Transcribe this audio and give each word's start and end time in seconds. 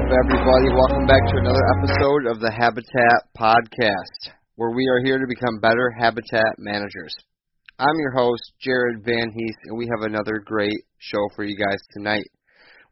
Up, 0.00 0.08
everybody? 0.24 0.72
Welcome 0.72 1.06
back 1.06 1.20
to 1.28 1.36
another 1.36 1.60
episode 1.76 2.24
of 2.32 2.40
the 2.40 2.50
Habitat 2.50 3.28
Podcast, 3.36 4.32
where 4.56 4.70
we 4.70 4.88
are 4.88 5.04
here 5.04 5.18
to 5.18 5.26
become 5.28 5.60
better 5.60 5.90
habitat 5.90 6.56
managers. 6.56 7.14
I'm 7.78 7.98
your 7.98 8.12
host, 8.12 8.40
Jared 8.60 9.04
Van 9.04 9.30
Hees, 9.30 9.56
and 9.64 9.76
we 9.76 9.90
have 9.92 10.08
another 10.08 10.40
great 10.42 10.80
show 10.98 11.20
for 11.36 11.44
you 11.44 11.54
guys 11.54 11.78
tonight. 11.92 12.24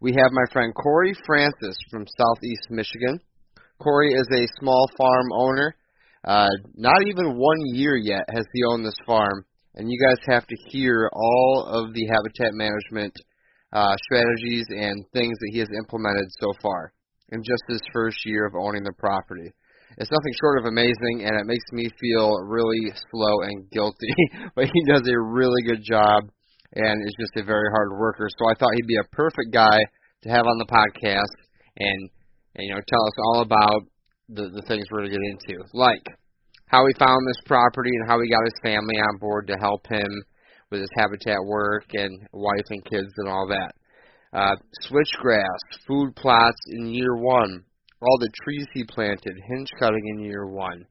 We 0.01 0.13
have 0.19 0.33
my 0.33 0.53
friend 0.53 0.75
Corey 0.75 1.15
Francis 1.25 1.79
from 1.91 2.05
Southeast 2.19 2.69
Michigan. 2.69 3.21
Corey 3.79 4.13
is 4.13 4.29
a 4.31 4.61
small 4.61 4.91
farm 4.99 5.33
owner. 5.33 5.77
Uh, 6.25 6.51
not 6.75 7.01
even 7.07 7.39
one 7.39 7.61
year 7.73 7.97
yet 7.97 8.25
has 8.29 8.45
he 8.53 8.65
owned 8.69 8.85
this 8.85 9.01
farm, 9.07 9.47
and 9.77 9.91
you 9.91 9.99
guys 9.99 10.19
have 10.29 10.47
to 10.47 10.57
hear 10.69 11.09
all 11.15 11.65
of 11.73 11.95
the 11.95 12.07
habitat 12.07 12.53
management 12.53 13.15
uh, 13.73 13.97
strategies 14.05 14.67
and 14.69 15.07
things 15.15 15.39
that 15.39 15.51
he 15.53 15.59
has 15.61 15.69
implemented 15.75 16.29
so 16.39 16.53
far 16.61 16.93
in 17.31 17.43
just 17.43 17.63
his 17.69 17.81
first 17.93 18.19
year 18.25 18.47
of 18.47 18.55
owning 18.55 18.85
the 18.85 18.93
property. 18.99 19.53
It's 19.97 20.11
nothing 20.11 20.35
short 20.41 20.59
of 20.59 20.67
amazing, 20.67 21.25
and 21.27 21.35
it 21.35 21.47
makes 21.47 21.65
me 21.73 21.89
feel 22.01 22.31
really 22.47 22.93
slow 23.11 23.43
and 23.43 23.69
guilty. 23.71 24.15
but 24.55 24.67
he 24.67 24.85
does 24.87 25.03
a 25.09 25.19
really 25.19 25.63
good 25.67 25.83
job, 25.83 26.25
and 26.75 27.03
is 27.03 27.17
just 27.19 27.37
a 27.37 27.45
very 27.45 27.69
hard 27.73 27.99
worker. 27.99 28.29
So 28.39 28.49
I 28.49 28.55
thought 28.55 28.75
he'd 28.75 28.87
be 28.87 29.01
a 29.01 29.17
perfect 29.17 29.53
guy 29.53 29.79
to 30.23 30.29
have 30.29 30.47
on 30.47 30.59
the 30.59 30.71
podcast, 30.71 31.35
and, 31.79 32.11
and 32.55 32.67
you 32.67 32.75
know 32.75 32.81
tell 32.87 33.07
us 33.07 33.19
all 33.25 33.41
about 33.43 33.83
the 34.29 34.51
the 34.55 34.63
things 34.69 34.87
we're 34.91 35.03
to 35.03 35.11
get 35.11 35.19
into, 35.19 35.65
like 35.73 36.05
how 36.69 36.85
he 36.87 36.93
found 36.99 37.27
this 37.27 37.43
property 37.47 37.91
and 37.91 38.09
how 38.09 38.21
he 38.21 38.29
got 38.31 38.45
his 38.45 38.61
family 38.63 38.97
on 38.97 39.19
board 39.19 39.47
to 39.49 39.57
help 39.57 39.87
him 39.89 40.09
with 40.71 40.81
his 40.81 40.91
habitat 40.95 41.43
work 41.45 41.85
and 41.95 42.29
wife 42.33 42.67
and 42.69 42.85
kids 42.85 43.13
and 43.17 43.29
all 43.29 43.49
that. 43.49 43.73
Uh, 44.33 44.55
switchgrass, 44.85 45.59
food 45.87 46.15
plots 46.17 46.59
in 46.71 46.87
year 46.87 47.17
one, 47.17 47.65
all 48.03 48.19
the 48.21 48.31
trees 48.45 48.67
he 48.75 48.85
planted, 48.85 49.35
hinge 49.49 49.71
cutting 49.81 50.07
in 50.15 50.25
year 50.25 50.47
one, 50.47 50.85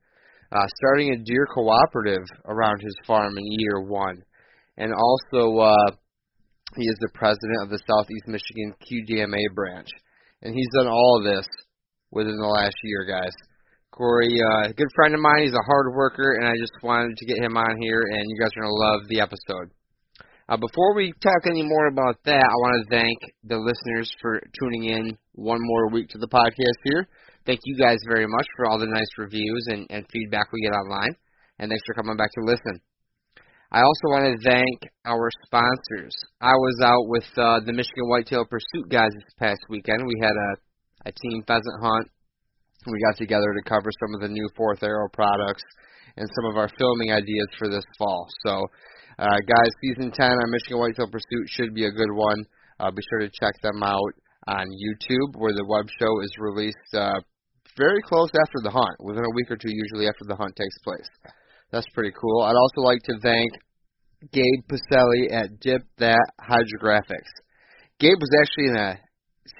uh, 0.51 0.65
starting 0.77 1.11
a 1.11 1.23
deer 1.23 1.45
cooperative 1.53 2.23
around 2.45 2.81
his 2.81 2.95
farm 3.05 3.37
in 3.37 3.43
year 3.59 3.81
one, 3.81 4.21
and 4.77 4.91
also 4.91 5.57
uh, 5.59 5.91
he 6.75 6.83
is 6.83 6.97
the 6.99 7.11
president 7.13 7.63
of 7.63 7.69
the 7.69 7.79
Southeast 7.87 8.27
Michigan 8.27 8.73
QDMA 8.81 9.53
branch, 9.53 9.89
and 10.41 10.53
he's 10.53 10.69
done 10.75 10.87
all 10.87 11.17
of 11.17 11.23
this 11.23 11.47
within 12.11 12.37
the 12.37 12.47
last 12.47 12.75
year, 12.83 13.05
guys. 13.05 13.33
Corey, 13.91 14.29
uh, 14.41 14.67
good 14.77 14.91
friend 14.95 15.15
of 15.15 15.21
mine. 15.21 15.43
He's 15.43 15.53
a 15.53 15.65
hard 15.65 15.93
worker, 15.95 16.37
and 16.39 16.47
I 16.47 16.53
just 16.59 16.73
wanted 16.83 17.17
to 17.17 17.25
get 17.25 17.37
him 17.37 17.57
on 17.57 17.81
here, 17.81 18.01
and 18.01 18.23
you 18.27 18.37
guys 18.39 18.51
are 18.55 18.61
going 18.61 18.73
to 18.73 18.81
love 18.81 19.01
the 19.09 19.21
episode. 19.21 19.71
Uh, 20.49 20.55
before 20.55 20.95
we 20.95 21.11
talk 21.21 21.43
any 21.45 21.61
more 21.61 21.87
about 21.87 22.15
that, 22.23 22.39
I 22.39 22.57
want 22.63 22.79
to 22.79 22.95
thank 22.95 23.17
the 23.43 23.57
listeners 23.57 24.09
for 24.21 24.41
tuning 24.57 24.85
in 24.85 25.17
one 25.33 25.59
more 25.59 25.89
week 25.89 26.07
to 26.09 26.17
the 26.17 26.27
podcast 26.27 26.79
here. 26.85 27.05
Thank 27.45 27.59
you 27.65 27.75
guys 27.77 27.97
very 28.07 28.25
much 28.25 28.47
for 28.55 28.69
all 28.69 28.79
the 28.79 28.87
nice 28.87 29.11
reviews 29.17 29.65
and, 29.67 29.85
and 29.89 30.05
feedback 30.11 30.47
we 30.53 30.61
get 30.61 30.71
online, 30.71 31.15
and 31.59 31.69
thanks 31.69 31.83
for 31.85 31.95
coming 31.95 32.15
back 32.15 32.31
to 32.31 32.45
listen. 32.45 32.79
I 33.73 33.81
also 33.81 34.07
want 34.07 34.23
to 34.23 34.49
thank 34.49 34.87
our 35.03 35.29
sponsors. 35.45 36.15
I 36.39 36.55
was 36.55 36.79
out 36.81 37.07
with 37.09 37.27
uh, 37.35 37.59
the 37.65 37.73
Michigan 37.73 38.07
Whitetail 38.07 38.45
Pursuit 38.45 38.87
guys 38.89 39.11
this 39.13 39.35
past 39.37 39.59
weekend. 39.67 40.07
We 40.07 40.15
had 40.21 40.31
a, 40.31 41.09
a 41.09 41.11
team 41.11 41.43
pheasant 41.45 41.75
hunt 41.81 42.07
we 42.87 42.99
got 43.03 43.17
together 43.17 43.53
to 43.53 43.69
cover 43.69 43.89
some 43.99 44.15
of 44.15 44.21
the 44.21 44.31
new 44.31 44.47
Fourth 44.55 44.81
Arrow 44.81 45.09
products 45.11 45.63
and 46.15 46.29
some 46.35 46.51
of 46.51 46.57
our 46.57 46.69
filming 46.77 47.11
ideas 47.11 47.47
for 47.59 47.67
this 47.67 47.83
fall. 47.97 48.27
So, 48.45 48.65
uh, 49.19 49.39
guys, 49.47 49.71
season 49.81 50.11
10 50.11 50.29
on 50.29 50.51
Michigan 50.51 50.79
Whitetail 50.79 51.09
Pursuit 51.09 51.49
should 51.49 51.73
be 51.73 51.85
a 51.85 51.91
good 51.91 52.13
one. 52.13 52.45
Uh, 52.79 52.91
be 52.91 53.01
sure 53.09 53.19
to 53.19 53.31
check 53.39 53.53
them 53.61 53.81
out 53.81 54.13
on 54.47 54.65
YouTube, 54.69 55.35
where 55.35 55.53
the 55.53 55.65
web 55.67 55.85
show 55.99 56.21
is 56.21 56.31
released 56.39 56.77
uh, 56.93 57.19
very 57.77 58.01
close 58.01 58.29
after 58.29 58.61
the 58.63 58.71
hunt, 58.71 58.95
within 58.99 59.25
a 59.25 59.35
week 59.35 59.49
or 59.51 59.57
two, 59.57 59.71
usually 59.71 60.07
after 60.07 60.25
the 60.27 60.35
hunt 60.35 60.55
takes 60.55 60.77
place. 60.83 61.09
That's 61.71 61.87
pretty 61.93 62.13
cool. 62.19 62.41
I'd 62.41 62.55
also 62.55 62.81
like 62.81 63.01
to 63.03 63.19
thank 63.21 63.51
Gabe 64.31 64.63
Pacelli 64.69 65.31
at 65.31 65.59
Dip 65.59 65.83
That 65.97 66.25
Hydrographics. 66.39 67.33
Gabe 67.99 68.17
was 68.19 68.31
actually 68.41 68.69
in 68.69 68.75
a 68.77 68.99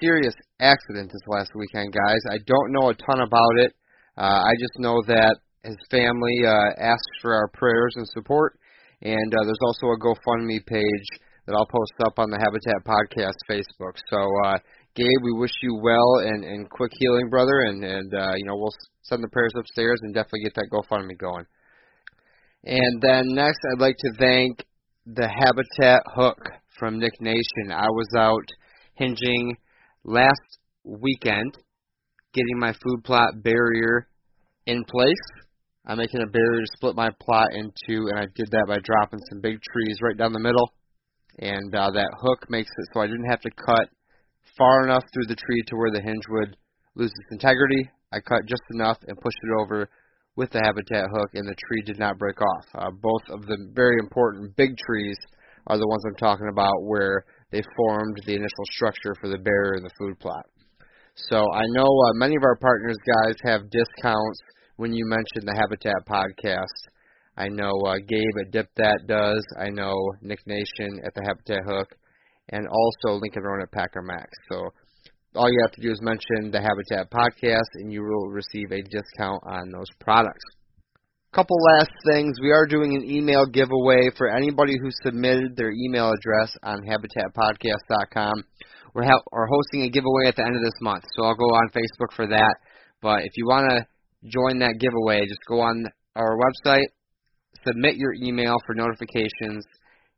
serious 0.00 0.34
accident 0.60 1.10
this 1.10 1.26
last 1.28 1.50
weekend, 1.54 1.92
guys. 1.92 2.20
I 2.30 2.38
don't 2.46 2.72
know 2.72 2.90
a 2.90 2.94
ton 2.94 3.20
about 3.20 3.58
it. 3.58 3.74
Uh, 4.16 4.42
I 4.46 4.52
just 4.58 4.78
know 4.78 5.02
that 5.06 5.36
his 5.64 5.76
family 5.90 6.40
uh, 6.44 6.80
asks 6.80 7.18
for 7.20 7.34
our 7.34 7.48
prayers 7.48 7.94
and 7.96 8.06
support, 8.08 8.57
and 9.02 9.34
uh, 9.34 9.44
there's 9.44 9.64
also 9.66 9.86
a 9.86 9.98
GoFundMe 9.98 10.64
page 10.66 11.08
that 11.46 11.54
I'll 11.54 11.66
post 11.66 11.94
up 12.04 12.18
on 12.18 12.30
the 12.30 12.38
Habitat 12.38 12.84
Podcast 12.84 13.38
Facebook. 13.48 13.96
So, 14.10 14.28
uh, 14.44 14.58
Gabe, 14.94 15.22
we 15.22 15.32
wish 15.38 15.52
you 15.62 15.80
well 15.82 16.26
and, 16.26 16.44
and 16.44 16.68
quick 16.68 16.92
healing, 16.98 17.30
brother, 17.30 17.60
and 17.60 17.84
and 17.84 18.12
uh, 18.12 18.34
you 18.36 18.44
know 18.44 18.56
we'll 18.56 18.74
send 19.02 19.22
the 19.22 19.28
prayers 19.28 19.52
upstairs 19.56 19.98
and 20.02 20.14
definitely 20.14 20.44
get 20.44 20.54
that 20.56 20.68
GoFundMe 20.72 21.16
going. 21.18 21.46
And 22.64 23.00
then 23.00 23.34
next, 23.34 23.58
I'd 23.72 23.80
like 23.80 23.96
to 23.98 24.12
thank 24.18 24.64
the 25.06 25.28
Habitat 25.28 26.02
Hook 26.14 26.38
from 26.78 26.98
Nick 26.98 27.20
Nation. 27.20 27.72
I 27.72 27.88
was 27.88 28.08
out 28.16 28.44
hinging 28.94 29.56
last 30.04 30.58
weekend 30.84 31.56
getting 32.34 32.58
my 32.58 32.72
food 32.72 33.04
plot 33.04 33.42
barrier 33.42 34.08
in 34.66 34.84
place. 34.84 35.14
I'm 35.88 35.96
making 35.96 36.20
a 36.20 36.30
barrier 36.30 36.60
to 36.60 36.76
split 36.76 36.94
my 36.94 37.08
plot 37.18 37.48
into, 37.54 38.08
and 38.12 38.18
I 38.18 38.26
did 38.34 38.50
that 38.50 38.66
by 38.68 38.78
dropping 38.84 39.20
some 39.30 39.40
big 39.40 39.56
trees 39.72 39.96
right 40.02 40.18
down 40.18 40.34
the 40.34 40.38
middle. 40.38 40.70
And 41.38 41.74
uh, 41.74 41.90
that 41.92 42.10
hook 42.20 42.44
makes 42.50 42.68
it 42.68 42.88
so 42.92 43.00
I 43.00 43.06
didn't 43.06 43.30
have 43.30 43.40
to 43.40 43.50
cut 43.50 43.88
far 44.58 44.84
enough 44.84 45.04
through 45.14 45.26
the 45.26 45.36
tree 45.36 45.62
to 45.68 45.76
where 45.76 45.90
the 45.90 46.02
hinge 46.02 46.24
would 46.28 46.56
lose 46.94 47.08
its 47.10 47.32
integrity. 47.32 47.88
I 48.12 48.20
cut 48.20 48.44
just 48.44 48.62
enough 48.74 48.98
and 49.06 49.16
pushed 49.16 49.40
it 49.42 49.60
over 49.62 49.88
with 50.36 50.50
the 50.50 50.60
habitat 50.62 51.08
hook, 51.10 51.30
and 51.32 51.48
the 51.48 51.56
tree 51.56 51.82
did 51.86 51.98
not 51.98 52.18
break 52.18 52.36
off. 52.42 52.66
Uh, 52.74 52.90
both 52.90 53.22
of 53.30 53.46
the 53.46 53.72
very 53.72 53.96
important 53.98 54.54
big 54.56 54.76
trees 54.76 55.16
are 55.68 55.78
the 55.78 55.88
ones 55.88 56.04
I'm 56.06 56.16
talking 56.16 56.48
about 56.52 56.84
where 56.84 57.24
they 57.50 57.62
formed 57.76 58.20
the 58.26 58.34
initial 58.34 58.66
structure 58.72 59.14
for 59.20 59.28
the 59.28 59.38
barrier 59.38 59.74
and 59.74 59.84
the 59.84 59.94
food 59.98 60.18
plot. 60.20 60.44
So 61.14 61.46
I 61.54 61.64
know 61.68 61.88
uh, 61.88 62.12
many 62.14 62.36
of 62.36 62.42
our 62.44 62.56
partners, 62.56 62.96
guys, 63.24 63.36
have 63.44 63.70
discounts 63.70 64.40
when 64.78 64.92
you 64.92 65.04
mention 65.06 65.44
the 65.44 65.58
Habitat 65.58 66.06
podcast. 66.08 66.78
I 67.36 67.48
know 67.48 67.72
uh, 67.84 67.98
Gabe 68.06 68.38
at 68.46 68.52
Dip 68.52 68.70
That 68.76 69.06
does. 69.08 69.44
I 69.60 69.70
know 69.70 69.94
Nick 70.22 70.38
Nation 70.46 71.02
at 71.04 71.12
the 71.14 71.22
Habitat 71.26 71.64
Hook, 71.66 71.88
and 72.50 72.66
also 72.66 73.18
Lincoln 73.18 73.42
Rowan 73.42 73.62
at 73.62 73.72
Packer 73.72 74.02
Max. 74.02 74.30
So 74.50 74.70
all 75.34 75.50
you 75.50 75.58
have 75.62 75.72
to 75.72 75.82
do 75.82 75.90
is 75.90 76.00
mention 76.00 76.52
the 76.52 76.62
Habitat 76.62 77.10
podcast, 77.10 77.68
and 77.74 77.92
you 77.92 78.02
will 78.02 78.28
receive 78.28 78.70
a 78.70 78.82
discount 78.82 79.42
on 79.50 79.70
those 79.72 79.90
products. 80.00 80.44
Couple 81.34 81.56
last 81.76 81.90
things. 82.12 82.38
We 82.40 82.52
are 82.52 82.64
doing 82.64 82.94
an 82.94 83.04
email 83.04 83.46
giveaway 83.46 84.10
for 84.16 84.30
anybody 84.30 84.74
who 84.80 84.90
submitted 85.02 85.56
their 85.56 85.72
email 85.72 86.12
address 86.12 86.56
on 86.62 86.86
habitatpodcast.com. 86.86 88.44
We're, 88.94 89.04
ha- 89.04 89.22
we're 89.32 89.46
hosting 89.46 89.82
a 89.82 89.90
giveaway 89.90 90.28
at 90.28 90.36
the 90.36 90.46
end 90.46 90.56
of 90.56 90.62
this 90.62 90.80
month, 90.80 91.04
so 91.16 91.24
I'll 91.24 91.34
go 91.34 91.44
on 91.50 91.68
Facebook 91.70 92.14
for 92.14 92.28
that. 92.28 92.54
But 93.02 93.24
if 93.24 93.32
you 93.36 93.46
want 93.46 93.70
to 93.70 93.86
join 94.24 94.58
that 94.60 94.78
giveaway, 94.80 95.20
just 95.26 95.40
go 95.48 95.60
on 95.60 95.84
our 96.16 96.36
website, 96.36 96.86
submit 97.66 97.96
your 97.96 98.14
email 98.14 98.56
for 98.66 98.74
notifications, 98.74 99.64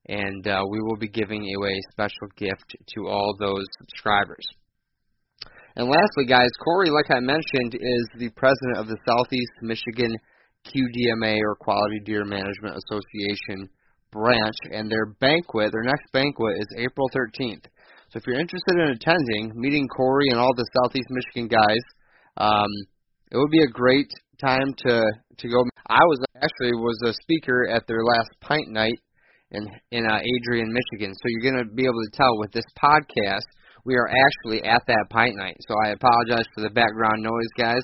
and 0.08 0.47
uh, 0.47 0.62
we 0.69 0.81
will 0.81 0.97
be 0.97 1.08
giving 1.08 1.43
away 1.56 1.73
a 1.73 1.93
special 1.93 2.29
gift 2.37 2.76
to 2.94 3.06
all 3.06 3.35
those 3.38 3.64
subscribers. 3.79 4.47
And 5.76 5.88
lastly, 5.88 6.26
guys, 6.26 6.50
Corey, 6.64 6.91
like 6.91 7.11
I 7.14 7.20
mentioned, 7.20 7.75
is 7.75 8.06
the 8.19 8.31
president 8.31 8.79
of 8.79 8.88
the 8.88 8.99
Southeast 9.06 9.52
Michigan 9.62 10.17
QDMA 10.67 11.38
or 11.43 11.56
Quality 11.56 12.00
Deer 12.05 12.25
Management 12.25 12.76
Association 12.76 13.69
branch, 14.11 14.56
and 14.73 14.91
their 14.91 15.06
banquet, 15.20 15.73
their 15.73 15.85
next 15.85 16.11
banquet, 16.12 16.56
is 16.58 16.67
April 16.76 17.08
13th. 17.14 17.64
So 18.11 18.19
if 18.19 18.26
you're 18.26 18.41
interested 18.41 18.75
in 18.75 18.91
attending, 18.91 19.53
meeting 19.55 19.87
Corey 19.87 20.26
and 20.31 20.41
all 20.41 20.53
the 20.56 20.67
Southeast 20.82 21.06
Michigan 21.11 21.49
guys, 21.49 21.85
um, 22.37 22.70
it 23.31 23.37
would 23.37 23.50
be 23.50 23.62
a 23.62 23.71
great 23.73 24.11
time 24.41 24.75
to 24.87 25.05
to 25.38 25.49
go. 25.49 25.65
I 25.88 26.03
was 26.05 26.21
actually 26.37 26.73
was 26.73 26.99
a 27.06 27.12
speaker 27.23 27.69
at 27.69 27.87
their 27.87 28.05
last 28.05 28.31
pint 28.41 28.69
night 28.69 28.99
in 29.50 29.67
in 29.91 30.06
uh, 30.06 30.19
Adrian, 30.19 30.73
Michigan. 30.73 31.15
So 31.15 31.25
you're 31.27 31.53
going 31.53 31.65
to 31.65 31.75
be 31.75 31.85
able 31.85 32.03
to 32.11 32.17
tell 32.17 32.38
with 32.38 32.53
this 32.53 32.67
podcast, 32.82 33.47
we 33.85 33.94
are 33.97 34.09
actually 34.09 34.62
at 34.65 34.82
that 34.87 35.06
pint 35.11 35.37
night. 35.37 35.56
So 35.67 35.75
I 35.85 35.91
apologize 35.91 36.47
for 36.55 36.62
the 36.62 36.71
background 36.71 37.23
noise, 37.23 37.53
guys, 37.59 37.82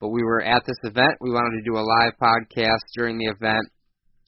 but 0.00 0.08
we 0.08 0.22
were 0.22 0.42
at 0.42 0.62
this 0.66 0.78
event. 0.84 1.18
We 1.20 1.30
wanted 1.30 1.58
to 1.58 1.70
do 1.70 1.78
a 1.78 1.84
live 1.84 2.14
podcast 2.20 2.84
during 2.96 3.18
the 3.18 3.26
event, 3.26 3.66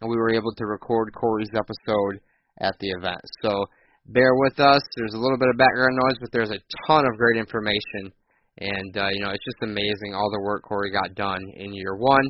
and 0.01 0.11
we 0.11 0.17
were 0.17 0.35
able 0.35 0.55
to 0.55 0.67
record 0.67 1.13
Corey's 1.15 1.55
episode 1.55 2.21
at 2.61 2.75
the 2.81 2.91
event. 2.91 3.21
So 3.43 3.67
bear 4.07 4.35
with 4.35 4.59
us. 4.61 4.83
There's 4.97 5.15
a 5.15 5.19
little 5.19 5.39
bit 5.39 5.49
of 5.49 5.59
background 5.59 5.99
noise, 6.05 6.19
but 6.21 6.31
there's 6.33 6.51
a 6.51 6.63
ton 6.87 7.05
of 7.07 7.19
great 7.19 7.39
information. 7.39 8.13
And, 8.59 8.97
uh, 8.97 9.09
you 9.13 9.21
know, 9.21 9.31
it's 9.31 9.45
just 9.45 9.63
amazing 9.63 10.15
all 10.15 10.31
the 10.31 10.43
work 10.43 10.63
Corey 10.63 10.91
got 10.91 11.15
done 11.15 11.41
in 11.57 11.75
year 11.75 11.97
one. 11.97 12.25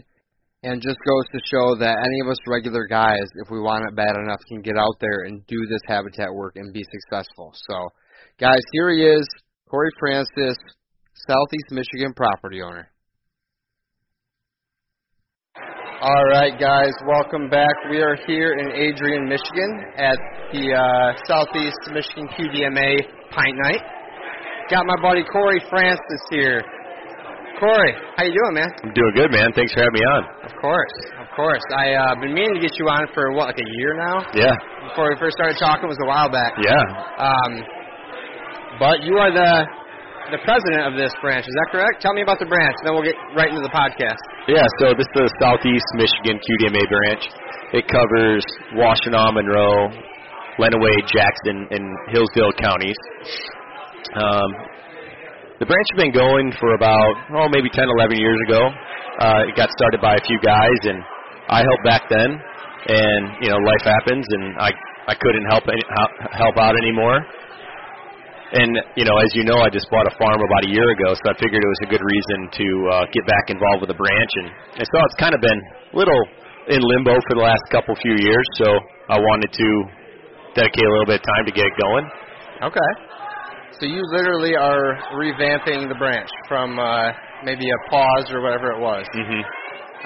And 0.63 0.83
just 0.83 0.99
goes 1.07 1.25
to 1.33 1.41
show 1.47 1.77
that 1.79 1.95
any 2.03 2.21
of 2.25 2.29
us 2.29 2.39
regular 2.49 2.87
guys, 2.89 3.23
if 3.45 3.51
we 3.51 3.61
want 3.61 3.85
it 3.87 3.95
bad 3.95 4.17
enough, 4.17 4.41
can 4.49 4.63
get 4.63 4.77
out 4.77 4.97
there 5.01 5.27
and 5.27 5.47
do 5.47 5.57
this 5.69 5.83
habitat 5.87 6.33
work 6.33 6.57
and 6.57 6.73
be 6.73 6.83
successful. 6.83 7.53
So, 7.69 7.89
guys, 8.41 8.59
here 8.73 8.91
he 8.91 9.05
is, 9.05 9.29
Corey 9.71 9.91
Francis, 10.01 10.57
Southeast 11.29 11.71
Michigan 11.71 12.13
property 12.17 12.63
owner. 12.63 12.91
All 16.03 16.25
right, 16.31 16.59
guys, 16.59 16.93
welcome 17.07 17.49
back. 17.49 17.73
We 17.91 18.03
are 18.03 18.17
here 18.27 18.53
in 18.59 18.71
Adrian, 18.73 19.29
Michigan 19.29 19.85
at 19.97 20.19
the 20.53 20.75
uh, 20.75 21.17
Southeast 21.27 21.79
Michigan 21.93 22.29
QDMA 22.37 22.97
Pint 23.31 23.57
Night. 23.63 23.96
Got 24.67 24.83
my 24.83 24.99
buddy 24.99 25.23
Corey 25.23 25.63
Francis 25.71 26.23
here. 26.27 26.59
Corey, 27.63 27.95
how 28.19 28.27
you 28.27 28.35
doing, 28.35 28.55
man? 28.59 28.71
I'm 28.83 28.91
doing 28.91 29.15
good, 29.15 29.31
man. 29.31 29.55
Thanks 29.55 29.71
for 29.73 29.81
having 29.81 29.95
me 29.95 30.03
on. 30.03 30.23
Of 30.43 30.53
course, 30.59 30.97
of 31.23 31.29
course. 31.39 31.63
I 31.71 31.95
uh, 31.95 32.19
been 32.19 32.35
meaning 32.35 32.59
to 32.59 32.61
get 32.61 32.75
you 32.75 32.91
on 32.91 33.07
for 33.15 33.31
what, 33.31 33.47
like 33.47 33.63
a 33.63 33.71
year 33.79 33.95
now? 33.95 34.27
Yeah. 34.35 34.59
Before 34.91 35.07
we 35.07 35.15
first 35.23 35.39
started 35.39 35.55
talking, 35.63 35.87
was 35.87 35.97
a 36.03 36.09
while 36.11 36.29
back. 36.29 36.59
Yeah. 36.59 36.83
Um, 37.15 37.53
but 38.83 39.07
you 39.07 39.17
are 39.23 39.31
the 39.31 39.71
the 40.35 40.43
president 40.43 40.83
of 40.91 40.99
this 40.99 41.15
branch. 41.23 41.47
Is 41.47 41.55
that 41.55 41.71
correct? 41.71 42.03
Tell 42.03 42.13
me 42.13 42.27
about 42.27 42.43
the 42.43 42.51
branch, 42.51 42.75
then 42.83 42.91
we'll 42.93 43.07
get 43.07 43.15
right 43.39 43.49
into 43.49 43.63
the 43.63 43.71
podcast. 43.71 44.19
Yeah. 44.51 44.67
So 44.83 44.99
this 44.99 45.07
is 45.07 45.15
the 45.15 45.31
Southeast 45.39 45.87
Michigan 45.95 46.43
QDMA 46.43 46.83
branch. 46.91 47.23
It 47.71 47.87
covers 47.87 48.43
Washtenaw, 48.75 49.31
Monroe, 49.31 49.95
Lenawee, 50.59 51.07
Jackson, 51.07 51.71
and 51.71 51.87
Hillsdale 52.11 52.53
counties. 52.59 52.99
Um, 54.17 54.51
the 55.61 55.69
branch 55.69 55.89
has 55.93 55.99
been 56.01 56.13
going 56.17 56.53
for 56.57 56.73
about 56.77 57.13
oh 57.37 57.49
maybe 57.53 57.69
10, 57.69 57.85
11 57.85 58.17
years 58.17 58.41
ago. 58.49 58.61
Uh, 59.21 59.49
it 59.49 59.57
got 59.57 59.69
started 59.77 60.01
by 60.01 60.17
a 60.17 60.23
few 60.25 60.41
guys, 60.45 60.81
and 60.89 61.01
I 61.49 61.61
helped 61.65 61.85
back 61.85 62.05
then. 62.09 62.31
And 62.87 63.23
you 63.45 63.49
know, 63.53 63.61
life 63.61 63.85
happens, 63.85 64.25
and 64.25 64.45
I 64.57 64.73
I 65.09 65.15
couldn't 65.15 65.47
help 65.53 65.65
any, 65.69 65.85
help 66.33 66.57
out 66.57 66.75
anymore. 66.77 67.25
And 68.57 68.73
you 68.97 69.05
know, 69.05 69.17
as 69.21 69.31
you 69.35 69.45
know, 69.45 69.59
I 69.61 69.69
just 69.69 69.89
bought 69.91 70.07
a 70.07 70.15
farm 70.17 70.41
about 70.41 70.63
a 70.65 70.71
year 70.73 70.89
ago, 70.97 71.13
so 71.13 71.25
I 71.29 71.35
figured 71.37 71.61
it 71.61 71.71
was 71.77 71.83
a 71.85 71.91
good 71.93 72.05
reason 72.05 72.39
to 72.57 72.67
uh, 72.89 73.05
get 73.13 73.25
back 73.27 73.51
involved 73.51 73.85
with 73.85 73.91
the 73.91 73.99
branch. 73.99 74.33
And, 74.45 74.49
and 74.81 74.87
so 74.87 74.97
it's 75.03 75.19
kind 75.19 75.35
of 75.35 75.41
been 75.41 75.61
a 75.93 75.97
little 75.97 76.23
in 76.73 76.81
limbo 76.81 77.21
for 77.27 77.35
the 77.37 77.45
last 77.45 77.65
couple 77.69 77.93
few 78.01 78.17
years. 78.17 78.47
So 78.61 78.69
I 79.13 79.19
wanted 79.19 79.51
to 79.51 79.69
dedicate 80.57 80.85
a 80.85 80.93
little 80.95 81.11
bit 81.11 81.21
of 81.21 81.27
time 81.27 81.45
to 81.49 81.53
get 81.53 81.67
it 81.69 81.77
going. 81.81 82.07
Okay. 82.71 82.91
So 83.81 83.85
you 83.87 84.01
literally 84.13 84.57
are 84.57 84.97
revamping 85.13 85.89
the 85.89 85.97
branch 85.99 86.31
from 86.49 86.79
uh, 86.79 87.13
maybe 87.45 87.65
a 87.69 87.91
pause 87.91 88.27
or 88.33 88.41
whatever 88.41 88.73
it 88.73 88.81
was. 88.81 89.05
Mm-hmm. 89.15 89.43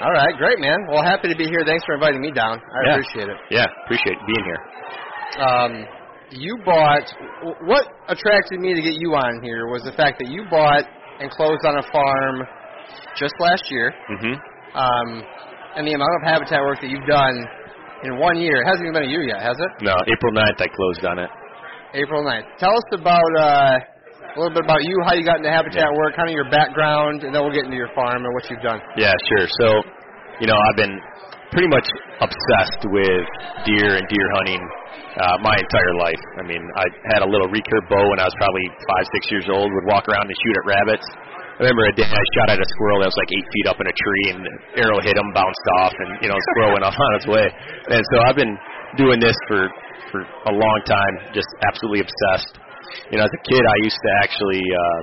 All 0.02 0.10
right, 0.12 0.34
great, 0.38 0.58
man. 0.58 0.78
Well, 0.90 1.02
happy 1.02 1.28
to 1.28 1.36
be 1.36 1.44
here. 1.46 1.62
Thanks 1.66 1.84
for 1.84 1.94
inviting 1.94 2.20
me 2.20 2.32
down. 2.32 2.58
I 2.58 2.78
Yeah. 2.86 2.92
appreciate 2.94 3.28
it. 3.28 3.36
Yeah, 3.50 3.66
appreciate 3.84 4.16
being 4.26 4.44
here. 4.44 4.60
Um, 5.46 5.72
you 6.30 6.58
bought. 6.64 7.06
What 7.66 7.86
attracted 8.08 8.58
me 8.60 8.74
to 8.74 8.82
get 8.82 8.94
you 8.98 9.14
on 9.14 9.42
here 9.42 9.66
was 9.66 9.82
the 9.84 9.92
fact 9.92 10.18
that 10.18 10.28
you 10.30 10.44
bought 10.50 10.84
and 11.20 11.30
closed 11.30 11.64
on 11.66 11.78
a 11.78 11.82
farm 11.92 12.42
just 13.16 13.34
last 13.38 13.62
year, 13.70 13.92
Mm-hmm. 14.10 14.34
um, 14.78 15.22
and 15.76 15.86
the 15.86 15.92
amount 15.92 16.10
of 16.18 16.22
habitat 16.26 16.60
work 16.62 16.80
that 16.80 16.88
you've 16.90 17.06
done 17.06 17.36
in 18.02 18.18
one 18.18 18.40
year 18.40 18.62
it 18.62 18.66
hasn't 18.66 18.82
even 18.88 18.94
been 18.94 19.08
a 19.10 19.12
year 19.12 19.22
yet, 19.22 19.42
has 19.42 19.54
it? 19.58 19.70
No, 19.84 19.94
April 20.10 20.32
9th 20.32 20.58
I 20.58 20.66
closed 20.74 21.04
on 21.04 21.18
it. 21.20 21.30
April 21.94 22.22
9th. 22.22 22.46
Tell 22.62 22.70
us 22.70 22.88
about 22.94 23.32
uh, 23.34 23.74
a 24.30 24.36
little 24.38 24.54
bit 24.54 24.62
about 24.62 24.82
you, 24.86 24.94
how 25.02 25.14
you 25.18 25.26
got 25.26 25.42
into 25.42 25.50
habitat 25.50 25.90
work, 25.90 26.14
kind 26.14 26.30
of 26.30 26.34
your 26.34 26.46
background, 26.50 27.26
and 27.26 27.34
then 27.34 27.42
we'll 27.42 27.54
get 27.54 27.66
into 27.66 27.78
your 27.78 27.90
farm 27.98 28.22
and 28.22 28.32
what 28.34 28.46
you've 28.46 28.62
done. 28.62 28.78
Yeah, 28.94 29.10
sure. 29.34 29.46
So, 29.58 29.66
you 30.38 30.46
know, 30.46 30.54
I've 30.54 30.78
been 30.78 30.94
pretty 31.50 31.66
much 31.66 31.86
obsessed 32.22 32.82
with 32.86 33.26
deer 33.66 33.98
and 33.98 34.06
deer 34.06 34.28
hunting 34.38 34.62
uh, 35.18 35.36
my 35.42 35.58
entire 35.58 35.94
life. 35.98 36.22
I 36.38 36.46
mean, 36.46 36.62
I 36.78 36.86
had 37.10 37.26
a 37.26 37.28
little 37.28 37.50
recurve 37.50 37.86
bow 37.90 38.04
when 38.14 38.22
I 38.22 38.26
was 38.30 38.36
probably 38.38 38.66
five, 38.70 39.04
six 39.18 39.22
years 39.34 39.46
old. 39.50 39.66
Would 39.66 39.88
walk 39.90 40.06
around 40.06 40.30
and 40.30 40.36
shoot 40.46 40.54
at 40.62 40.66
rabbits. 40.70 41.06
I 41.58 41.66
remember 41.66 41.90
a 41.90 41.96
day 41.98 42.08
I 42.08 42.24
shot 42.38 42.54
at 42.54 42.60
a 42.62 42.68
squirrel 42.78 43.04
that 43.04 43.10
was 43.10 43.18
like 43.20 43.28
eight 43.34 43.48
feet 43.52 43.66
up 43.68 43.78
in 43.82 43.86
a 43.90 43.92
tree, 43.92 44.26
and 44.32 44.38
the 44.46 44.54
arrow 44.80 44.96
hit 45.02 45.18
him, 45.18 45.28
bounced 45.36 45.66
off, 45.82 45.92
and 45.92 46.10
you 46.22 46.28
know, 46.30 46.38
the 46.38 46.46
squirrel 46.54 46.72
went 46.72 46.86
off 46.86 46.96
on 46.96 47.10
its 47.18 47.26
way. 47.26 47.46
And 47.92 48.00
so 48.14 48.16
I've 48.24 48.38
been 48.38 48.54
doing 48.96 49.18
this 49.20 49.36
for 49.50 49.68
for 50.10 50.20
a 50.22 50.54
long 50.54 50.78
time, 50.86 51.14
just 51.32 51.48
absolutely 51.66 52.02
obsessed. 52.04 52.58
You 53.10 53.18
know, 53.18 53.24
as 53.24 53.32
a 53.32 53.42
kid, 53.46 53.62
I 53.62 53.76
used 53.86 53.98
to 53.98 54.10
actually 54.22 54.62
uh, 54.62 55.00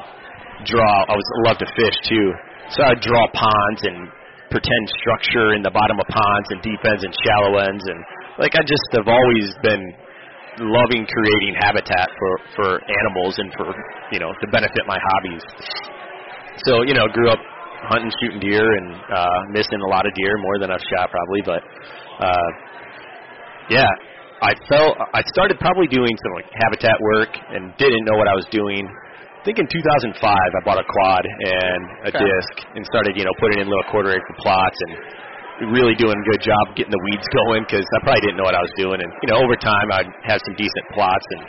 draw. 0.67 0.91
I 1.07 1.15
was 1.15 1.27
loved 1.47 1.59
to 1.63 1.69
fish 1.75 1.97
too, 2.07 2.27
so 2.75 2.83
I'd 2.83 3.01
draw 3.01 3.23
ponds 3.31 3.81
and 3.87 4.11
pretend 4.51 4.83
structure 4.99 5.55
in 5.55 5.63
the 5.63 5.71
bottom 5.71 5.99
of 5.99 6.07
ponds 6.07 6.47
and 6.51 6.59
deep 6.63 6.79
ends 6.83 7.03
and 7.03 7.13
shallow 7.23 7.59
ends, 7.63 7.83
and 7.83 7.99
like 8.39 8.55
I 8.55 8.63
just 8.63 8.87
have 8.99 9.07
always 9.07 9.47
been 9.63 9.83
loving 10.59 11.05
creating 11.05 11.53
habitat 11.59 12.09
for 12.17 12.31
for 12.55 12.69
animals 12.83 13.39
and 13.39 13.49
for 13.55 13.71
you 14.11 14.19
know 14.19 14.31
to 14.31 14.45
benefit 14.51 14.83
my 14.87 14.99
hobbies. 14.99 15.43
So 16.65 16.83
you 16.83 16.95
know, 16.95 17.07
grew 17.11 17.29
up 17.31 17.39
hunting, 17.87 18.11
shooting 18.19 18.41
deer, 18.41 18.65
and 18.65 18.87
uh, 19.13 19.39
missing 19.51 19.79
a 19.79 19.89
lot 19.89 20.05
of 20.05 20.13
deer 20.15 20.35
more 20.39 20.59
than 20.59 20.71
I've 20.71 20.83
shot 20.91 21.11
probably, 21.11 21.41
but 21.45 21.61
uh, 22.19 22.49
yeah, 23.69 23.87
I 24.41 24.53
felt 24.69 24.93
I 25.17 25.21
started 25.33 25.57
probably 25.57 25.89
doing 25.89 26.13
some 26.13 26.33
like 26.37 26.49
habitat 26.61 26.97
work 27.15 27.31
and 27.33 27.73
didn't 27.81 28.03
know 28.05 28.17
what 28.17 28.29
I 28.29 28.35
was 28.37 28.45
doing. 28.53 28.85
I 28.85 29.41
think 29.45 29.57
in 29.57 29.67
2005 29.67 30.13
I 30.21 30.59
bought 30.67 30.77
a 30.77 30.85
quad 30.85 31.23
and 31.25 31.81
a 32.05 32.11
Okay. 32.11 32.19
disc 32.21 32.53
and 32.75 32.83
started 32.85 33.15
you 33.17 33.23
know 33.25 33.33
putting 33.39 33.63
in 33.63 33.65
little 33.65 33.87
quarter 33.89 34.11
acre 34.13 34.35
plots 34.43 34.77
and 34.89 35.71
really 35.73 35.95
doing 35.97 36.13
a 36.13 36.25
good 36.29 36.41
job 36.45 36.63
getting 36.77 36.93
the 36.93 37.03
weeds 37.09 37.25
going 37.45 37.63
because 37.65 37.85
I 37.95 37.97
probably 38.05 38.21
didn't 38.29 38.37
know 38.37 38.45
what 38.45 38.53
I 38.59 38.61
was 38.61 38.73
doing 38.77 38.99
and 39.01 39.09
you 39.25 39.29
know 39.33 39.39
over 39.41 39.55
time 39.57 39.87
I'd 39.89 40.11
have 40.29 40.41
some 40.45 40.53
decent 40.59 40.85
plots 40.93 41.25
and 41.33 41.41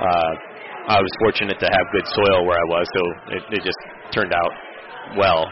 uh, 0.00 0.32
I 0.90 0.98
was 1.02 1.12
fortunate 1.22 1.58
to 1.60 1.68
have 1.70 1.84
good 1.92 2.06
soil 2.08 2.46
where 2.48 2.56
I 2.56 2.66
was, 2.66 2.86
so 2.96 3.02
it, 3.36 3.42
it 3.58 3.62
just 3.62 3.78
turned 4.16 4.32
out 4.32 4.52
well. 5.14 5.44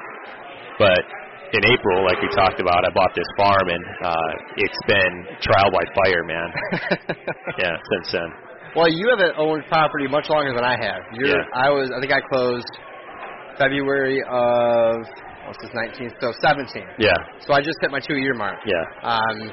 But 0.80 0.99
in 1.52 1.62
April, 1.64 2.04
like 2.04 2.20
we 2.20 2.28
talked 2.36 2.60
about, 2.60 2.84
I 2.84 2.90
bought 2.92 3.12
this 3.16 3.28
farm, 3.36 3.66
and 3.72 3.84
uh, 4.04 4.30
it's 4.56 4.80
been 4.86 5.14
trial 5.40 5.70
by 5.72 5.84
fire, 6.04 6.24
man. 6.24 6.48
yeah, 7.58 7.72
since 7.96 8.12
then. 8.12 8.28
Well, 8.76 8.88
you 8.88 9.08
haven't 9.10 9.34
owned 9.38 9.64
property 9.68 10.06
much 10.08 10.28
longer 10.28 10.52
than 10.54 10.64
I 10.64 10.76
have. 10.76 11.00
You're, 11.14 11.28
Yeah. 11.40 11.44
I 11.56 11.70
was. 11.70 11.88
I 11.96 12.00
think 12.00 12.12
I 12.12 12.20
closed 12.28 12.68
February 13.56 14.20
of 14.28 14.96
what's 15.46 15.58
this 15.62 15.72
19th, 15.72 16.12
so 16.20 16.32
17. 16.44 16.84
Yeah, 16.98 17.12
So 17.40 17.54
I 17.54 17.60
just 17.60 17.78
hit 17.80 17.90
my 17.90 18.00
two-year 18.00 18.34
mark. 18.34 18.58
yeah, 18.66 18.84
Um, 19.02 19.50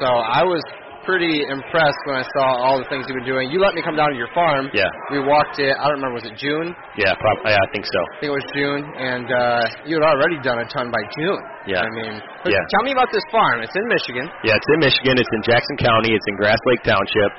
so 0.00 0.06
I 0.06 0.44
was 0.44 0.60
pretty 1.04 1.44
impressed 1.46 1.98
when 2.06 2.16
I 2.18 2.24
saw 2.36 2.46
all 2.62 2.76
the 2.78 2.88
things 2.90 3.06
you've 3.08 3.18
been 3.18 3.26
doing. 3.28 3.50
You 3.50 3.58
let 3.58 3.74
me 3.74 3.82
come 3.82 3.94
down 3.98 4.10
to 4.10 4.18
your 4.18 4.30
farm. 4.34 4.70
yeah, 4.74 4.86
We 5.10 5.20
walked 5.22 5.58
it. 5.58 5.74
I 5.74 5.90
don't 5.90 5.98
remember. 6.02 6.18
Was 6.22 6.26
it 6.26 6.36
June? 6.38 6.74
yeah. 6.98 7.12
Prob- 7.18 7.42
yeah, 7.46 7.58
I 7.58 7.66
think 7.74 7.84
so. 7.86 8.00
I 8.00 8.14
think 8.22 8.30
it 8.32 8.38
was 8.38 8.48
June, 8.54 8.82
and 8.98 9.26
uh, 9.28 9.62
you 9.88 9.98
had 9.98 10.06
already 10.06 10.38
done 10.42 10.58
a 10.62 10.66
ton 10.70 10.88
by 10.90 11.02
June. 11.18 11.42
Yeah. 11.66 11.82
I 11.84 11.90
mean, 11.94 12.12
Yeah. 12.46 12.62
tell 12.74 12.84
me 12.86 12.92
about 12.94 13.10
this 13.10 13.22
farm. 13.30 13.60
It's 13.62 13.74
in 13.74 13.86
Michigan. 13.90 14.26
Yeah, 14.46 14.54
it's 14.58 14.70
in 14.74 14.80
Michigan. 14.82 15.14
It's 15.18 15.32
in 15.34 15.42
Jackson 15.46 15.76
County. 15.82 16.14
It's 16.14 16.28
in 16.30 16.36
Grass 16.38 16.58
Lake 16.70 16.82
Township. 16.86 17.32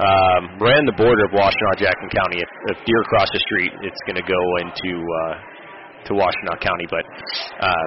Um, 0.00 0.42
right 0.62 0.80
on 0.80 0.86
the 0.88 0.96
border 0.96 1.28
of 1.28 1.32
Washtenaw, 1.36 1.76
Jackson 1.76 2.08
County. 2.08 2.40
If, 2.40 2.50
if 2.72 2.76
deer 2.88 3.02
cross 3.12 3.28
the 3.36 3.42
street, 3.44 3.72
it's 3.84 4.00
going 4.08 4.16
to 4.16 4.24
go 4.24 4.40
into 4.64 4.92
uh, 4.96 5.34
to 6.08 6.10
Washtenaw 6.16 6.56
County. 6.64 6.86
But 6.88 7.04
uh, 7.60 7.86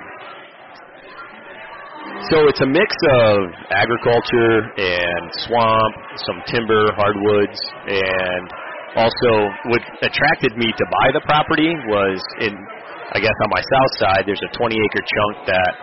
so 2.31 2.47
it's 2.47 2.61
a 2.61 2.69
mix 2.69 2.89
of 3.27 3.35
agriculture 3.69 4.71
and 4.79 5.23
swamp, 5.45 5.93
some 6.23 6.39
timber, 6.47 6.87
hardwoods, 6.95 7.59
and 7.87 8.43
also 8.95 9.31
what 9.69 9.81
attracted 10.01 10.55
me 10.55 10.71
to 10.71 10.85
buy 11.01 11.07
the 11.13 11.21
property 11.25 11.73
was 11.89 12.21
in, 12.41 12.53
I 13.11 13.19
guess 13.19 13.37
on 13.43 13.49
my 13.51 13.61
south 13.61 13.93
side, 13.99 14.23
there's 14.25 14.41
a 14.41 14.51
20 14.55 14.75
acre 14.75 15.03
chunk 15.03 15.33
that 15.51 15.73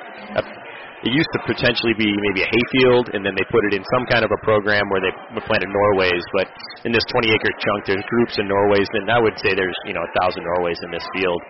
uh, 0.41 0.61
it 1.01 1.17
used 1.17 1.33
to 1.33 1.41
potentially 1.49 1.97
be 1.97 2.13
maybe 2.13 2.45
a 2.45 2.51
hayfield, 2.53 3.17
and 3.17 3.25
then 3.25 3.33
they 3.33 3.47
put 3.49 3.65
it 3.65 3.73
in 3.73 3.81
some 3.97 4.05
kind 4.13 4.21
of 4.21 4.29
a 4.29 4.41
program 4.45 4.85
where 4.93 5.01
they 5.01 5.13
planted 5.49 5.73
Norways. 5.73 6.21
But 6.37 6.45
in 6.85 6.93
this 6.93 7.05
20 7.09 7.25
acre 7.33 7.53
chunk, 7.57 7.89
there's 7.89 8.05
groups 8.05 8.37
of 8.37 8.45
Norways, 8.45 8.85
and 8.93 9.09
I 9.09 9.17
would 9.17 9.33
say 9.41 9.57
there's 9.57 9.77
you 9.89 9.97
know 9.97 10.05
a 10.05 10.13
thousand 10.21 10.45
Norways 10.45 10.77
in 10.85 10.93
this 10.93 11.05
field. 11.17 11.41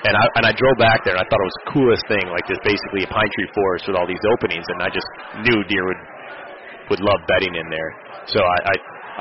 And 0.00 0.16
I 0.16 0.24
and 0.40 0.44
I 0.48 0.52
drove 0.56 0.76
back 0.80 1.04
there, 1.04 1.12
and 1.12 1.20
I 1.20 1.26
thought 1.28 1.40
it 1.44 1.48
was 1.52 1.58
the 1.64 1.68
coolest 1.76 2.04
thing, 2.08 2.24
like 2.32 2.46
this 2.48 2.56
basically 2.64 3.04
a 3.04 3.10
pine 3.12 3.28
tree 3.36 3.48
forest 3.52 3.84
with 3.84 3.96
all 4.00 4.08
these 4.08 4.22
openings, 4.32 4.64
and 4.72 4.80
I 4.80 4.88
just 4.88 5.04
knew 5.44 5.60
deer 5.68 5.84
would 5.84 6.00
would 6.96 7.02
love 7.04 7.20
bedding 7.28 7.52
in 7.52 7.66
there. 7.68 7.90
So 8.32 8.40
I 8.40 8.58
I, 8.64 8.74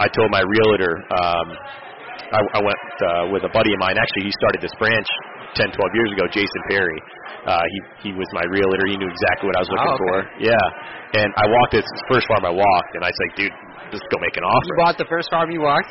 I 0.03 0.07
told 0.15 0.31
my 0.31 0.39
realtor. 0.41 0.93
Um, 1.19 1.47
I, 2.29 2.39
I 2.45 2.59
went 2.61 2.77
uh, 3.01 3.23
with 3.33 3.41
a 3.41 3.49
buddy 3.49 3.73
of 3.73 3.79
mine. 3.81 3.97
Actually, 3.97 4.29
he 4.29 4.33
started 4.37 4.61
this 4.61 4.75
branch 4.77 5.07
10, 5.57 5.65
12 5.73 5.97
years 5.97 6.09
ago. 6.13 6.29
Jason 6.29 6.61
Perry. 6.69 6.99
Uh, 7.41 7.57
he 7.57 7.77
he 8.05 8.11
was 8.13 8.27
my 8.37 8.45
realtor. 8.53 8.85
He 8.85 8.95
knew 9.01 9.09
exactly 9.09 9.49
what 9.49 9.57
I 9.57 9.61
was 9.65 9.69
looking 9.73 9.89
Oh, 9.89 9.97
okay. 9.97 10.05
for. 10.05 10.17
Yeah. 10.53 10.65
And 11.25 11.29
I 11.41 11.45
walked 11.49 11.73
this 11.73 11.87
first 12.11 12.29
farm 12.29 12.45
I 12.45 12.53
walked, 12.53 12.91
and 12.93 13.01
I 13.01 13.09
was 13.09 13.19
like, 13.25 13.33
dude, 13.33 13.55
just 13.89 14.05
go 14.13 14.17
make 14.21 14.35
an 14.37 14.45
offer. 14.45 14.69
You 14.69 14.79
bought 14.81 14.97
the 15.01 15.09
first 15.09 15.27
farm 15.33 15.49
you 15.53 15.61
walked. 15.65 15.89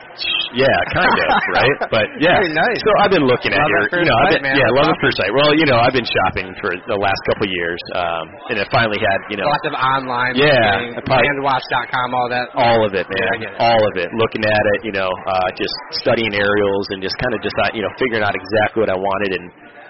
Yeah, 0.54 0.66
kind 0.94 1.10
of, 1.10 1.28
right? 1.58 1.76
But 1.92 2.06
yeah. 2.22 2.38
Very 2.40 2.54
nice. 2.54 2.78
So 2.82 2.90
I've 3.02 3.12
been 3.12 3.26
looking 3.26 3.52
at 3.52 3.60
Love 3.60 3.70
your, 3.70 3.82
at 3.84 3.90
first 3.90 4.00
you 4.00 4.06
know, 4.08 4.16
I've 4.18 4.30
sight, 4.32 4.42
been, 4.42 4.54
man. 4.54 4.56
yeah, 4.62 4.76
love 4.78 4.88
at 4.90 4.98
first 5.02 5.16
sight. 5.20 5.32
Well, 5.34 5.50
you 5.54 5.66
know, 5.66 5.78
I've 5.82 5.92
been 5.94 6.06
shopping 6.08 6.48
for 6.62 6.70
the 6.88 6.98
last 6.98 7.20
couple 7.28 7.46
of 7.46 7.52
years, 7.52 7.80
um, 7.98 8.24
and 8.50 8.56
it 8.62 8.66
finally 8.72 8.98
had, 9.02 9.18
you 9.28 9.36
know, 9.42 9.46
Lots 9.50 9.66
of 9.68 9.74
online. 9.76 10.32
Yeah, 10.38 10.98
I 10.98 11.02
landwatch.com, 11.04 12.08
all 12.14 12.28
that. 12.30 12.46
all 12.54 12.80
of 12.86 12.92
it, 12.94 13.06
man, 13.08 13.34
Yeah, 13.42 13.52
it. 13.52 13.60
all 13.60 13.82
of 13.82 13.94
it. 13.98 14.08
Looking 14.16 14.44
at 14.46 14.64
it, 14.76 14.78
you 14.86 14.92
know, 14.94 15.10
uh, 15.10 15.48
just 15.58 15.74
studying 15.98 16.32
aerials 16.34 16.86
and 16.94 17.02
just 17.02 17.14
kind 17.18 17.34
of 17.34 17.40
decide, 17.42 17.74
you 17.74 17.82
know, 17.82 17.92
figuring 17.98 18.22
out 18.24 18.34
exactly 18.34 18.82
what 18.86 18.90
I 18.90 18.98
wanted. 18.98 19.30
And 19.40 19.46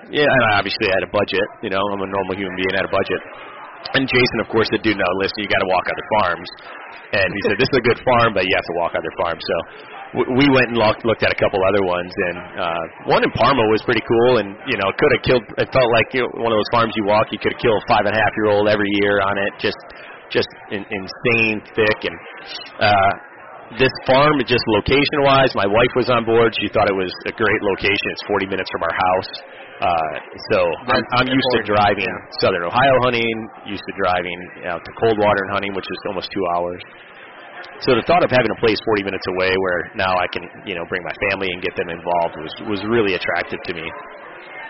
yeah, 0.09 0.25
and 0.29 0.43
I 0.53 0.59
obviously 0.61 0.89
I 0.89 0.95
had 1.01 1.05
a 1.07 1.13
budget. 1.13 1.47
You 1.63 1.71
know, 1.71 1.81
I'm 1.85 2.01
a 2.01 2.09
normal 2.09 2.35
human 2.37 2.57
being, 2.57 2.73
I 2.73 2.81
had 2.85 2.89
a 2.89 2.95
budget. 2.95 3.21
And 3.95 4.05
Jason, 4.11 4.39
of 4.43 4.49
course, 4.51 4.67
said, 4.75 4.83
"Dude, 4.83 4.99
no, 4.99 5.07
listen, 5.23 5.39
you 5.39 5.47
got 5.47 5.63
to 5.63 5.71
walk 5.71 5.87
other 5.87 6.07
farms." 6.19 6.49
And 7.09 7.29
he 7.33 7.41
said, 7.49 7.57
"This 7.57 7.71
is 7.73 7.79
a 7.81 7.87
good 7.87 8.01
farm, 8.05 8.37
but 8.37 8.45
you 8.45 8.53
have 8.53 8.69
to 8.69 8.77
walk 8.77 8.93
other 8.93 9.13
farms." 9.17 9.41
So 9.41 9.57
w- 10.21 10.31
we 10.37 10.47
went 10.53 10.73
and 10.73 10.77
looked, 10.77 11.09
looked 11.09 11.25
at 11.25 11.33
a 11.33 11.39
couple 11.41 11.57
other 11.65 11.81
ones, 11.89 12.13
and 12.13 12.37
uh, 12.61 12.85
one 13.09 13.25
in 13.25 13.33
Parma 13.33 13.65
was 13.73 13.81
pretty 13.89 14.05
cool. 14.05 14.45
And 14.45 14.53
you 14.69 14.77
know, 14.77 14.93
could 15.01 15.13
have 15.17 15.25
killed. 15.25 15.45
It 15.57 15.69
felt 15.73 15.89
like 15.89 16.09
you 16.13 16.29
know, 16.29 16.45
one 16.45 16.53
of 16.53 16.59
those 16.61 16.73
farms 16.73 16.93
you 17.01 17.09
walk, 17.09 17.33
you 17.33 17.41
could 17.41 17.57
have 17.57 17.63
killed 17.65 17.81
a 17.81 17.87
five 17.89 18.05
and 18.05 18.13
a 18.13 18.21
half 18.21 18.33
year 18.37 18.53
old 18.53 18.69
every 18.69 18.91
year 19.01 19.25
on 19.25 19.41
it. 19.41 19.53
Just, 19.57 19.81
just 20.29 20.49
in, 20.71 20.85
insane 20.85 21.65
thick 21.73 21.99
and. 22.05 22.17
Uh, 22.77 23.13
this 23.77 23.93
farm, 24.09 24.41
just 24.49 24.65
location 24.81 25.29
wise, 25.29 25.53
my 25.53 25.69
wife 25.69 25.93
was 25.93 26.09
on 26.09 26.25
board. 26.25 26.57
She 26.57 26.73
thought 26.73 26.89
it 26.89 26.97
was 26.97 27.13
a 27.29 27.33
great 27.37 27.61
location. 27.61 28.07
It's 28.17 28.25
40 28.25 28.47
minutes 28.49 28.71
from 28.73 28.81
our 28.81 28.97
house. 28.97 29.31
Uh, 29.79 30.15
so 30.51 30.59
I'm, 30.91 31.05
I'm 31.23 31.31
used 31.31 31.51
to 31.55 31.63
driving 31.63 32.11
yeah. 32.11 32.43
southern 32.43 32.67
Ohio 32.67 32.97
hunting, 33.07 33.31
used 33.63 33.87
to 33.87 33.95
driving 33.95 34.39
out 34.67 34.83
to 34.83 34.91
Coldwater 34.99 35.47
and 35.47 35.53
hunting, 35.55 35.73
which 35.75 35.87
is 35.87 35.99
almost 36.11 36.35
two 36.35 36.45
hours. 36.59 36.83
So 37.87 37.95
the 37.95 38.03
thought 38.11 38.27
of 38.27 38.31
having 38.35 38.51
a 38.51 38.59
place 38.59 38.79
40 38.83 39.07
minutes 39.07 39.23
away 39.39 39.55
where 39.55 39.81
now 39.95 40.19
I 40.19 40.27
can, 40.35 40.43
you 40.67 40.75
know, 40.75 40.83
bring 40.91 41.03
my 41.07 41.15
family 41.31 41.47
and 41.55 41.63
get 41.63 41.79
them 41.79 41.95
involved 41.95 42.35
was 42.43 42.55
was 42.67 42.81
really 42.91 43.15
attractive 43.15 43.63
to 43.71 43.73
me. 43.75 43.87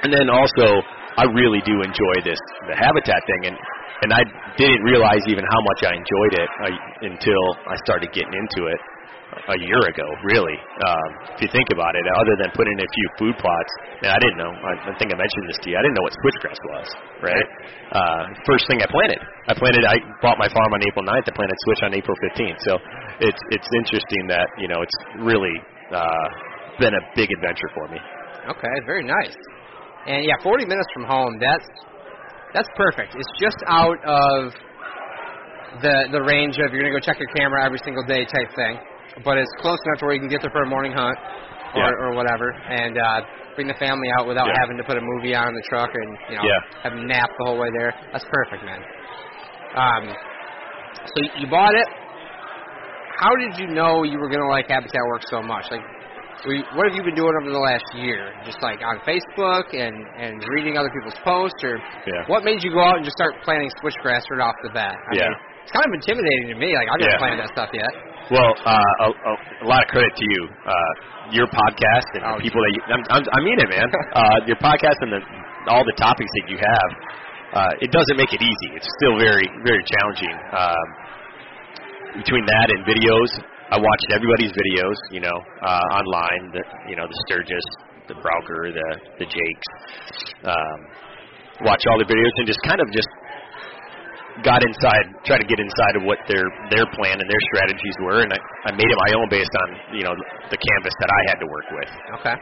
And 0.04 0.12
then 0.12 0.28
also, 0.28 0.84
I 1.16 1.24
really 1.32 1.64
do 1.64 1.80
enjoy 1.80 2.16
this 2.20 2.38
the 2.68 2.76
habitat 2.76 3.20
thing, 3.24 3.52
and 3.52 3.56
and 4.04 4.10
I 4.12 4.22
didn't 4.60 4.84
realize 4.84 5.24
even 5.26 5.42
how 5.42 5.60
much 5.72 5.80
I 5.88 5.92
enjoyed 5.96 6.34
it 6.36 6.48
I, 6.52 6.70
until 7.08 7.42
I 7.64 7.76
started 7.82 8.12
getting 8.12 8.36
into 8.36 8.68
it 8.68 8.80
a 9.48 9.56
year 9.64 9.80
ago. 9.88 10.06
Really, 10.24 10.56
um, 10.56 11.08
if 11.36 11.44
you 11.44 11.50
think 11.52 11.68
about 11.72 11.96
it, 11.96 12.04
other 12.20 12.34
than 12.36 12.52
putting 12.52 12.76
in 12.76 12.84
a 12.84 12.90
few 12.92 13.06
food 13.16 13.34
plots, 13.40 13.72
and 14.04 14.10
I 14.12 14.18
didn't 14.20 14.38
know. 14.38 14.52
I, 14.52 14.72
I 14.88 14.94
think 15.00 15.08
I 15.12 15.16
mentioned 15.16 15.46
this 15.48 15.58
to 15.64 15.66
you. 15.72 15.76
I 15.80 15.82
didn't 15.82 15.96
know 15.96 16.04
what 16.04 16.14
switchgrass 16.20 16.60
was. 16.76 16.88
Right. 17.24 17.48
Uh, 17.92 18.22
first 18.44 18.68
thing 18.68 18.84
I 18.84 18.88
planted, 18.88 19.20
I 19.48 19.54
planted. 19.56 19.82
I 19.88 19.96
bought 20.20 20.36
my 20.36 20.48
farm 20.52 20.70
on 20.76 20.80
April 20.84 21.04
9th. 21.08 21.24
I 21.24 21.32
planted 21.32 21.56
switch 21.64 21.82
on 21.82 21.90
April 21.96 22.16
15th. 22.28 22.60
So 22.68 22.72
it's 23.24 23.42
it's 23.50 23.68
interesting 23.72 24.28
that 24.28 24.48
you 24.60 24.68
know 24.68 24.84
it's 24.84 24.98
really 25.24 25.56
uh, 25.92 26.26
been 26.78 26.92
a 26.92 27.02
big 27.16 27.32
adventure 27.32 27.70
for 27.72 27.88
me. 27.88 27.98
Okay, 28.52 28.74
very 28.84 29.04
nice. 29.04 29.36
And 30.06 30.24
yeah, 30.24 30.40
40 30.42 30.64
minutes 30.64 30.88
from 30.92 31.04
home. 31.04 31.36
That's 31.40 31.68
that's 32.54 32.68
perfect. 32.76 33.16
It's 33.16 33.32
just 33.40 33.60
out 33.66 34.00
of 34.04 34.52
the 35.82 36.08
the 36.12 36.22
range 36.22 36.56
of 36.56 36.72
you're 36.72 36.80
gonna 36.80 36.96
go 36.96 37.00
check 37.04 37.20
your 37.20 37.28
camera 37.36 37.64
every 37.64 37.80
single 37.84 38.04
day 38.04 38.24
type 38.24 38.50
thing, 38.56 38.78
but 39.24 39.36
it's 39.38 39.50
close 39.60 39.78
enough 39.86 39.98
to 40.00 40.04
where 40.06 40.14
you 40.14 40.20
can 40.20 40.28
get 40.28 40.40
there 40.42 40.50
for 40.50 40.62
a 40.62 40.68
morning 40.68 40.92
hunt 40.92 41.16
or, 41.74 41.82
Yeah. 41.82 42.02
or 42.06 42.14
whatever, 42.14 42.50
and 42.68 42.96
uh, 42.98 43.20
bring 43.54 43.66
the 43.68 43.74
family 43.80 44.08
out 44.18 44.26
without 44.26 44.46
Yeah. 44.48 44.54
having 44.60 44.76
to 44.78 44.84
put 44.84 44.96
a 44.96 45.02
movie 45.02 45.34
on 45.34 45.48
in 45.48 45.54
the 45.54 45.66
truck 45.68 45.90
and 45.92 46.18
you 46.30 46.36
know 46.36 46.44
Yeah. 46.44 46.60
have 46.82 46.92
a 46.92 47.02
nap 47.04 47.28
the 47.38 47.44
whole 47.46 47.58
way 47.58 47.68
there. 47.78 47.92
That's 48.12 48.24
perfect, 48.30 48.64
man. 48.64 48.80
Um, 49.74 50.04
so 50.94 51.16
you 51.38 51.46
bought 51.48 51.74
it. 51.74 51.86
How 53.18 53.34
did 53.34 53.58
you 53.58 53.66
know 53.74 54.04
you 54.04 54.18
were 54.18 54.28
gonna 54.30 54.48
like 54.48 54.68
Habitat 54.70 55.02
Works 55.10 55.26
so 55.30 55.42
much? 55.42 55.66
Like, 55.70 55.82
what 56.78 56.86
have 56.86 56.94
you 56.94 57.02
been 57.02 57.16
doing 57.18 57.34
over 57.42 57.50
the 57.50 57.58
last 57.58 57.82
year? 57.94 58.30
Just 58.46 58.62
like 58.62 58.78
on 58.80 59.00
Facebook 59.02 59.74
and 59.74 59.96
and 60.16 60.38
reading 60.54 60.78
other 60.78 60.90
people's 60.94 61.18
posts, 61.26 61.58
or 61.64 61.82
Yeah. 62.06 62.24
what 62.28 62.44
made 62.44 62.62
you 62.62 62.70
go 62.70 62.80
out 62.80 62.96
and 62.96 63.04
just 63.04 63.16
start 63.18 63.34
planting 63.42 63.70
switchgrass 63.82 64.22
right 64.30 64.40
off 64.46 64.54
the 64.62 64.70
bat? 64.70 64.94
I 64.94 65.14
Yeah. 65.16 65.28
mean, 65.28 65.36
it's 65.64 65.72
kind 65.72 65.84
of 65.86 65.92
intimidating 65.94 66.48
to 66.48 66.54
me. 66.54 66.76
Like 66.76 66.88
I've 66.94 67.00
never 67.00 67.12
Yeah. 67.12 67.18
planted 67.18 67.40
that 67.42 67.48
stuff 67.52 67.70
yet. 67.74 67.90
Well, 68.28 68.52
uh, 68.60 69.08
a, 69.08 69.08
a, 69.64 69.66
lot 69.66 69.80
of 69.80 69.88
credit 69.88 70.12
to 70.12 70.26
you. 70.36 70.42
Uh, 70.52 70.92
your 71.32 71.48
podcast 71.48 72.08
and 72.12 72.22
Oh, 72.28 72.36
the 72.36 72.44
people 72.44 72.60
that 72.60 72.72
you, 72.76 72.80
I'm, 72.92 73.02
I'm, 73.08 73.24
I 73.24 73.40
mean 73.40 73.56
it, 73.56 73.68
man. 73.72 73.88
uh, 74.20 74.38
your 74.44 74.60
podcast 74.60 75.00
and 75.00 75.16
the, 75.16 75.20
all 75.72 75.80
the 75.84 75.96
topics 75.96 76.28
that 76.40 76.46
you 76.52 76.60
have, 76.60 76.90
uh, 77.56 77.84
it 77.84 77.88
doesn't 77.88 78.16
make 78.20 78.32
it 78.36 78.44
easy. 78.44 78.68
It's 78.76 78.88
still 79.00 79.16
very, 79.16 79.48
very 79.64 79.80
challenging. 79.80 80.36
Um, 80.52 80.86
between 82.20 82.44
that 82.44 82.68
and 82.68 82.84
videos, 82.84 83.30
I 83.72 83.80
watched 83.80 84.08
everybody's 84.12 84.52
videos, 84.52 84.98
you 85.08 85.20
know, 85.24 85.38
uh, 85.64 85.96
online. 85.96 86.52
The, 86.52 86.62
you 86.92 86.96
know, 86.96 87.08
the 87.08 87.18
Sturgis, 87.28 87.64
the 88.08 88.16
Browker, 88.20 88.72
the 88.72 88.88
the 89.20 89.26
Jakes. 89.28 89.70
Um, 90.44 90.78
watch 91.64 91.80
all 91.88 91.98
the 92.00 92.08
videos 92.08 92.32
and 92.40 92.46
just 92.48 92.60
kind 92.64 92.80
of 92.80 92.88
just 92.92 93.08
got 94.44 94.62
inside, 94.62 95.04
try 95.26 95.38
to 95.38 95.48
get 95.48 95.58
inside 95.58 95.94
of 95.98 96.02
what 96.06 96.18
their 96.30 96.46
their 96.70 96.86
plan 96.94 97.16
and 97.18 97.28
their 97.28 97.42
strategies 97.54 97.96
were, 98.02 98.22
and 98.22 98.30
I, 98.32 98.40
I 98.68 98.70
made 98.74 98.86
it 98.86 98.98
my 99.08 99.12
own 99.18 99.26
based 99.30 99.54
on 99.66 99.68
you 99.98 100.04
know 100.04 100.14
the 100.50 100.58
canvas 100.58 100.94
that 101.00 101.10
I 101.10 101.20
had 101.32 101.38
to 101.42 101.48
work 101.50 101.68
with. 101.74 101.90
Okay. 102.22 102.36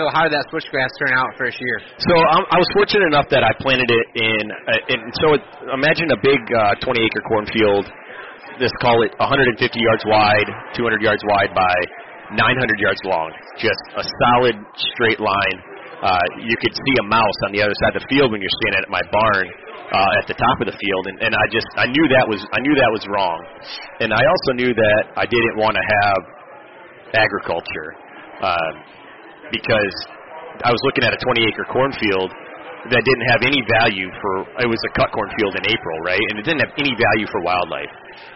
So 0.00 0.10
how 0.10 0.24
did 0.26 0.32
that 0.32 0.48
switchgrass 0.50 0.90
turn 0.96 1.12
out 1.14 1.28
first 1.36 1.60
year? 1.60 1.78
So 2.08 2.14
um, 2.34 2.42
I 2.50 2.58
was 2.58 2.66
fortunate 2.74 3.06
enough 3.14 3.28
that 3.30 3.44
I 3.44 3.52
planted 3.60 3.86
it 3.86 4.06
in, 4.16 4.44
uh, 4.50 4.92
in 4.96 4.98
so 5.22 5.36
it, 5.36 5.42
imagine 5.70 6.08
a 6.10 6.18
big 6.18 6.40
uh, 6.50 6.74
20 6.82 6.98
acre 7.04 7.22
cornfield. 7.28 7.84
Let's 8.58 8.74
call 8.80 9.04
it 9.04 9.12
150 9.20 9.54
yards 9.60 10.04
wide, 10.08 10.48
200 10.74 11.04
yards 11.04 11.22
wide 11.28 11.52
by 11.54 11.76
900 12.32 12.80
yards 12.80 12.98
long. 13.04 13.30
Just 13.60 13.82
a 13.94 14.02
solid 14.02 14.56
straight 14.96 15.20
line. 15.20 15.58
Uh, 16.00 16.26
you 16.42 16.56
could 16.58 16.74
see 16.74 16.94
a 17.00 17.06
mouse 17.06 17.38
on 17.46 17.52
the 17.52 17.62
other 17.62 17.76
side 17.84 17.94
of 17.94 18.02
the 18.02 18.08
field 18.10 18.32
when 18.32 18.40
you're 18.40 18.58
standing 18.64 18.82
at 18.82 18.90
my 18.90 19.04
barn 19.12 19.46
uh, 19.92 20.20
at 20.20 20.26
the 20.30 20.36
top 20.38 20.56
of 20.62 20.66
the 20.70 20.76
field, 20.80 21.04
and, 21.12 21.28
and 21.28 21.32
I 21.36 21.44
just 21.52 21.68
I 21.76 21.86
knew 21.90 22.06
that 22.08 22.26
was 22.28 22.40
I 22.52 22.60
knew 22.64 22.74
that 22.74 22.92
was 22.92 23.04
wrong, 23.10 23.38
and 24.00 24.12
I 24.12 24.22
also 24.22 24.50
knew 24.56 24.72
that 24.72 25.02
I 25.16 25.26
didn't 25.28 25.56
want 25.60 25.76
to 25.76 25.84
have 25.84 26.20
agriculture 27.14 27.94
um, 28.40 28.72
because 29.52 29.96
I 30.62 30.70
was 30.70 30.80
looking 30.86 31.04
at 31.04 31.12
a 31.14 31.20
20 31.20 31.44
acre 31.44 31.66
cornfield 31.70 32.30
that 32.92 33.02
didn't 33.04 33.26
have 33.32 33.42
any 33.46 33.60
value 33.80 34.08
for 34.20 34.32
it 34.60 34.68
was 34.68 34.80
a 34.84 34.92
cut 34.92 35.08
cornfield 35.12 35.56
in 35.56 35.64
April, 35.68 35.96
right? 36.04 36.20
And 36.32 36.36
it 36.36 36.44
didn't 36.44 36.60
have 36.60 36.74
any 36.76 36.92
value 36.92 37.24
for 37.32 37.40
wildlife. 37.40 37.92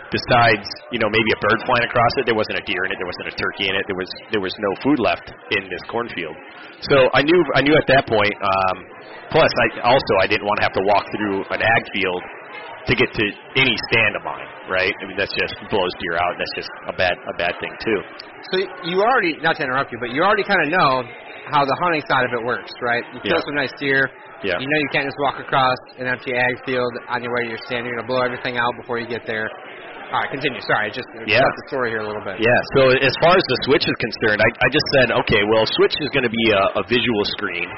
Besides, 0.09 0.64
you 0.88 0.97
know, 0.97 1.12
maybe 1.12 1.31
a 1.37 1.40
bird 1.45 1.61
flying 1.69 1.85
across 1.85 2.09
it, 2.17 2.25
there 2.25 2.38
wasn't 2.38 2.57
a 2.57 2.64
deer 2.64 2.81
in 2.88 2.93
it, 2.93 2.97
there 2.97 3.11
wasn't 3.11 3.28
a 3.28 3.37
turkey 3.37 3.69
in 3.69 3.76
it, 3.76 3.85
there 3.85 3.99
was 3.99 4.09
there 4.33 4.40
was 4.40 4.57
no 4.57 4.73
food 4.81 4.97
left 5.05 5.28
in 5.52 5.69
this 5.69 5.85
cornfield. 5.93 6.33
So 6.81 7.12
I 7.12 7.21
knew 7.21 7.37
I 7.52 7.61
knew 7.61 7.76
at 7.76 7.85
that 7.93 8.09
point. 8.09 8.33
Um, 8.40 8.76
plus, 9.28 9.52
I 9.52 9.85
also 9.85 10.12
I 10.25 10.26
didn't 10.26 10.49
want 10.49 10.64
to 10.64 10.64
have 10.64 10.76
to 10.81 10.85
walk 10.88 11.05
through 11.12 11.45
an 11.52 11.61
ag 11.61 11.83
field 11.93 12.23
to 12.88 12.93
get 12.97 13.12
to 13.12 13.25
any 13.61 13.76
stand 13.93 14.17
of 14.17 14.25
mine, 14.25 14.49
right? 14.73 14.97
I 14.97 15.05
mean, 15.05 15.21
that's 15.21 15.35
just 15.37 15.52
blows 15.69 15.93
deer 16.00 16.17
out. 16.17 16.40
That's 16.40 16.57
just 16.57 16.73
a 16.88 16.95
bad 16.97 17.12
a 17.28 17.37
bad 17.37 17.52
thing 17.61 17.75
too. 17.85 18.00
So 18.49 18.55
you 18.88 19.05
already, 19.05 19.37
not 19.45 19.61
to 19.61 19.62
interrupt 19.62 19.93
you, 19.93 20.00
but 20.00 20.09
you 20.17 20.25
already 20.25 20.45
kind 20.49 20.64
of 20.64 20.73
know 20.73 21.05
how 21.52 21.69
the 21.69 21.76
hunting 21.85 22.00
side 22.09 22.25
of 22.25 22.33
it 22.33 22.40
works, 22.40 22.73
right? 22.81 23.05
You 23.12 23.21
kill 23.21 23.37
Yeah. 23.37 23.45
some 23.45 23.57
nice 23.61 23.76
deer. 23.76 24.09
Yeah. 24.45 24.59
You 24.62 24.66
know 24.71 24.78
you 24.78 24.90
can't 24.95 25.07
just 25.07 25.18
walk 25.18 25.38
across 25.42 25.78
an 25.99 26.07
empty 26.07 26.35
ag 26.35 26.54
field 26.64 26.92
on 27.11 27.23
your 27.23 27.35
way 27.35 27.42
to 27.47 27.50
your 27.57 27.62
stand. 27.66 27.87
You're 27.87 27.97
gonna 27.99 28.07
blow 28.07 28.23
everything 28.23 28.57
out 28.57 28.71
before 28.78 28.99
you 28.99 29.07
get 29.11 29.26
there. 29.26 29.50
All 30.09 30.25
right, 30.25 30.30
continue. 30.33 30.57
Sorry, 30.64 30.88
I 30.88 30.90
just 30.95 31.04
Yeah. 31.28 31.37
cut 31.45 31.52
the 31.52 31.66
story 31.68 31.92
here 31.92 32.00
a 32.00 32.07
little 32.09 32.25
bit. 32.25 32.40
Yeah. 32.40 32.49
So 32.80 32.97
as 32.97 33.12
far 33.21 33.37
as 33.37 33.45
the 33.45 33.59
switch 33.68 33.85
is 33.85 33.92
concerned, 34.00 34.40
I, 34.40 34.49
I 34.64 34.68
just 34.73 34.88
said, 34.97 35.12
okay, 35.12 35.45
well, 35.45 35.68
switch 35.76 35.92
is 36.00 36.09
going 36.16 36.25
to 36.25 36.33
be 36.33 36.47
a, 36.49 36.80
a 36.80 36.83
visual 36.88 37.21
screen. 37.37 37.68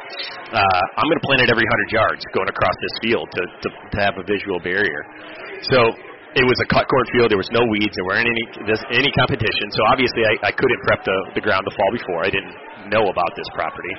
Uh, 0.55 0.62
I'm 0.62 1.11
going 1.11 1.19
to 1.19 1.26
plant 1.26 1.43
it 1.43 1.50
every 1.50 1.67
100 1.67 1.90
yards 1.90 2.23
going 2.31 2.47
across 2.47 2.76
this 2.87 2.95
field 3.02 3.26
to, 3.35 3.43
to 3.67 3.69
to 3.75 3.97
have 4.07 4.14
a 4.14 4.23
visual 4.31 4.62
barrier. 4.62 5.02
So 5.75 5.90
it 6.38 6.47
was 6.47 6.55
a 6.62 6.69
cut 6.71 6.87
cornfield. 6.87 7.35
There 7.35 7.40
was 7.43 7.50
no 7.50 7.67
weeds. 7.67 7.90
There 7.99 8.07
weren't 8.07 8.31
any 8.31 8.45
this, 8.62 8.79
any 8.95 9.11
competition. 9.19 9.67
So 9.75 9.81
obviously, 9.90 10.23
I, 10.23 10.35
I 10.49 10.52
couldn't 10.55 10.81
prep 10.87 11.02
the 11.02 11.19
the 11.35 11.43
ground 11.43 11.67
to 11.67 11.73
fall 11.75 11.90
before. 11.90 12.23
I 12.23 12.31
didn't 12.31 12.55
know 12.95 13.11
about 13.11 13.35
this 13.35 13.49
property. 13.59 13.95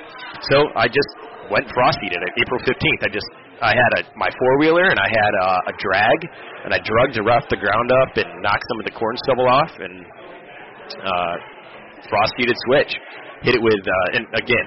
So 0.48 0.72
I 0.72 0.88
just 0.88 1.10
went 1.52 1.68
frost 1.76 2.00
seeded 2.00 2.16
it. 2.16 2.32
April 2.40 2.60
15th. 2.64 3.00
I 3.04 3.10
just 3.12 3.28
I 3.60 3.72
had 3.76 3.92
a 4.00 4.02
my 4.16 4.32
four 4.32 4.52
wheeler 4.58 4.88
and 4.88 4.98
I 4.98 5.06
had 5.06 5.32
a, 5.36 5.48
a 5.70 5.74
drag 5.76 6.18
and 6.64 6.72
I 6.72 6.80
drugged 6.80 7.14
to 7.20 7.22
rough 7.22 7.44
the 7.52 7.60
ground 7.60 7.92
up 8.02 8.16
and 8.16 8.40
knocked 8.40 8.64
some 8.72 8.78
of 8.80 8.84
the 8.88 8.94
corn 8.96 9.14
stubble 9.28 9.46
off 9.46 9.72
and 9.76 9.94
uh, 10.96 11.34
frost 12.08 12.32
seeded 12.40 12.56
switch. 12.66 12.96
Hit 13.44 13.54
it 13.54 13.62
with 13.62 13.82
uh, 13.84 14.16
and 14.16 14.24
again 14.32 14.66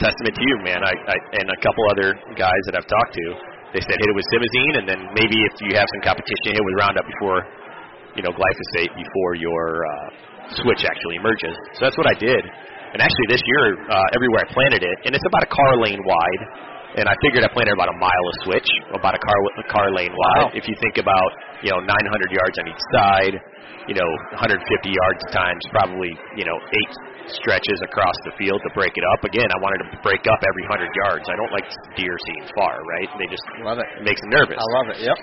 testament 0.00 0.32
to 0.32 0.44
you, 0.44 0.56
man. 0.64 0.80
I, 0.80 0.92
I 0.96 1.16
and 1.40 1.46
a 1.48 1.58
couple 1.60 1.84
other 1.92 2.16
guys 2.36 2.62
that 2.68 2.74
I've 2.76 2.88
talked 2.88 3.14
to. 3.16 3.26
They 3.76 3.82
said 3.84 3.94
hit 4.02 4.08
it 4.10 4.16
with 4.16 4.26
Simazine, 4.34 4.74
and 4.82 4.86
then 4.88 5.00
maybe 5.14 5.38
if 5.38 5.54
you 5.62 5.78
have 5.78 5.86
some 5.94 6.02
competition, 6.02 6.56
hit 6.56 6.58
it 6.58 6.66
with 6.66 6.74
Roundup 6.82 7.06
before, 7.06 7.38
you 8.18 8.22
know, 8.26 8.34
glyphosate 8.34 8.90
before 8.98 9.38
your 9.38 9.86
uh, 9.86 10.08
switch 10.58 10.82
actually 10.82 11.22
emerges. 11.22 11.54
So 11.78 11.86
that's 11.86 11.94
what 11.94 12.10
I 12.10 12.16
did. 12.18 12.42
And 12.92 12.98
actually, 12.98 13.28
this 13.30 13.42
year, 13.46 13.78
uh, 13.86 14.16
everywhere 14.18 14.42
I 14.42 14.48
planted 14.50 14.82
it, 14.82 14.96
and 15.06 15.14
it's 15.14 15.26
about 15.26 15.46
a 15.46 15.50
car 15.50 15.72
lane 15.78 16.02
wide. 16.02 16.42
And 16.98 17.06
I 17.06 17.14
figured 17.22 17.46
I 17.46 17.50
planted 17.54 17.78
about 17.78 17.86
a 17.86 17.98
mile 18.02 18.24
of 18.26 18.34
switch, 18.42 18.66
about 18.90 19.14
a 19.14 19.22
car 19.22 19.38
a 19.62 19.66
car 19.70 19.88
lane 19.94 20.10
wide. 20.10 20.50
Wow. 20.50 20.58
If 20.58 20.66
you 20.66 20.74
think 20.82 20.98
about, 20.98 21.30
you 21.62 21.70
know, 21.70 21.78
900 21.86 21.86
yards 22.34 22.56
on 22.58 22.66
each 22.66 22.82
side, 22.98 23.34
you 23.86 23.94
know, 23.94 24.10
150 24.34 24.58
yards 24.90 25.22
times 25.30 25.62
probably, 25.70 26.10
you 26.34 26.42
know, 26.42 26.58
eight 26.58 26.92
stretches 27.30 27.78
across 27.86 28.18
the 28.26 28.34
field 28.34 28.58
to 28.66 28.70
break 28.74 28.90
it 28.98 29.06
up. 29.14 29.22
Again, 29.22 29.46
I 29.54 29.58
wanted 29.62 29.86
to 29.86 30.02
break 30.02 30.26
up 30.26 30.42
every 30.42 30.66
100 30.66 30.90
yards. 31.06 31.24
I 31.30 31.38
don't 31.38 31.54
like 31.54 31.70
deer 31.94 32.18
seeing 32.26 32.50
far, 32.58 32.82
right? 32.82 33.08
They 33.22 33.30
just 33.30 33.46
Love 33.62 33.78
it. 33.78 33.86
it 33.86 34.02
makes 34.02 34.18
them 34.18 34.34
nervous. 34.34 34.58
I 34.58 34.66
love 34.82 34.86
it. 34.90 34.98
Yep. 34.98 35.18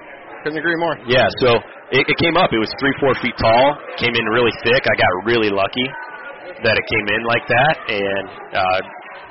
Couldn't 0.47 0.59
agree 0.63 0.79
more. 0.79 0.95
Yeah, 1.03 1.27
so 1.43 1.59
it, 1.91 2.07
it 2.07 2.17
came 2.23 2.39
up. 2.39 2.55
It 2.55 2.63
was 2.63 2.71
three, 2.79 2.95
four 3.03 3.11
feet 3.19 3.35
tall. 3.35 3.75
Came 3.99 4.15
in 4.15 4.23
really 4.31 4.55
thick. 4.63 4.87
I 4.87 4.95
got 4.95 5.11
really 5.27 5.51
lucky 5.51 5.83
that 6.65 6.75
it 6.77 6.85
came 6.89 7.07
in 7.13 7.21
like 7.27 7.45
that, 7.49 7.75
and 7.91 8.25
uh, 8.55 8.79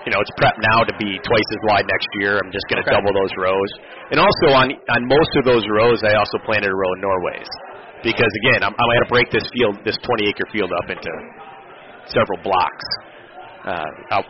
you 0.07 0.11
know 0.15 0.21
it's 0.23 0.35
prepped 0.39 0.61
now 0.63 0.85
to 0.87 0.95
be 0.99 1.19
twice 1.27 1.49
as 1.51 1.61
wide 1.67 1.87
next 1.87 2.09
year. 2.23 2.39
I'm 2.39 2.53
just 2.55 2.67
going 2.71 2.79
to 2.83 2.87
Okay. 2.87 2.95
double 2.95 3.13
those 3.15 3.33
rows, 3.41 3.71
and 4.15 4.19
also 4.23 4.47
on 4.55 4.67
on 4.71 5.01
most 5.07 5.33
of 5.41 5.45
those 5.47 5.65
rows, 5.71 5.99
I 6.07 6.15
also 6.19 6.39
planted 6.47 6.71
a 6.71 6.77
row 6.77 6.91
of 6.95 7.01
Norways 7.03 7.51
because 8.05 8.33
again, 8.47 8.63
I'm, 8.63 8.75
I'm 8.75 8.89
going 8.95 9.03
to 9.03 9.11
break 9.11 9.29
this 9.35 9.47
field, 9.57 9.83
this 9.83 9.99
20 9.99 10.29
acre 10.31 10.47
field 10.55 10.71
up 10.71 10.87
into 10.95 11.13
several 12.13 12.39
blocks. 12.47 12.87
Uh, 13.67 13.91
I'll, 14.15 14.27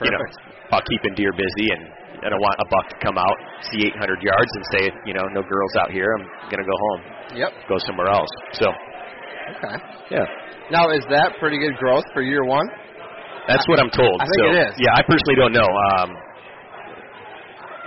you 0.00 0.08
know, 0.14 0.22
Perfect. 0.22 0.72
while 0.72 0.84
keeping 0.88 1.12
deer 1.16 1.32
busy 1.36 1.68
and. 1.76 1.96
I 2.18 2.30
don't 2.34 2.42
want 2.42 2.58
a 2.58 2.66
buck 2.66 2.90
to 2.90 2.98
come 2.98 3.14
out, 3.14 3.36
see 3.70 3.78
800 3.94 4.18
yards, 4.26 4.50
and 4.50 4.64
say, 4.74 4.82
you 5.06 5.14
know, 5.14 5.22
no 5.38 5.42
girls 5.46 5.72
out 5.78 5.92
here. 5.94 6.10
I'm 6.18 6.26
gonna 6.50 6.66
go 6.66 6.74
home 6.74 7.00
Yep. 7.38 7.50
go 7.70 7.78
somewhere 7.86 8.08
else. 8.10 8.26
So 8.58 8.66
Okay. 8.66 9.76
yeah, 10.10 10.26
Now, 10.70 10.90
is 10.92 11.04
that 11.08 11.32
pretty 11.40 11.58
good 11.58 11.76
growth 11.80 12.04
for 12.12 12.22
year 12.22 12.44
one? 12.44 12.68
that's 13.48 13.64
what 13.64 13.80
I'm 13.80 13.88
told. 13.88 14.20
I 14.20 14.28
think 14.28 14.40
so, 14.44 14.52
it 14.52 14.56
is. 14.68 14.72
Yeah, 14.76 14.92
I 14.92 15.02
personally 15.08 15.38
don't 15.40 15.56
know. 15.56 15.64
Um, 15.64 16.08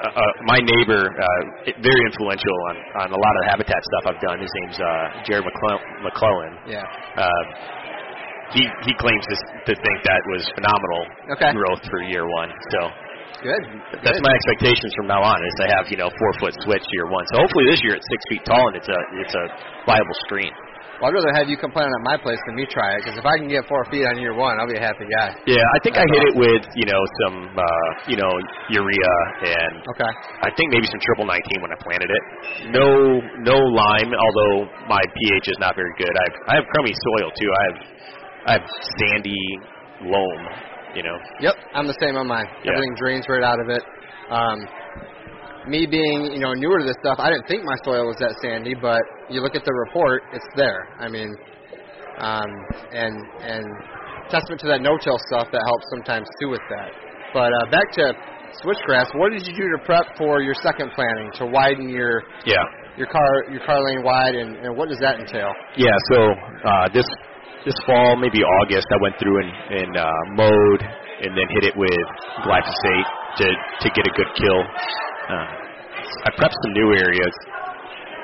uh, 0.02 0.10
uh, 0.10 0.34
my 0.50 0.58
neighbor, 0.58 1.06
uh, 1.06 1.42
very 1.86 2.02
influential 2.10 2.58
on 2.74 2.76
on 3.06 3.08
a 3.14 3.20
lot 3.22 3.34
of 3.38 3.42
the 3.46 3.50
habitat 3.54 3.78
stuff 3.78 4.04
I've 4.10 4.22
done. 4.26 4.42
His 4.42 4.50
name's 4.66 4.80
uh, 4.82 5.22
Jared 5.30 5.46
McClellan. 5.46 5.86
McClellan. 6.02 6.54
Yeah. 6.66 6.82
Uh, 7.22 7.44
he 8.58 8.66
he 8.90 8.94
claims 8.98 9.22
to, 9.30 9.36
to 9.70 9.74
think 9.78 9.98
that 10.10 10.22
was 10.34 10.42
phenomenal 10.58 11.02
Okay. 11.38 11.54
growth 11.54 11.86
for 11.94 12.02
year 12.10 12.26
one. 12.26 12.50
So 12.74 12.80
Good. 13.46 13.62
that's 14.02 14.18
Good. 14.18 14.26
my 14.26 14.34
expectations 14.34 14.90
from 14.98 15.06
now 15.06 15.22
on. 15.22 15.38
Is 15.46 15.54
to 15.62 15.66
have 15.78 15.86
you 15.94 16.02
know 16.02 16.10
four 16.18 16.32
foot 16.42 16.58
switch 16.66 16.84
year 16.98 17.06
one. 17.06 17.22
So 17.38 17.46
hopefully 17.46 17.70
this 17.70 17.80
year 17.86 17.94
it's 17.94 18.08
six 18.10 18.22
feet 18.34 18.44
tall 18.50 18.66
and 18.74 18.76
it's 18.82 18.90
a 18.90 19.00
it's 19.22 19.36
a 19.38 19.46
viable 19.86 20.18
screen. 20.26 20.50
Well, 21.02 21.10
I'd 21.10 21.18
rather 21.18 21.34
have 21.34 21.50
you 21.50 21.58
come 21.58 21.74
plant 21.74 21.90
at 21.90 22.04
my 22.06 22.14
place 22.22 22.38
than 22.46 22.54
me 22.54 22.70
try 22.70 22.94
it, 22.94 23.02
because 23.02 23.18
if 23.18 23.26
I 23.26 23.34
can 23.42 23.50
get 23.50 23.66
four 23.66 23.82
feet 23.90 24.06
on 24.06 24.22
year 24.22 24.38
one, 24.38 24.62
I'll 24.62 24.70
be 24.70 24.78
a 24.78 24.86
happy 24.86 25.10
guy. 25.18 25.34
Yeah, 25.50 25.58
I 25.58 25.78
think 25.82 25.98
I 25.98 26.06
That's 26.06 26.14
hit 26.14 26.24
it 26.30 26.36
with 26.38 26.62
you 26.78 26.86
know 26.86 27.02
some 27.26 27.58
uh, 27.58 27.90
you 28.06 28.22
know 28.22 28.30
urea 28.70 29.14
and 29.50 29.82
Okay. 29.98 30.12
I 30.46 30.54
think 30.54 30.70
maybe 30.70 30.86
some 30.86 31.02
triple 31.02 31.26
nineteen 31.26 31.58
when 31.66 31.74
I 31.74 31.78
planted 31.82 32.14
it. 32.14 32.24
No 32.70 33.18
no 33.42 33.58
lime, 33.58 34.14
although 34.14 34.70
my 34.86 35.02
pH 35.02 35.50
is 35.50 35.58
not 35.58 35.74
very 35.74 35.90
good. 35.98 36.14
I 36.14 36.22
have 36.22 36.38
I 36.46 36.54
have 36.62 36.66
crummy 36.70 36.94
soil 36.94 37.34
too. 37.34 37.50
I 37.50 37.62
have 37.66 37.78
I 38.46 38.52
have 38.62 38.66
sandy 39.02 39.42
loam. 40.06 40.70
You 40.94 41.02
know. 41.02 41.18
Yep, 41.40 41.56
I'm 41.74 41.88
the 41.88 41.96
same 41.98 42.14
on 42.14 42.28
mine. 42.28 42.46
Yeah. 42.62 42.78
Everything 42.78 42.94
drains 43.00 43.26
right 43.26 43.42
out 43.42 43.58
of 43.64 43.70
it. 43.74 43.82
Um, 44.30 44.60
me 45.68 45.86
being, 45.86 46.34
you 46.34 46.40
know, 46.40 46.54
newer 46.54 46.80
to 46.80 46.86
this 46.86 46.98
stuff, 47.02 47.20
I 47.20 47.30
didn't 47.30 47.48
think 47.48 47.64
my 47.64 47.78
soil 47.86 48.08
was 48.08 48.18
that 48.20 48.34
sandy, 48.42 48.74
but 48.74 49.02
you 49.30 49.42
look 49.42 49.56
at 49.56 49.64
the 49.66 49.74
report, 49.88 50.24
it's 50.34 50.46
there. 50.56 50.88
I 51.00 51.08
mean, 51.08 51.30
um, 52.18 52.50
and 52.92 53.16
and 53.42 53.66
testament 54.30 54.62
to 54.62 54.68
that 54.68 54.82
no-till 54.82 55.20
stuff 55.28 55.48
that 55.52 55.62
helps 55.66 55.86
sometimes 55.92 56.28
too 56.42 56.50
with 56.50 56.64
that. 56.70 56.90
But 57.34 57.52
uh, 57.54 57.66
back 57.72 57.88
to 58.00 58.14
switchgrass, 58.64 59.08
what 59.16 59.32
did 59.32 59.46
you 59.48 59.54
do 59.56 59.66
to 59.78 59.80
prep 59.86 60.06
for 60.18 60.42
your 60.42 60.56
second 60.62 60.92
planting 60.96 61.32
to 61.40 61.46
widen 61.48 61.90
your 61.90 62.24
Yeah. 62.46 62.64
your 62.98 63.08
car 63.08 63.32
your 63.52 63.64
car 63.66 63.80
lane 63.84 64.04
wide, 64.04 64.36
and, 64.36 64.58
and 64.58 64.76
what 64.76 64.90
does 64.90 65.00
that 65.00 65.20
entail? 65.20 65.52
Yeah. 65.78 65.96
So 66.12 66.18
uh, 66.66 66.88
this 66.94 67.06
this 67.66 67.78
fall, 67.86 68.18
maybe 68.18 68.42
August, 68.42 68.88
I 68.90 68.98
went 69.02 69.16
through 69.22 69.38
and, 69.38 69.52
and 69.78 69.92
uh, 69.98 70.12
mowed 70.34 70.82
and 71.22 71.38
then 71.38 71.48
hit 71.62 71.64
it 71.70 71.76
with 71.78 72.06
glyphosate 72.44 73.08
to 73.38 73.46
to 73.46 73.88
get 73.94 74.06
a 74.08 74.14
good 74.18 74.32
kill. 74.36 74.62
Uh, 75.30 75.48
I 76.26 76.30
prepped 76.38 76.58
some 76.64 76.74
new 76.74 76.90
areas. 76.98 77.36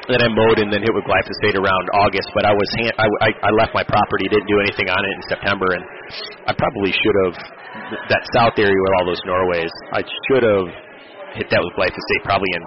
Then 0.08 0.24
I 0.24 0.30
mowed 0.32 0.64
and 0.64 0.72
then 0.72 0.80
hit 0.80 0.94
with 0.96 1.04
glyphosate 1.04 1.60
around 1.60 1.86
August, 2.00 2.32
but 2.32 2.48
I 2.48 2.56
was 2.56 2.70
hand, 2.80 2.96
I, 2.96 3.08
I, 3.28 3.30
I 3.44 3.52
left 3.52 3.76
my 3.76 3.84
property, 3.84 4.32
didn't 4.32 4.48
do 4.48 4.60
anything 4.64 4.88
on 4.88 5.04
it 5.04 5.12
in 5.12 5.22
September, 5.28 5.68
and 5.76 5.84
I 6.48 6.56
probably 6.56 6.96
should 6.96 7.18
have 7.28 7.36
that 8.08 8.24
south 8.32 8.56
area 8.56 8.80
with 8.80 8.94
all 9.00 9.06
those 9.12 9.20
Norways. 9.28 9.72
I 9.92 10.02
should 10.32 10.48
have 10.48 10.68
hit 11.36 11.52
that 11.52 11.60
with 11.60 11.76
glyphosate 11.76 12.24
probably 12.24 12.48
in 12.56 12.64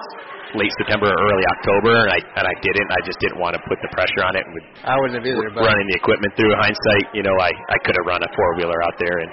late 0.61 0.73
September 0.85 1.09
or 1.09 1.17
early 1.17 1.45
October, 1.57 2.05
and 2.05 2.11
I 2.13 2.21
and 2.21 2.45
I 2.45 2.55
didn't. 2.61 2.89
I 2.93 3.01
just 3.09 3.17
didn't 3.25 3.41
want 3.41 3.57
to 3.57 3.61
put 3.65 3.81
the 3.81 3.89
pressure 3.95 4.21
on 4.27 4.37
it 4.37 4.45
and 4.45 4.53
would 4.53 4.67
I 4.85 4.95
wouldn't 5.01 5.17
have 5.17 5.25
either, 5.25 5.49
but 5.57 5.65
running 5.65 5.89
the 5.89 5.97
equipment 5.97 6.37
through 6.37 6.53
hindsight, 6.61 7.07
you 7.17 7.25
know, 7.25 7.33
I, 7.41 7.51
I 7.73 7.79
could 7.87 7.97
have 7.97 8.05
run 8.05 8.21
a 8.21 8.31
four 8.37 8.51
wheeler 8.61 8.85
out 8.85 9.01
there 9.01 9.17
and 9.25 9.31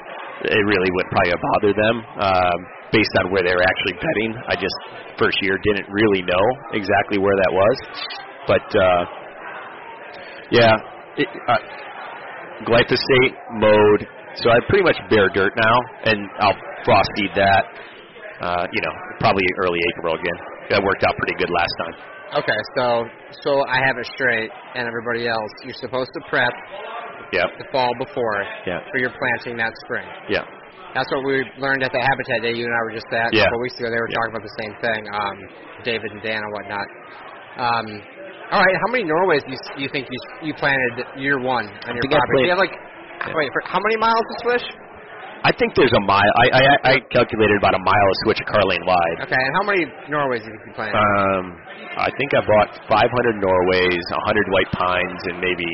it 0.47 0.63
really 0.63 0.89
wouldn't 0.95 1.11
probably 1.11 1.33
have 1.35 1.43
bothered 1.43 1.75
them. 1.75 1.95
Um, 2.23 2.59
based 2.91 3.11
on 3.23 3.31
where 3.31 3.43
they 3.43 3.53
were 3.53 3.65
actually 3.65 3.95
betting. 3.99 4.31
I 4.47 4.55
just 4.55 4.77
first 5.19 5.37
year 5.41 5.57
didn't 5.63 5.87
really 5.89 6.21
know 6.23 6.45
exactly 6.73 7.17
where 7.19 7.35
that 7.35 7.51
was. 7.51 7.75
But 8.47 8.67
uh 8.75 9.01
yeah, 10.51 10.75
it, 11.17 11.27
uh, 11.47 11.59
glyphosate 12.63 13.33
mode. 13.59 14.07
So 14.39 14.49
I 14.49 14.59
pretty 14.69 14.83
much 14.83 14.97
bare 15.09 15.29
dirt 15.33 15.53
now 15.57 15.77
and 16.05 16.19
I'll 16.39 16.57
frost 16.85 17.09
seed 17.17 17.31
that 17.35 17.65
uh, 18.41 18.65
you 18.71 18.81
know, 18.85 18.93
probably 19.19 19.41
early 19.65 19.79
April 19.97 20.13
again. 20.13 20.37
That 20.69 20.83
worked 20.83 21.03
out 21.03 21.15
pretty 21.17 21.33
good 21.41 21.49
last 21.49 21.73
time. 21.81 21.95
Okay, 22.43 22.59
so 22.77 22.85
so 23.41 23.51
I 23.65 23.79
have 23.87 23.97
it 23.97 24.05
straight, 24.13 24.51
and 24.75 24.85
everybody 24.85 25.25
else, 25.27 25.51
you're 25.63 25.79
supposed 25.79 26.11
to 26.13 26.21
prep 26.29 26.53
Yep. 27.33 27.49
the 27.57 27.65
fall 27.71 27.89
before 27.97 28.43
Yeah. 28.67 28.79
for 28.91 28.99
your 28.99 29.11
planting 29.11 29.57
that 29.57 29.73
spring. 29.83 30.05
Yeah. 30.29 30.43
That's 30.97 31.13
what 31.13 31.21
we 31.29 31.45
learned 31.61 31.85
at 31.85 31.93
the 31.93 32.01
Habitat 32.01 32.41
Day. 32.41 32.57
You 32.57 32.65
and 32.65 32.73
I 32.73 32.81
were 32.89 32.95
just 32.97 33.05
at 33.13 33.29
a 33.29 33.37
Yeah. 33.37 33.45
couple 33.45 33.61
weeks 33.61 33.77
ago. 33.77 33.93
They 33.93 34.01
were 34.01 34.09
Yeah. 34.09 34.17
talking 34.17 34.33
about 34.33 34.45
the 34.49 34.55
same 34.57 34.73
thing. 34.81 35.01
Um, 35.13 35.35
David 35.85 36.09
and 36.09 36.21
Dan 36.25 36.41
and 36.41 36.51
whatnot. 36.57 36.87
Um, 37.61 37.85
all 38.49 38.61
right, 38.65 38.77
how 38.81 38.89
many 38.89 39.03
Norways 39.05 39.43
do 39.45 39.51
you, 39.53 39.59
you 39.85 39.89
think 39.93 40.09
you 40.09 40.19
you 40.49 40.53
planted 40.57 41.05
year 41.21 41.37
one 41.37 41.69
on 41.85 41.93
your 41.93 42.01
property? 42.09 42.41
Do 42.41 42.43
you 42.49 42.49
have 42.49 42.57
like 42.57 42.73
Wait, 43.33 43.49
for 43.53 43.61
how 43.65 43.79
many 43.81 43.97
miles 43.97 44.21
to 44.21 44.35
switch? 44.45 44.65
I 45.43 45.51
think 45.53 45.75
there's 45.75 45.93
a 45.93 46.01
mile. 46.01 46.31
I 46.41 46.45
I, 46.53 46.61
I 46.91 46.93
calculated 47.13 47.57
about 47.57 47.75
a 47.75 47.83
mile 47.83 48.07
of 48.09 48.15
switch 48.25 48.41
a 48.41 48.45
car 48.45 48.63
lane 48.65 48.85
wide. 48.85 49.17
Okay, 49.25 49.37
and 49.37 49.53
how 49.53 49.63
many 49.69 49.85
Norways 50.09 50.41
do 50.41 50.49
you 50.49 50.57
think 50.57 50.65
you 50.69 50.73
planted? 50.73 50.97
Um, 50.97 51.43
I 51.97 52.09
think 52.17 52.29
I 52.33 52.41
bought 52.41 52.69
500 52.89 53.37
Norways, 53.37 54.01
100 54.01 54.49
white 54.49 54.71
pines, 54.73 55.21
and 55.29 55.41
maybe 55.41 55.65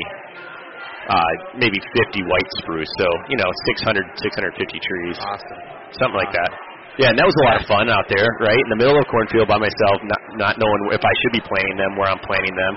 uh, 1.10 1.32
maybe 1.56 1.78
50 1.80 2.24
white 2.30 2.48
spruce. 2.62 2.90
So 3.00 3.06
you 3.28 3.36
know, 3.36 3.48
600 3.76 4.04
650 4.20 4.80
trees, 4.80 5.16
awesome. 5.20 5.60
something 6.00 6.18
like 6.18 6.32
that. 6.32 6.50
Yeah, 6.94 7.10
and 7.10 7.18
that 7.18 7.26
was 7.26 7.34
a 7.34 7.44
lot 7.50 7.56
of 7.58 7.66
fun 7.66 7.90
out 7.90 8.06
there, 8.06 8.22
right 8.38 8.54
in 8.54 8.70
the 8.70 8.78
middle 8.78 8.94
of 8.94 9.02
a 9.02 9.08
cornfield 9.10 9.50
by 9.50 9.58
myself, 9.58 9.98
not 10.06 10.22
not 10.38 10.52
knowing 10.62 10.94
if 10.94 11.02
I 11.02 11.14
should 11.26 11.34
be 11.34 11.42
planting 11.42 11.74
them, 11.74 11.98
where 11.98 12.06
I'm 12.06 12.22
planting 12.22 12.54
them, 12.54 12.74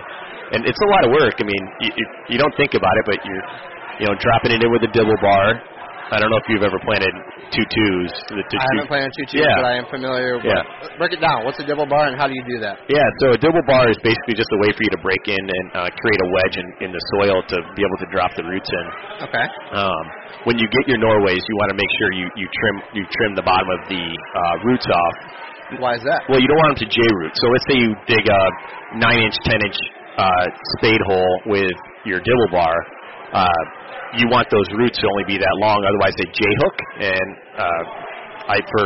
and 0.57 0.59
it's 0.65 0.81
a 0.81 0.89
lot 0.89 1.05
of 1.05 1.13
work. 1.13 1.37
I 1.37 1.45
mean, 1.45 1.63
you 1.85 1.89
you, 1.93 2.05
you 2.33 2.37
don't 2.41 2.53
think 2.57 2.73
about 2.73 2.97
it, 2.97 3.05
but 3.05 3.21
you're 3.21 3.45
you 4.01 4.05
know 4.09 4.15
dropping 4.17 4.57
it 4.57 4.59
in 4.65 4.69
with 4.73 4.89
a 4.89 4.91
dibble 4.91 5.21
bar. 5.21 5.61
I 6.07 6.23
don't 6.23 6.31
know 6.31 6.39
if 6.39 6.47
you've 6.47 6.63
ever 6.63 6.79
planted 6.87 7.11
two 7.51 7.65
twos. 7.67 8.11
The, 8.31 8.39
the 8.39 8.43
I 8.43 8.47
two, 8.47 8.59
haven't 8.79 8.87
planted 8.87 9.11
two 9.19 9.27
twos, 9.27 9.43
Yeah. 9.43 9.59
but 9.59 9.67
I 9.67 9.75
am 9.75 9.87
familiar. 9.91 10.39
with 10.39 10.47
Yeah. 10.47 10.63
Break 10.95 11.11
it 11.11 11.21
down. 11.21 11.43
What's 11.43 11.59
a 11.59 11.67
dibble 11.67 11.87
bar, 11.87 12.07
and 12.07 12.15
how 12.15 12.31
do 12.31 12.35
you 12.35 12.45
do 12.47 12.57
that? 12.63 12.79
Yeah, 12.87 13.03
so 13.23 13.35
a 13.35 13.39
dibble 13.39 13.63
bar 13.67 13.91
is 13.91 13.99
basically 13.99 14.39
just 14.39 14.47
a 14.55 14.59
way 14.63 14.71
for 14.71 14.81
you 14.87 14.91
to 14.95 15.01
break 15.03 15.19
in 15.27 15.43
and 15.43 15.65
uh, 15.75 15.89
create 15.99 16.21
a 16.23 16.29
wedge 16.31 16.55
in, 16.63 16.67
in 16.87 16.89
the 16.95 17.03
soil 17.19 17.43
to 17.43 17.57
be 17.75 17.81
able 17.83 17.99
to 17.99 18.07
drop 18.09 18.31
the 18.39 18.45
roots 18.47 18.69
in. 18.71 18.85
Okay. 19.27 19.45
Um, 19.75 20.03
when 20.47 20.55
you 20.55 20.67
get 20.71 20.87
your 20.87 20.99
Norways, 21.03 21.43
you 21.43 21.55
want 21.59 21.75
to 21.75 21.77
make 21.77 21.91
sure 21.99 22.07
you, 22.15 22.27
you 22.39 22.47
trim 22.55 22.75
you 22.95 23.03
trim 23.19 23.31
the 23.35 23.43
bottom 23.43 23.67
of 23.67 23.81
the 23.91 24.03
uh, 24.07 24.55
roots 24.63 24.87
off. 24.87 25.15
Why 25.83 25.99
is 25.99 26.03
that? 26.07 26.23
Well, 26.31 26.39
you 26.39 26.47
don't 26.47 26.61
want 26.63 26.79
them 26.79 26.87
to 26.87 26.89
J 26.89 26.99
root. 27.19 27.35
So 27.35 27.51
let's 27.51 27.67
say 27.67 27.75
you 27.83 27.91
dig 28.07 28.23
a 28.23 28.41
nine 29.03 29.19
inch, 29.27 29.35
ten 29.43 29.59
inch 29.59 29.75
uh, 30.15 30.45
spade 30.79 31.03
hole 31.03 31.35
with 31.51 31.75
your 32.07 32.23
dibble 32.23 32.51
bar. 32.55 32.75
Uh, 33.35 33.51
you 34.15 34.31
want 34.31 34.47
those 34.47 34.67
roots 34.79 34.95
to 35.01 35.05
only 35.11 35.25
be 35.27 35.37
that 35.37 35.55
long, 35.59 35.83
otherwise 35.83 36.15
they 36.15 36.29
J 36.31 36.41
hook. 36.63 36.77
And 37.03 37.29
uh, 37.59 37.83
I 38.55 38.57
for 38.71 38.83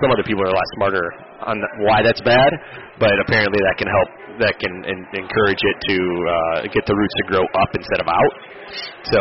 some 0.00 0.10
other 0.12 0.24
people 0.24 0.40
are 0.44 0.52
a 0.52 0.56
lot 0.56 0.68
smarter 0.80 1.04
on 1.48 1.56
why 1.84 2.00
that's 2.00 2.20
bad, 2.24 2.50
but 3.00 3.12
apparently 3.28 3.60
that 3.60 3.76
can 3.76 3.88
help. 3.88 4.08
That 4.40 4.54
can 4.62 4.70
en- 4.86 5.08
encourage 5.18 5.58
it 5.60 5.76
to 5.90 5.96
uh, 5.98 6.58
get 6.70 6.86
the 6.86 6.94
roots 6.94 7.14
to 7.20 7.24
grow 7.26 7.44
up 7.58 7.70
instead 7.74 8.00
of 8.00 8.08
out. 8.08 8.32
So 9.10 9.18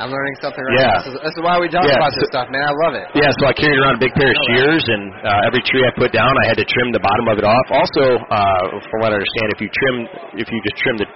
I'm 0.00 0.10
learning 0.10 0.34
something 0.42 0.58
right 0.58 0.74
Yeah. 0.80 0.90
now. 0.90 0.98
This 1.06 1.14
is, 1.14 1.16
this 1.22 1.34
is 1.38 1.42
why 1.44 1.54
we 1.62 1.70
talk 1.70 1.86
Yeah, 1.86 2.00
about 2.02 2.10
this 2.18 2.26
so- 2.26 2.32
stuff, 2.34 2.46
man. 2.50 2.64
I 2.66 2.74
love 2.74 2.94
it. 2.98 3.06
Yeah, 3.14 3.30
so 3.38 3.46
I 3.46 3.54
carried 3.54 3.78
around 3.78 3.94
a 3.94 4.02
big 4.02 4.10
pair 4.18 4.26
of 4.26 4.38
shears, 4.50 4.82
and 4.90 5.04
uh, 5.22 5.46
every 5.48 5.62
tree 5.70 5.84
I 5.86 5.92
put 5.94 6.10
down, 6.10 6.32
I 6.34 6.44
had 6.50 6.58
to 6.58 6.66
trim 6.66 6.90
the 6.90 6.98
bottom 7.04 7.26
of 7.30 7.36
it 7.38 7.46
off. 7.46 7.66
Also, 7.70 8.04
uh, 8.18 8.64
from 8.90 8.98
what 9.06 9.14
I 9.14 9.22
understand, 9.22 9.46
if 9.54 9.60
you 9.62 9.70
trim, 9.70 9.96
if 10.40 10.46
you 10.50 10.58
just 10.66 10.76
trim 10.82 10.96
the 10.98 11.06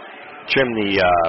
trim 0.52 0.68
the 0.78 0.90
uh, 1.02 1.28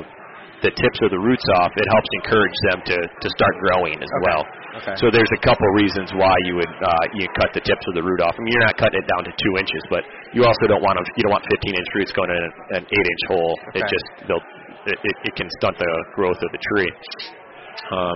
the 0.66 0.72
tips 0.76 0.98
or 1.00 1.08
the 1.08 1.20
roots 1.22 1.46
off, 1.64 1.72
it 1.76 1.88
helps 1.96 2.10
encourage 2.24 2.58
them 2.72 2.80
to 2.92 2.98
to 3.00 3.28
start 3.32 3.54
growing 3.70 3.96
as 4.00 4.10
Okay. 4.12 4.26
well. 4.28 4.44
Okay. 4.84 4.96
So 5.00 5.08
there's 5.10 5.32
a 5.34 5.42
couple 5.42 5.66
reasons 5.80 6.12
why 6.14 6.36
you 6.46 6.60
would 6.60 6.74
uh, 6.84 6.92
you 7.16 7.26
cut 7.40 7.50
the 7.56 7.64
tips 7.64 7.86
of 7.90 7.94
the 7.96 8.04
root 8.04 8.20
off. 8.22 8.36
I 8.36 8.42
mean, 8.44 8.52
you're 8.54 8.68
not 8.68 8.78
cutting 8.78 9.00
it 9.00 9.08
down 9.08 9.24
to 9.26 9.32
two 9.40 9.54
inches, 9.58 9.82
but 9.90 10.04
you 10.36 10.44
also 10.44 10.68
don't 10.68 10.84
want 10.84 11.00
them, 11.00 11.06
you 11.16 11.24
don't 11.24 11.34
want 11.34 11.46
15 11.48 11.74
inch 11.74 11.90
roots 11.96 12.12
going 12.12 12.30
in 12.30 12.38
an, 12.38 12.52
an 12.80 12.84
eight 12.86 13.08
inch 13.08 13.24
hole. 13.32 13.54
It 13.74 13.84
just 13.88 14.08
they'll 14.28 14.46
it, 14.88 14.98
it, 15.04 15.16
it 15.32 15.34
can 15.36 15.48
stunt 15.60 15.76
the 15.80 15.92
growth 16.16 16.40
of 16.40 16.50
the 16.56 16.62
tree. 16.76 16.92
Um, 17.92 18.16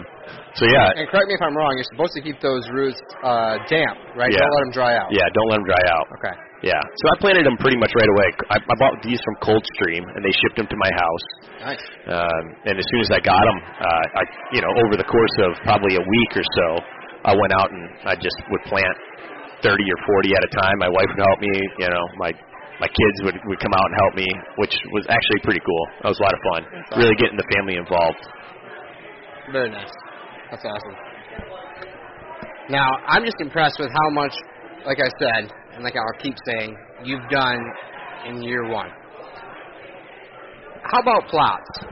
so 0.60 0.68
yeah, 0.68 0.92
And 1.00 1.08
correct 1.08 1.28
me 1.32 1.36
if 1.40 1.42
I'm 1.42 1.56
wrong. 1.56 1.72
You're 1.80 1.88
supposed 1.96 2.14
to 2.20 2.22
keep 2.22 2.40
those 2.44 2.68
roots 2.76 3.00
uh, 3.24 3.58
damp, 3.72 3.96
right? 4.16 4.30
Yeah. 4.32 4.44
Don't 4.44 4.54
let 4.54 4.64
them 4.68 4.74
dry 4.76 4.92
out. 5.00 5.10
yeah, 5.16 5.28
don't 5.34 5.50
let 5.50 5.58
them 5.64 5.68
dry 5.72 5.84
out. 5.88 6.06
Okay. 6.20 6.36
Yeah, 6.64 6.80
so 6.80 7.04
I 7.12 7.16
planted 7.20 7.44
them 7.44 7.60
pretty 7.60 7.76
much 7.76 7.92
right 7.92 8.08
away. 8.08 8.28
I, 8.48 8.58
I 8.64 8.76
bought 8.80 8.96
these 9.04 9.20
from 9.20 9.36
Coldstream, 9.44 10.00
and 10.00 10.24
they 10.24 10.32
shipped 10.32 10.56
them 10.56 10.68
to 10.72 10.78
my 10.80 10.92
house. 10.96 11.26
Nice. 11.60 11.86
Um, 12.08 12.44
and 12.72 12.80
as 12.80 12.86
soon 12.88 13.04
as 13.04 13.12
I 13.12 13.20
got 13.20 13.44
them, 13.44 13.60
uh, 13.84 14.06
I, 14.16 14.24
you 14.56 14.64
know, 14.64 14.72
over 14.88 14.96
the 14.96 15.04
course 15.04 15.36
of 15.44 15.60
probably 15.68 16.00
a 16.00 16.06
week 16.08 16.32
or 16.40 16.46
so, 16.48 16.68
I 17.28 17.36
went 17.36 17.52
out 17.60 17.68
and 17.68 17.84
I 18.08 18.16
just 18.16 18.40
would 18.48 18.64
plant 18.72 18.96
30 19.60 19.76
or 19.76 20.00
40 20.24 20.40
at 20.40 20.44
a 20.44 20.52
time. 20.56 20.76
My 20.80 20.92
wife 20.92 21.08
would 21.12 21.24
help 21.24 21.40
me. 21.44 21.52
You 21.84 21.90
know, 21.92 22.04
my 22.16 22.32
my 22.80 22.88
kids 22.88 23.18
would 23.28 23.38
would 23.44 23.60
come 23.60 23.76
out 23.76 23.88
and 23.92 23.96
help 24.00 24.14
me, 24.24 24.28
which 24.64 24.76
was 24.96 25.04
actually 25.12 25.44
pretty 25.44 25.64
cool. 25.68 25.84
That 26.04 26.16
was 26.16 26.20
a 26.20 26.24
lot 26.24 26.36
of 26.36 26.42
fun. 26.48 26.62
awesome. 26.64 27.00
Really 27.00 27.16
getting 27.20 27.36
the 27.36 27.48
family 27.60 27.76
involved. 27.76 28.24
Very 29.52 29.68
nice. 29.68 29.92
That's 30.48 30.64
awesome. 30.64 30.96
Now, 32.72 32.88
I'm 33.12 33.28
just 33.28 33.40
impressed 33.44 33.80
with 33.80 33.92
how 33.92 34.10
much, 34.16 34.32
like 34.88 35.00
I 35.04 35.12
said, 35.20 35.52
and 35.76 35.84
like 35.84 35.96
I'll 35.96 36.22
keep 36.22 36.36
saying, 36.46 36.76
you've 37.04 37.28
done 37.30 37.60
in 38.28 38.44
year 38.44 38.70
one. 38.70 38.90
How 40.84 41.00
about 41.00 41.28
plots? 41.28 41.86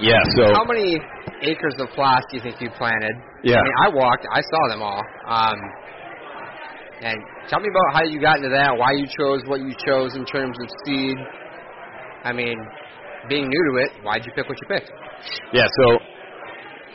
Yeah. 0.00 0.18
So 0.36 0.52
How 0.54 0.64
many 0.64 0.98
acres 1.42 1.74
of 1.78 1.88
plots 1.90 2.26
do 2.30 2.36
you 2.38 2.42
think 2.42 2.60
you 2.60 2.70
planted? 2.76 3.12
Yeah. 3.44 3.58
I 3.58 3.62
mean, 3.62 3.74
I 3.82 3.88
walked, 3.88 4.26
I 4.32 4.40
saw 4.40 4.68
them 4.68 4.82
all. 4.82 5.02
Um, 5.28 5.58
and 7.02 7.18
tell 7.48 7.60
me 7.60 7.68
about 7.68 7.98
how 7.98 8.04
you 8.04 8.20
got 8.20 8.36
into 8.38 8.50
that, 8.50 8.78
why 8.78 8.92
you 8.94 9.06
chose 9.06 9.42
what 9.46 9.60
you 9.60 9.74
chose 9.86 10.14
in 10.14 10.24
terms 10.24 10.56
of 10.62 10.68
seed. 10.86 11.18
I 12.24 12.32
mean, 12.32 12.56
being 13.28 13.48
new 13.48 13.62
to 13.70 13.84
it, 13.84 13.90
why'd 14.04 14.24
you 14.24 14.32
pick 14.34 14.48
what 14.48 14.58
you 14.60 14.68
picked? 14.68 14.90
Yeah, 15.52 15.66
so 15.66 15.98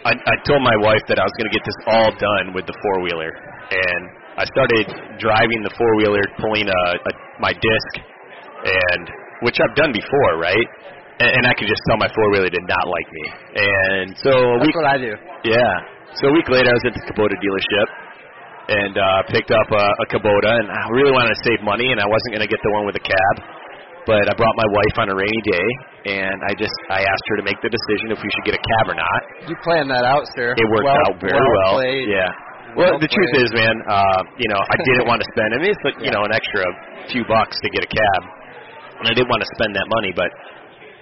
I, 0.05 0.11
I 0.15 0.35
told 0.47 0.63
my 0.63 0.75
wife 0.79 1.03
that 1.07 1.19
I 1.19 1.23
was 1.23 1.35
going 1.37 1.51
to 1.51 1.55
get 1.55 1.65
this 1.65 1.79
all 1.87 2.11
done 2.15 2.55
with 2.55 2.65
the 2.65 2.75
four 2.81 3.03
wheeler, 3.03 3.31
and 3.71 4.03
I 4.37 4.45
started 4.45 4.85
driving 5.17 5.65
the 5.65 5.73
four 5.73 5.91
wheeler, 5.97 6.21
pulling 6.37 6.69
a, 6.69 6.81
a 6.93 7.11
my 7.41 7.53
disc, 7.57 7.91
and 8.61 9.03
which 9.41 9.57
I've 9.57 9.73
done 9.73 9.89
before, 9.89 10.37
right? 10.37 10.67
And, 11.17 11.41
and 11.41 11.43
I 11.49 11.53
could 11.57 11.65
just 11.65 11.81
tell 11.89 11.97
my 11.97 12.09
four 12.13 12.27
wheeler 12.29 12.53
did 12.53 12.65
not 12.69 12.85
like 12.85 13.09
me, 13.09 13.25
and 13.57 14.07
so 14.21 14.29
a 14.29 14.59
week, 14.61 14.77
that's 14.77 14.81
what 14.85 14.89
I 14.93 14.97
do. 15.01 15.13
yeah. 15.49 15.73
So 16.21 16.29
a 16.29 16.33
week 16.33 16.47
later, 16.53 16.69
I 16.69 16.75
was 16.77 16.85
at 16.87 16.95
the 16.95 17.03
Kubota 17.09 17.35
dealership 17.41 17.87
and 18.67 18.93
uh, 18.95 19.21
picked 19.31 19.51
up 19.51 19.67
a, 19.73 19.85
a 20.01 20.05
Kubota, 20.11 20.53
and 20.53 20.67
I 20.69 20.81
really 20.91 21.11
wanted 21.11 21.33
to 21.33 21.41
save 21.41 21.59
money, 21.63 21.89
and 21.91 21.99
I 21.99 22.07
wasn't 22.07 22.37
going 22.37 22.45
to 22.45 22.51
get 22.51 22.59
the 22.63 22.71
one 22.77 22.85
with 22.85 22.95
the 22.95 23.05
cab. 23.05 23.35
But 24.07 24.23
I 24.23 24.33
brought 24.39 24.55
my 24.55 24.69
wife 24.71 24.95
on 25.03 25.07
a 25.11 25.15
rainy 25.19 25.43
day, 25.51 25.67
and 26.15 26.39
I 26.47 26.55
just 26.55 26.71
I 26.87 27.03
asked 27.03 27.25
her 27.27 27.37
to 27.43 27.45
make 27.45 27.59
the 27.59 27.67
decision 27.67 28.15
if 28.15 28.19
we 28.23 28.29
should 28.31 28.45
get 28.47 28.55
a 28.55 28.63
cab 28.63 28.95
or 28.95 28.95
not. 28.95 29.21
You 29.51 29.55
planned 29.67 29.91
that 29.91 30.07
out, 30.07 30.23
sir. 30.31 30.55
It 30.55 30.67
worked 30.71 30.87
well, 30.87 31.03
out 31.11 31.19
very 31.19 31.35
well. 31.35 31.75
Played. 31.75 32.07
Yeah. 32.07 32.31
Well, 32.77 33.01
the 33.01 33.09
truth 33.09 33.33
is, 33.41 33.49
man, 33.57 33.73
uh, 33.89 34.21
you 34.37 34.45
know, 34.53 34.61
I 34.61 34.77
didn't 34.85 35.09
want 35.09 35.17
to 35.17 35.27
spend. 35.33 35.49
I 35.49 35.57
mean, 35.57 35.73
it's 35.73 35.81
like 35.81 35.97
you 35.97 36.11
know 36.13 36.21
an 36.21 36.29
extra 36.29 36.61
few 37.09 37.25
bucks 37.25 37.57
to 37.57 37.67
get 37.73 37.81
a 37.81 37.89
cab, 37.89 38.21
and 39.01 39.05
I 39.09 39.13
didn't 39.17 39.33
want 39.33 39.41
to 39.41 39.49
spend 39.57 39.73
that 39.73 39.89
money. 39.89 40.13
But 40.13 40.29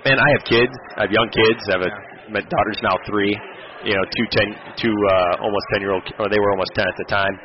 man, 0.07 0.15
I 0.15 0.27
have 0.39 0.43
kids. 0.47 0.71
I 0.95 1.03
have 1.03 1.11
young 1.11 1.27
kids. 1.35 1.59
I 1.67 1.71
have 1.75 1.83
a 1.83 1.91
my 2.31 2.39
daughter's 2.47 2.79
now 2.79 2.95
three. 3.03 3.35
You 3.83 3.91
know, 3.91 4.05
two 4.07 4.27
ten, 4.31 4.47
two 4.79 4.95
uh, 4.95 5.43
almost 5.43 5.67
ten 5.75 5.83
year 5.83 5.91
old, 5.91 6.07
or 6.15 6.31
they 6.31 6.39
were 6.39 6.55
almost 6.55 6.71
ten 6.79 6.87
at 6.87 6.95
the 6.95 7.07
time. 7.11 7.35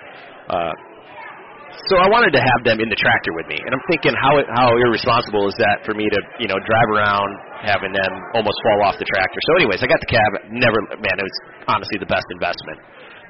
Uh, 0.46 0.74
so 1.90 1.98
I 1.98 2.06
wanted 2.06 2.30
to 2.30 2.42
have 2.42 2.60
them 2.62 2.78
in 2.78 2.86
the 2.86 2.98
tractor 3.02 3.34
with 3.34 3.50
me, 3.50 3.58
and 3.58 3.74
I'm 3.74 3.82
thinking, 3.90 4.14
how 4.14 4.38
how 4.54 4.70
irresponsible 4.78 5.50
is 5.50 5.58
that 5.58 5.82
for 5.82 5.98
me 5.98 6.06
to 6.06 6.20
you 6.38 6.46
know 6.46 6.58
drive 6.70 6.88
around 6.94 7.30
having 7.66 7.90
them 7.90 8.12
almost 8.38 8.54
fall 8.62 8.78
off 8.86 8.94
the 8.94 9.10
tractor? 9.10 9.38
So, 9.50 9.50
anyways, 9.58 9.82
I 9.82 9.90
got 9.90 9.98
the 9.98 10.10
cab. 10.14 10.30
Never, 10.54 10.78
man, 11.02 11.18
it 11.18 11.26
was 11.26 11.38
honestly 11.66 11.98
the 11.98 12.06
best 12.06 12.30
investment 12.30 12.78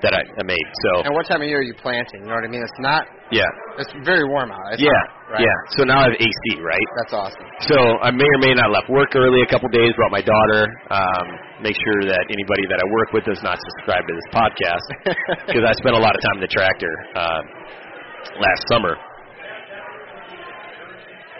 that 0.02 0.16
I, 0.16 0.22
I 0.24 0.42
made. 0.48 0.66
So, 0.88 1.04
And 1.04 1.12
what 1.12 1.28
time 1.28 1.42
of 1.42 1.48
year 1.48 1.60
are 1.60 1.66
you 1.66 1.76
planting? 1.76 2.24
You 2.24 2.28
know 2.32 2.36
what 2.40 2.44
I 2.44 2.50
mean? 2.50 2.64
It's 2.64 2.80
not. 2.80 3.04
yeah, 3.30 3.44
It's 3.76 3.92
very 4.04 4.24
warm 4.24 4.48
out. 4.50 4.72
It's 4.72 4.80
yeah, 4.80 4.90
right? 5.28 5.44
yeah. 5.44 5.58
So 5.76 5.84
now 5.84 6.00
I 6.00 6.08
have 6.08 6.16
AC, 6.16 6.40
right? 6.64 6.88
That's 7.04 7.12
awesome. 7.12 7.44
So 7.68 7.76
I 8.00 8.08
may 8.10 8.24
or 8.24 8.40
may 8.40 8.54
not 8.56 8.72
left 8.72 8.88
work 8.88 9.12
early 9.14 9.44
a 9.44 9.48
couple 9.52 9.68
days, 9.70 9.92
brought 10.00 10.10
my 10.12 10.24
daughter. 10.24 10.64
Um, 10.88 11.26
make 11.60 11.76
sure 11.76 12.00
that 12.08 12.24
anybody 12.32 12.64
that 12.72 12.80
I 12.80 12.86
work 12.96 13.12
with 13.12 13.24
does 13.28 13.40
not 13.44 13.60
subscribe 13.60 14.04
to 14.08 14.14
this 14.16 14.28
podcast 14.32 14.86
because 15.52 15.64
I 15.68 15.72
spent 15.76 15.92
a 15.96 16.02
lot 16.02 16.16
of 16.16 16.20
time 16.24 16.40
in 16.40 16.44
the 16.48 16.52
tractor 16.52 16.92
uh, 17.14 17.40
last 18.40 18.62
summer. 18.72 18.96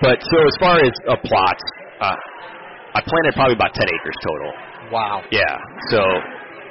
But 0.04 0.16
so 0.24 0.36
as 0.40 0.54
far 0.60 0.76
as 0.80 0.92
a 1.12 1.16
plot, 1.16 1.58
uh, 2.00 2.16
I 2.96 3.00
planted 3.04 3.32
probably 3.36 3.54
about 3.54 3.72
10 3.74 3.84
acres 3.84 4.16
total. 4.24 4.50
Wow. 4.92 5.22
Yeah. 5.30 5.56
So 5.92 6.00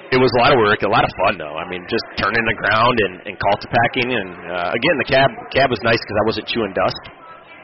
it 0.10 0.18
was 0.18 0.32
a 0.34 0.40
lot 0.42 0.52
of 0.54 0.58
work, 0.58 0.82
a 0.82 0.90
lot 0.90 1.06
of 1.06 1.12
fun 1.26 1.38
though. 1.38 1.54
I 1.54 1.70
mean, 1.70 1.86
just 1.86 2.06
turning 2.18 2.42
the 2.42 2.58
ground 2.58 2.96
and, 3.06 3.14
and 3.30 3.34
cultipacking, 3.38 4.10
and 4.10 4.30
uh, 4.50 4.70
again, 4.74 4.96
the 4.98 5.10
cab 5.10 5.30
cab 5.54 5.70
was 5.70 5.82
nice 5.86 6.02
because 6.02 6.18
I 6.18 6.26
wasn't 6.26 6.46
chewing 6.50 6.74
dust. 6.74 7.04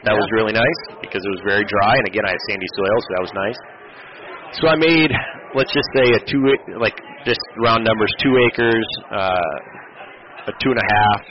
That 0.06 0.14
was 0.14 0.26
really 0.30 0.54
nice 0.54 0.80
because 1.02 1.18
it 1.18 1.32
was 1.34 1.42
very 1.42 1.66
dry, 1.66 1.98
and 1.98 2.06
again, 2.06 2.22
I 2.22 2.30
had 2.30 2.42
sandy 2.46 2.70
soil, 2.78 2.98
so 3.02 3.08
that 3.18 3.22
was 3.26 3.34
nice. 3.34 3.58
So 4.62 4.64
I 4.70 4.76
made, 4.78 5.10
let's 5.58 5.74
just 5.74 5.90
say, 5.98 6.06
a 6.14 6.20
two, 6.22 6.46
like 6.78 6.94
just 7.26 7.42
round 7.58 7.82
numbers, 7.82 8.14
two 8.22 8.30
acres, 8.46 8.86
uh, 9.10 10.46
a 10.46 10.52
two 10.62 10.70
and 10.70 10.78
a 10.78 10.86
half, 10.86 11.22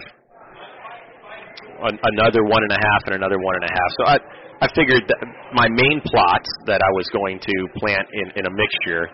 an, 1.88 1.96
another 2.20 2.44
one 2.44 2.68
and 2.68 2.74
a 2.76 2.82
half, 2.84 3.02
and 3.08 3.16
another 3.16 3.40
one 3.40 3.56
and 3.56 3.64
a 3.64 3.72
half. 3.72 3.90
So 3.96 4.04
I, 4.12 4.18
I 4.60 4.68
figured 4.76 5.08
that 5.08 5.20
my 5.56 5.72
main 5.72 6.04
plots 6.04 6.52
that 6.68 6.84
I 6.84 6.92
was 7.00 7.08
going 7.16 7.40
to 7.40 7.56
plant 7.80 8.08
in, 8.12 8.44
in 8.44 8.44
a 8.44 8.52
mixture 8.52 9.08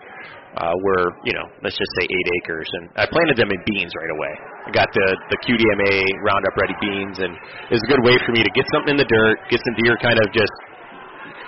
uh, 0.52 0.74
were, 0.84 1.16
you 1.24 1.32
know, 1.32 1.46
let's 1.64 1.76
just 1.78 1.92
say 2.00 2.04
eight 2.04 2.28
acres, 2.42 2.68
and 2.80 2.84
I 3.00 3.08
planted 3.08 3.40
them 3.40 3.48
in 3.48 3.60
beans 3.64 3.92
right 3.96 4.12
away. 4.12 4.32
I 4.68 4.70
got 4.76 4.88
the 4.92 5.06
the 5.32 5.38
QDMA 5.48 5.94
Roundup 6.28 6.54
Ready 6.60 6.76
beans, 6.80 7.16
and 7.24 7.32
it 7.70 7.72
was 7.72 7.80
a 7.84 7.90
good 7.92 8.04
way 8.04 8.16
for 8.26 8.32
me 8.36 8.44
to 8.44 8.52
get 8.52 8.66
something 8.76 8.92
in 8.94 9.00
the 9.00 9.08
dirt, 9.08 9.36
get 9.48 9.60
some 9.64 9.76
deer 9.80 9.96
kind 10.04 10.20
of 10.20 10.28
just 10.36 10.52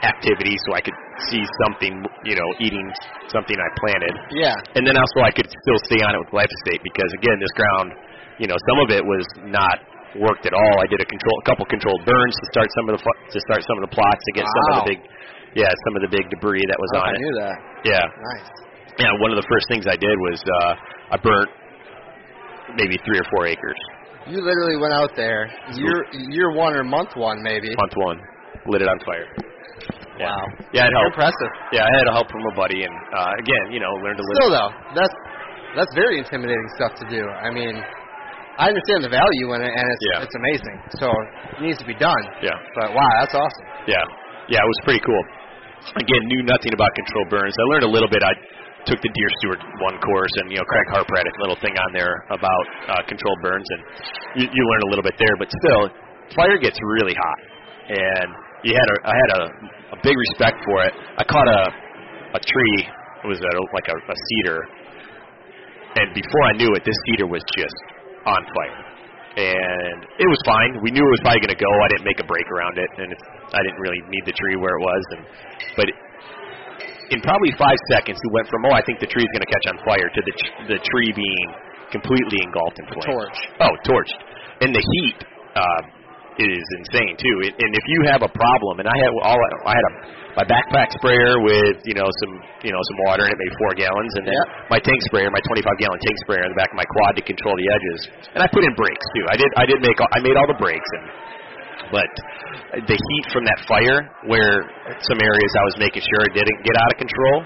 activity, 0.05 0.57
so 0.69 0.77
I 0.77 0.83
could 0.85 0.97
see 1.33 1.41
something, 1.65 2.05
you 2.29 2.37
know, 2.37 2.49
eating 2.61 2.85
something 3.33 3.57
I 3.57 3.69
planted. 3.81 4.15
Yeah. 4.37 4.53
And 4.77 4.85
then 4.85 4.97
also 5.01 5.19
I 5.25 5.33
could 5.33 5.49
still 5.49 5.81
stay 5.89 6.01
on 6.05 6.13
it 6.13 6.21
with 6.21 6.29
glyphosate 6.35 6.81
because 6.85 7.09
again, 7.21 7.37
this 7.41 7.55
ground, 7.57 7.89
you 8.37 8.47
know, 8.49 8.57
some 8.69 8.79
of 8.85 8.89
it 8.93 9.01
was 9.01 9.25
not 9.49 9.81
worked 10.21 10.45
at 10.45 10.53
all. 10.53 10.75
I 10.81 10.87
did 10.93 11.01
a 11.01 11.09
control, 11.09 11.37
a 11.41 11.47
couple 11.49 11.65
controlled 11.73 12.05
burns 12.05 12.35
to 12.37 12.47
start 12.53 12.69
some 12.77 12.87
of 12.93 12.93
the 12.97 13.03
to 13.05 13.39
start 13.49 13.61
some 13.65 13.77
of 13.81 13.85
the 13.89 13.93
plots 13.97 14.21
to 14.29 14.33
get 14.37 14.45
some 14.45 14.65
of 14.69 14.75
the 14.85 14.87
big, 14.93 15.01
yeah, 15.57 15.73
some 15.89 15.95
of 15.97 16.03
the 16.05 16.11
big 16.13 16.29
debris 16.29 16.65
that 16.69 16.77
was 16.79 16.91
Oh, 16.95 17.01
on 17.01 17.09
I 17.09 17.13
it. 17.17 17.21
knew 17.25 17.35
that. 17.41 17.57
Yeah, 17.89 18.05
Nice. 18.05 18.49
Yeah. 18.99 19.11
One 19.21 19.31
of 19.31 19.39
the 19.39 19.47
first 19.49 19.67
things 19.69 19.87
I 19.87 19.97
did 19.97 20.15
was 20.31 20.39
uh, 20.43 21.15
I 21.15 21.17
burnt 21.19 21.51
maybe 22.77 22.97
three 23.05 23.19
or 23.19 23.27
four 23.31 23.47
acres. 23.47 23.79
You 24.27 24.41
literally 24.41 24.81
went 24.81 24.95
out 24.97 25.13
there, 25.17 25.53
year 25.77 25.97
year 26.33 26.49
one 26.57 26.73
or 26.73 26.83
month 26.85 27.13
one 27.17 27.43
maybe. 27.43 27.69
Month 27.77 27.97
one, 27.97 28.19
lit 28.73 28.81
it 28.81 28.89
on 28.89 28.99
fire. 29.05 29.29
Yeah. 30.17 30.31
Wow. 30.31 30.47
Yeah, 30.73 30.87
it 30.89 30.93
helped. 30.95 31.13
Impressive. 31.19 31.53
Yeah, 31.75 31.85
I 31.85 31.91
had 31.99 32.07
help 32.15 32.31
from 32.31 32.41
a 32.49 32.55
buddy, 32.57 32.81
and 32.87 32.95
uh, 33.13 33.33
again, 33.43 33.65
you 33.75 33.81
know, 33.83 33.91
learned 34.01 34.17
to 34.17 34.25
live. 34.25 34.37
Still 34.41 34.53
though, 34.55 34.71
that's 34.97 35.17
that's 35.77 35.93
very 35.99 36.17
intimidating 36.23 36.65
stuff 36.79 36.95
to 37.03 37.07
do. 37.11 37.21
I 37.21 37.51
mean, 37.53 37.75
I 38.57 38.71
understand 38.71 39.03
the 39.05 39.11
value 39.13 39.47
in 39.59 39.61
it, 39.61 39.73
and 39.75 39.85
it's 39.93 40.05
Yeah. 40.15 40.25
it's 40.25 40.37
amazing. 40.39 40.77
So 41.03 41.07
it 41.59 41.61
needs 41.67 41.79
to 41.83 41.87
be 41.87 41.99
done. 41.99 42.23
Yeah. 42.41 42.55
But 42.81 42.95
wow, 42.97 43.11
that's 43.21 43.35
awesome. 43.35 43.67
Yeah, 43.91 44.01
yeah, 44.49 44.63
it 44.65 44.69
was 44.71 44.81
pretty 44.89 45.03
cool. 45.05 45.23
Again, 46.01 46.23
knew 46.33 46.41
nothing 46.49 46.73
about 46.73 46.89
control 46.97 47.25
burns. 47.29 47.53
I 47.61 47.65
learned 47.77 47.85
a 47.85 47.93
little 47.93 48.09
bit. 48.09 48.23
I 48.25 48.33
took 48.87 49.01
the 49.01 49.13
Deer 49.13 49.31
Steward 49.41 49.61
one 49.81 49.97
course, 50.01 50.35
and 50.45 50.53
you 50.53 50.59
know, 50.61 50.67
Craig 50.69 50.89
Harper 50.93 51.17
had 51.17 51.27
a 51.27 51.35
little 51.41 51.59
thing 51.61 51.75
on 51.77 51.91
there 51.93 52.15
about 52.29 52.65
uh, 52.89 53.03
control 53.09 53.37
burns, 53.41 53.67
and 53.77 53.81
you, 54.41 54.45
you 54.49 54.63
learn 54.63 54.83
a 54.87 54.91
little 54.93 55.05
bit 55.05 55.17
there. 55.19 55.35
But 55.41 55.49
still, 55.51 55.83
fire 56.37 56.59
gets 56.61 56.77
really 57.01 57.17
hot, 57.17 57.41
and 57.93 58.29
you 58.65 58.73
had 58.77 58.89
a, 58.89 58.97
I 59.05 59.15
had 59.15 59.31
a, 59.37 59.43
a 59.95 59.99
big 60.05 60.17
respect 60.17 60.61
for 60.65 60.85
it. 60.85 60.93
I 61.19 61.25
caught 61.25 61.49
a 61.49 61.63
a 62.37 62.41
tree. 62.41 62.79
It 63.25 63.29
was 63.29 63.41
a, 63.41 63.53
like 63.73 63.89
a, 63.89 63.97
a 63.97 64.17
cedar, 64.29 64.61
and 65.97 66.13
before 66.13 66.45
I 66.45 66.53
knew 66.61 66.69
it, 66.77 66.85
this 66.85 66.97
cedar 67.09 67.27
was 67.27 67.41
just 67.57 67.79
on 68.27 68.45
fire 68.53 68.95
and 69.35 70.07
it 70.23 70.29
was 70.31 70.39
fine. 70.47 70.79
We 70.79 70.95
knew 70.95 71.03
it 71.03 71.15
was 71.19 71.23
probably 71.27 71.43
going 71.43 71.57
to 71.59 71.59
go. 71.59 71.67
I 71.67 71.89
didn't 71.91 72.07
make 72.07 72.23
a 72.23 72.29
break 72.31 72.47
around 72.55 72.79
it, 72.79 72.87
and 73.03 73.11
it's, 73.11 73.27
I 73.51 73.61
didn't 73.67 73.83
really 73.83 73.99
need 74.07 74.23
the 74.31 74.37
tree 74.39 74.55
where 74.55 74.79
it 74.79 74.83
was. 74.83 75.03
And 75.19 75.23
but 75.75 75.87
in 77.11 77.21
probably 77.21 77.53
five 77.59 77.77
seconds, 77.93 78.17
we 78.17 78.31
went 78.33 78.47
from 78.49 78.65
oh, 78.69 78.75
I 78.75 78.83
think 78.87 79.01
the 79.01 79.11
tree's 79.11 79.29
going 79.35 79.45
to 79.45 79.53
catch 79.53 79.67
on 79.73 79.77
fire 79.85 80.09
to 80.09 80.21
the 80.25 80.35
tr- 80.35 80.55
the 80.77 80.79
tree 80.81 81.11
being 81.13 81.47
completely 81.93 82.41
engulfed 82.43 82.79
in 82.81 82.87
flames. 82.89 83.07
torch. 83.07 83.39
Oh, 83.61 83.75
torched. 83.85 84.19
And 84.65 84.71
the 84.73 84.81
heat 84.81 85.19
uh, 85.55 85.83
is 86.41 86.65
insane 86.83 87.15
too. 87.21 87.37
And 87.47 87.55
and 87.55 87.71
if 87.77 87.85
you 87.87 87.99
have 88.11 88.23
a 88.23 88.31
problem, 88.33 88.81
and 88.81 88.89
I 88.89 88.97
had 88.97 89.11
all 89.23 89.39
I 89.67 89.75
had 89.75 89.87
a 89.87 89.93
my 90.35 90.47
backpack 90.51 90.91
sprayer 90.99 91.39
with 91.39 91.79
you 91.87 91.95
know 91.95 92.09
some 92.11 92.35
you 92.67 92.73
know 92.75 92.83
some 92.83 92.99
water 93.07 93.27
in 93.27 93.31
it, 93.31 93.39
maybe 93.39 93.55
four 93.63 93.73
gallons, 93.79 94.13
and 94.19 94.25
then 94.27 94.43
my 94.71 94.81
tank 94.83 94.99
sprayer, 95.07 95.31
my 95.31 95.43
25 95.47 95.63
gallon 95.79 96.01
tank 96.03 96.17
sprayer 96.27 96.43
in 96.43 96.51
the 96.51 96.59
back 96.59 96.75
of 96.75 96.79
my 96.79 96.89
quad 96.89 97.15
to 97.19 97.23
control 97.23 97.55
the 97.55 97.69
edges. 97.71 97.99
And 98.35 98.41
I 98.43 98.49
put 98.51 98.67
in 98.67 98.75
brakes 98.75 99.07
too. 99.15 99.25
I 99.31 99.37
did 99.39 99.51
I 99.55 99.65
did 99.67 99.79
make 99.79 99.99
all, 100.03 100.11
I 100.11 100.19
made 100.23 100.35
all 100.35 100.49
the 100.51 100.59
brakes 100.59 100.91
and 100.99 101.35
but 101.93 102.11
the 102.87 102.97
heat 102.99 103.25
from 103.33 103.45
that 103.45 103.61
fire 103.69 104.07
where 104.27 104.67
some 105.07 105.19
areas 105.21 105.51
I 105.59 105.65
was 105.71 105.77
making 105.79 106.03
sure 106.03 106.21
it 106.29 106.35
didn't 106.35 106.61
get 106.65 106.77
out 106.79 106.91
of 106.93 106.99
control 106.99 107.37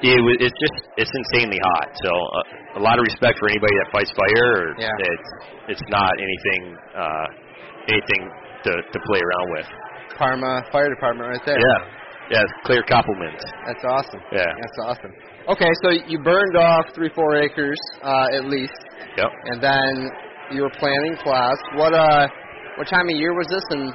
it 0.00 0.16
was 0.16 0.36
it's 0.40 0.56
just 0.56 0.76
it's 0.96 1.12
insanely 1.12 1.60
hot 1.60 1.88
so 2.04 2.10
uh, 2.10 2.80
a 2.80 2.82
lot 2.82 2.96
of 2.96 3.04
respect 3.04 3.36
for 3.36 3.48
anybody 3.52 3.74
that 3.84 3.88
fights 3.92 4.12
fire 4.16 4.48
or 4.56 4.64
Yeah. 4.80 4.88
it's 4.96 5.30
it's 5.76 5.84
not 5.92 6.08
anything 6.16 6.62
uh 6.96 7.26
anything 7.92 8.22
to 8.64 8.72
to 8.80 8.98
play 9.08 9.20
around 9.20 9.46
with 9.56 9.66
Parma 10.16 10.62
Fire 10.72 10.88
Department 10.88 11.28
right 11.36 11.44
there. 11.44 11.58
yeah 11.60 12.40
yeah 12.40 12.44
clear 12.64 12.82
compliments 12.88 13.44
That's 13.66 13.84
awesome. 13.84 14.20
yeah 14.32 14.48
That's 14.60 14.78
awesome. 14.88 15.12
Okay, 15.48 15.72
so 15.82 15.88
you 16.06 16.18
burned 16.22 16.54
off 16.56 16.84
three, 16.94 17.10
four 17.14 17.34
acres 17.42 17.80
uh, 18.04 18.36
at 18.38 18.44
least, 18.44 18.76
yep 19.16 19.30
and 19.50 19.58
then 19.60 19.92
you 20.52 20.62
were 20.62 20.70
planting 20.78 21.16
plots. 21.24 21.58
What 21.74 21.92
uh, 21.94 22.28
what 22.76 22.86
time 22.88 23.08
of 23.08 23.16
year 23.16 23.32
was 23.34 23.48
this, 23.50 23.64
and 23.70 23.90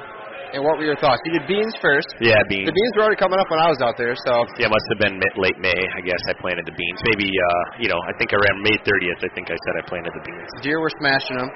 and 0.54 0.60
what 0.62 0.78
were 0.78 0.86
your 0.86 0.98
thoughts? 1.02 1.18
You 1.26 1.38
did 1.38 1.46
beans 1.48 1.74
first. 1.82 2.06
yeah 2.22 2.38
beans 2.50 2.66
The 2.68 2.76
beans 2.76 2.92
were 2.94 3.02
already 3.08 3.18
coming 3.18 3.38
up 3.40 3.48
when 3.50 3.58
I 3.58 3.68
was 3.72 3.80
out 3.82 3.96
there, 3.98 4.14
so 4.28 4.46
yeah 4.60 4.68
must 4.70 4.86
have 4.94 5.00
been 5.02 5.16
mid, 5.18 5.32
late 5.40 5.58
May 5.58 5.74
I 5.74 6.00
guess 6.04 6.20
I 6.30 6.34
planted 6.38 6.66
the 6.68 6.76
beans 6.76 6.98
maybe 7.10 7.26
uh 7.30 7.62
you 7.82 7.88
know 7.90 7.98
I 8.06 8.12
think 8.20 8.30
around 8.36 8.56
May 8.62 8.76
30th 8.84 9.20
I 9.24 9.30
think 9.34 9.50
I 9.50 9.58
said 9.58 9.72
I 9.78 9.82
planted 9.88 10.12
the 10.14 10.22
beans 10.24 10.50
deer 10.62 10.78
were 10.78 10.92
smashing 11.02 11.36
them. 11.40 11.50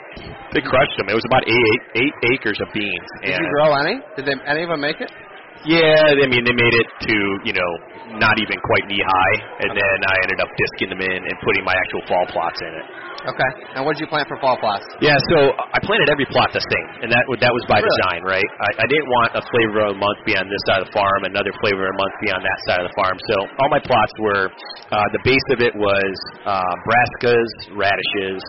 they 0.56 0.62
crushed 0.64 0.96
them 0.98 1.06
it 1.10 1.16
was 1.16 1.26
about 1.30 1.44
eight 1.46 1.80
eight 2.02 2.14
acres 2.34 2.58
of 2.64 2.68
beans 2.74 3.06
Did 3.22 3.38
you 3.38 3.48
grow 3.54 3.74
any? 3.78 4.00
Did 4.16 4.24
they, 4.26 4.36
any 4.46 4.62
of 4.64 4.70
them 4.70 4.80
make 4.80 5.00
it? 5.00 5.10
Yeah, 5.68 6.16
I 6.16 6.26
mean 6.28 6.44
they 6.44 6.56
made 6.56 6.72
it 6.76 6.88
to 7.10 7.16
you 7.44 7.52
know 7.52 7.70
not 8.16 8.40
even 8.40 8.56
quite 8.58 8.84
knee 8.88 9.02
high, 9.04 9.36
and 9.62 9.70
then 9.76 9.96
I 10.08 10.14
ended 10.26 10.40
up 10.40 10.50
disking 10.56 10.90
them 10.90 11.02
in 11.04 11.20
and 11.20 11.34
putting 11.46 11.62
my 11.62 11.76
actual 11.76 12.02
fall 12.10 12.26
plots 12.32 12.58
in 12.64 12.72
it. 12.74 12.86
Okay. 13.20 13.50
And 13.76 13.84
what 13.84 13.94
did 13.94 14.00
you 14.00 14.10
plant 14.10 14.24
for 14.26 14.40
fall 14.40 14.56
plots? 14.56 14.82
Yeah, 15.04 15.20
so 15.36 15.52
I 15.52 15.78
planted 15.84 16.08
every 16.08 16.24
plot 16.32 16.48
the 16.56 16.64
same, 16.64 16.88
and 17.04 17.08
that 17.12 17.22
that 17.44 17.52
was 17.52 17.64
by 17.68 17.78
Really? 17.84 17.92
design, 17.92 18.20
right? 18.24 18.48
I, 18.64 18.68
I 18.82 18.86
didn't 18.88 19.08
want 19.12 19.36
a 19.36 19.42
flavor 19.52 19.84
of 19.84 19.92
the 19.94 20.00
month 20.00 20.18
be 20.24 20.32
on 20.40 20.48
this 20.48 20.62
side 20.72 20.80
of 20.80 20.88
the 20.88 20.94
farm, 20.96 21.28
another 21.28 21.52
flavor 21.60 21.84
of 21.84 21.92
the 21.92 21.98
month 22.00 22.14
be 22.24 22.32
on 22.32 22.40
that 22.40 22.58
side 22.64 22.80
of 22.80 22.88
the 22.88 22.96
farm. 22.96 23.16
So 23.28 23.36
all 23.60 23.68
my 23.68 23.82
plots 23.84 24.14
were 24.18 24.48
uh, 24.48 25.06
the 25.12 25.20
base 25.28 25.46
of 25.52 25.60
it 25.60 25.76
was 25.76 26.12
uh, 26.48 26.74
brassicas, 26.88 27.50
radishes, 27.76 28.40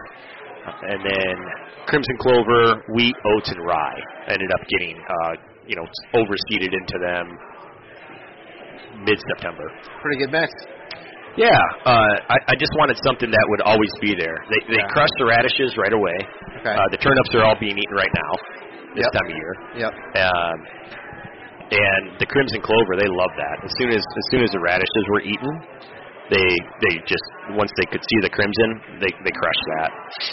and 0.88 1.00
then 1.04 1.34
crimson 1.92 2.16
clover, 2.24 2.80
wheat, 2.96 3.16
oats, 3.36 3.52
and 3.52 3.60
rye. 3.68 4.00
I 4.32 4.40
ended 4.40 4.52
up 4.56 4.64
getting 4.80 4.96
uh, 4.96 5.34
you 5.72 5.80
know 5.80 5.88
overseeded 6.20 6.76
into 6.76 6.98
them 7.00 7.26
mid 9.08 9.16
September. 9.32 9.64
Pretty 10.04 10.20
good 10.28 10.32
mix. 10.36 10.52
Yeah, 11.40 11.56
uh, 11.88 12.12
I, 12.28 12.38
I 12.52 12.56
just 12.60 12.76
wanted 12.76 13.00
something 13.08 13.32
that 13.32 13.46
would 13.56 13.64
always 13.64 13.92
be 14.04 14.12
there. 14.20 14.36
They 14.52 14.76
they 14.76 14.82
Yeah. 14.84 14.92
crush 14.92 15.14
the 15.16 15.32
radishes 15.32 15.72
right 15.80 15.96
away. 15.96 16.18
Okay. 16.60 16.76
Uh, 16.76 16.84
the 16.92 17.00
turnips 17.00 17.32
are 17.40 17.48
all 17.48 17.56
being 17.56 17.80
eaten 17.80 17.96
right 17.96 18.12
now, 18.12 18.32
this 19.00 19.08
Yep. 19.08 19.16
time 19.16 19.28
of 19.32 19.36
year. 19.40 19.54
Yep. 19.88 19.92
Um, 20.28 20.58
and 21.72 22.04
the 22.20 22.28
crimson 22.28 22.60
clover, 22.60 23.00
they 23.00 23.08
love 23.08 23.32
that. 23.40 23.64
As 23.64 23.72
soon 23.80 23.96
as 23.96 24.04
as 24.04 24.26
soon 24.36 24.44
as 24.44 24.52
the 24.52 24.60
radishes 24.60 25.06
were 25.08 25.24
eaten, 25.24 25.54
they 26.32 26.50
they 26.88 26.94
just 27.04 27.28
once 27.60 27.70
they 27.76 27.88
could 27.92 28.00
see 28.00 28.20
the 28.24 28.32
crimson, 28.32 28.70
they 29.04 29.12
they 29.28 29.34
crushed 29.36 29.66
that. 29.78 29.90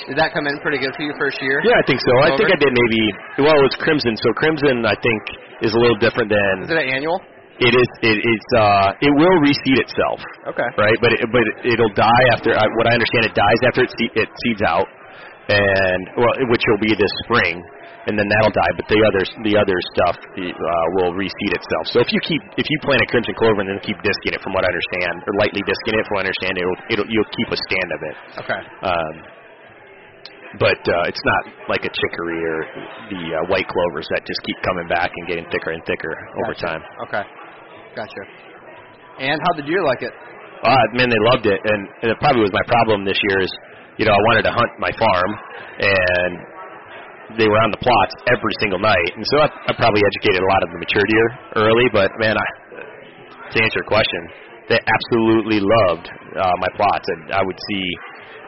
Did 0.06 0.16
that 0.22 0.30
come 0.30 0.46
in 0.46 0.54
pretty 0.62 0.78
good 0.78 0.94
for 0.94 1.02
you 1.02 1.12
first 1.18 1.42
year? 1.42 1.58
Yeah, 1.66 1.74
I 1.74 1.84
think 1.84 1.98
so. 1.98 2.12
I 2.22 2.30
think 2.38 2.48
I 2.48 2.58
did 2.58 2.70
maybe. 2.70 3.02
Well, 3.42 3.58
it 3.58 3.64
was 3.66 3.74
crimson. 3.82 4.14
So 4.22 4.30
crimson, 4.38 4.86
I 4.86 4.94
think, 4.94 5.20
is 5.66 5.74
a 5.74 5.80
little 5.82 5.98
different 5.98 6.30
than 6.30 6.54
Is 6.64 6.70
it 6.70 6.78
an 6.78 6.88
annual? 6.88 7.18
It 7.58 7.74
is. 7.74 7.88
It, 8.06 8.14
it's. 8.22 8.50
Uh, 8.54 8.94
it 9.02 9.10
will 9.18 9.36
reseed 9.42 9.82
itself. 9.82 10.22
Okay. 10.46 10.70
right? 10.78 10.94
But 11.02 11.10
it, 11.18 11.26
but 11.34 11.42
it'll 11.66 11.90
die 11.98 12.24
after. 12.30 12.54
What 12.54 12.86
I 12.86 12.94
understand, 12.94 13.26
it 13.26 13.34
dies 13.34 13.60
after 13.66 13.82
it, 13.82 13.90
se- 13.98 14.14
it 14.14 14.30
seeds 14.46 14.62
out, 14.62 14.86
and 15.50 16.00
well, 16.14 16.30
which 16.54 16.62
will 16.70 16.78
be 16.78 16.94
this 16.94 17.10
spring, 17.26 17.58
and 18.08 18.16
then 18.16 18.24
that'll 18.24 18.56
die. 18.56 18.72
But 18.72 18.88
the 18.88 19.00
others, 19.04 19.28
the 19.44 19.54
other 19.60 19.76
stuff, 19.92 20.16
uh, 20.16 20.86
will 20.96 21.12
reseed 21.12 21.52
itself. 21.52 21.84
So 21.92 22.00
if 22.00 22.08
you 22.08 22.20
keep 22.24 22.40
if 22.56 22.64
you 22.64 22.78
plant 22.80 23.04
a 23.04 23.08
crimson 23.12 23.36
clover 23.36 23.60
and 23.60 23.68
then 23.68 23.80
keep 23.84 24.00
disking 24.00 24.32
it, 24.32 24.40
from 24.40 24.56
what 24.56 24.64
I 24.64 24.72
understand, 24.72 25.28
or 25.28 25.32
lightly 25.36 25.60
disking 25.68 25.94
it, 26.00 26.02
from 26.08 26.14
what 26.16 26.24
I 26.24 26.32
understand, 26.32 26.54
it'll, 26.56 26.80
it'll 26.88 27.08
you'll 27.12 27.32
keep 27.36 27.48
a 27.52 27.58
stand 27.68 27.88
of 27.92 28.00
it. 28.00 28.16
Okay. 28.40 28.60
Um, 28.88 29.14
but 30.56 30.80
uh, 30.80 31.12
it's 31.12 31.20
not 31.20 31.42
like 31.68 31.84
a 31.84 31.92
chicory 31.92 32.40
or 32.40 32.58
the 33.12 33.22
uh, 33.36 33.38
white 33.52 33.68
clovers 33.68 34.08
that 34.16 34.24
just 34.24 34.40
keep 34.48 34.56
coming 34.64 34.88
back 34.88 35.12
and 35.12 35.28
getting 35.28 35.44
thicker 35.52 35.76
and 35.76 35.84
thicker 35.84 36.16
over 36.40 36.56
time. 36.56 36.80
Okay. 37.04 37.20
Gotcha. 37.92 38.22
And 39.20 39.36
how 39.36 39.52
did 39.52 39.68
you 39.68 39.84
like 39.84 40.00
it? 40.00 40.16
Uh, 40.64 40.84
man, 40.96 41.12
they 41.12 41.22
loved 41.36 41.44
it, 41.44 41.60
and, 41.60 41.80
and 42.00 42.08
it 42.10 42.18
probably 42.18 42.42
was 42.42 42.54
my 42.56 42.64
problem 42.66 43.04
this 43.04 43.20
year. 43.28 43.44
Is 43.44 43.52
you 44.00 44.08
know 44.08 44.16
I 44.16 44.22
wanted 44.32 44.48
to 44.48 44.54
hunt 44.56 44.72
my 44.80 44.90
farm, 44.96 45.30
and 45.84 46.57
they 47.36 47.44
were 47.50 47.60
on 47.60 47.70
the 47.74 47.80
plots 47.82 48.14
every 48.32 48.54
single 48.62 48.80
night, 48.80 49.10
and 49.16 49.24
so 49.34 49.44
I, 49.44 49.48
I 49.68 49.72
probably 49.76 50.00
educated 50.00 50.40
a 50.40 50.48
lot 50.48 50.62
of 50.64 50.68
the 50.72 50.78
mature 50.80 51.04
deer 51.04 51.26
early. 51.60 51.86
But 51.92 52.08
man, 52.22 52.38
I, 52.40 52.46
to 53.52 53.56
answer 53.60 53.84
your 53.84 53.88
question, 53.90 54.20
they 54.72 54.80
absolutely 54.80 55.60
loved 55.60 56.06
uh, 56.36 56.56
my 56.62 56.70
plots, 56.76 57.04
and 57.18 57.32
I 57.36 57.42
would 57.44 57.60
see 57.72 57.84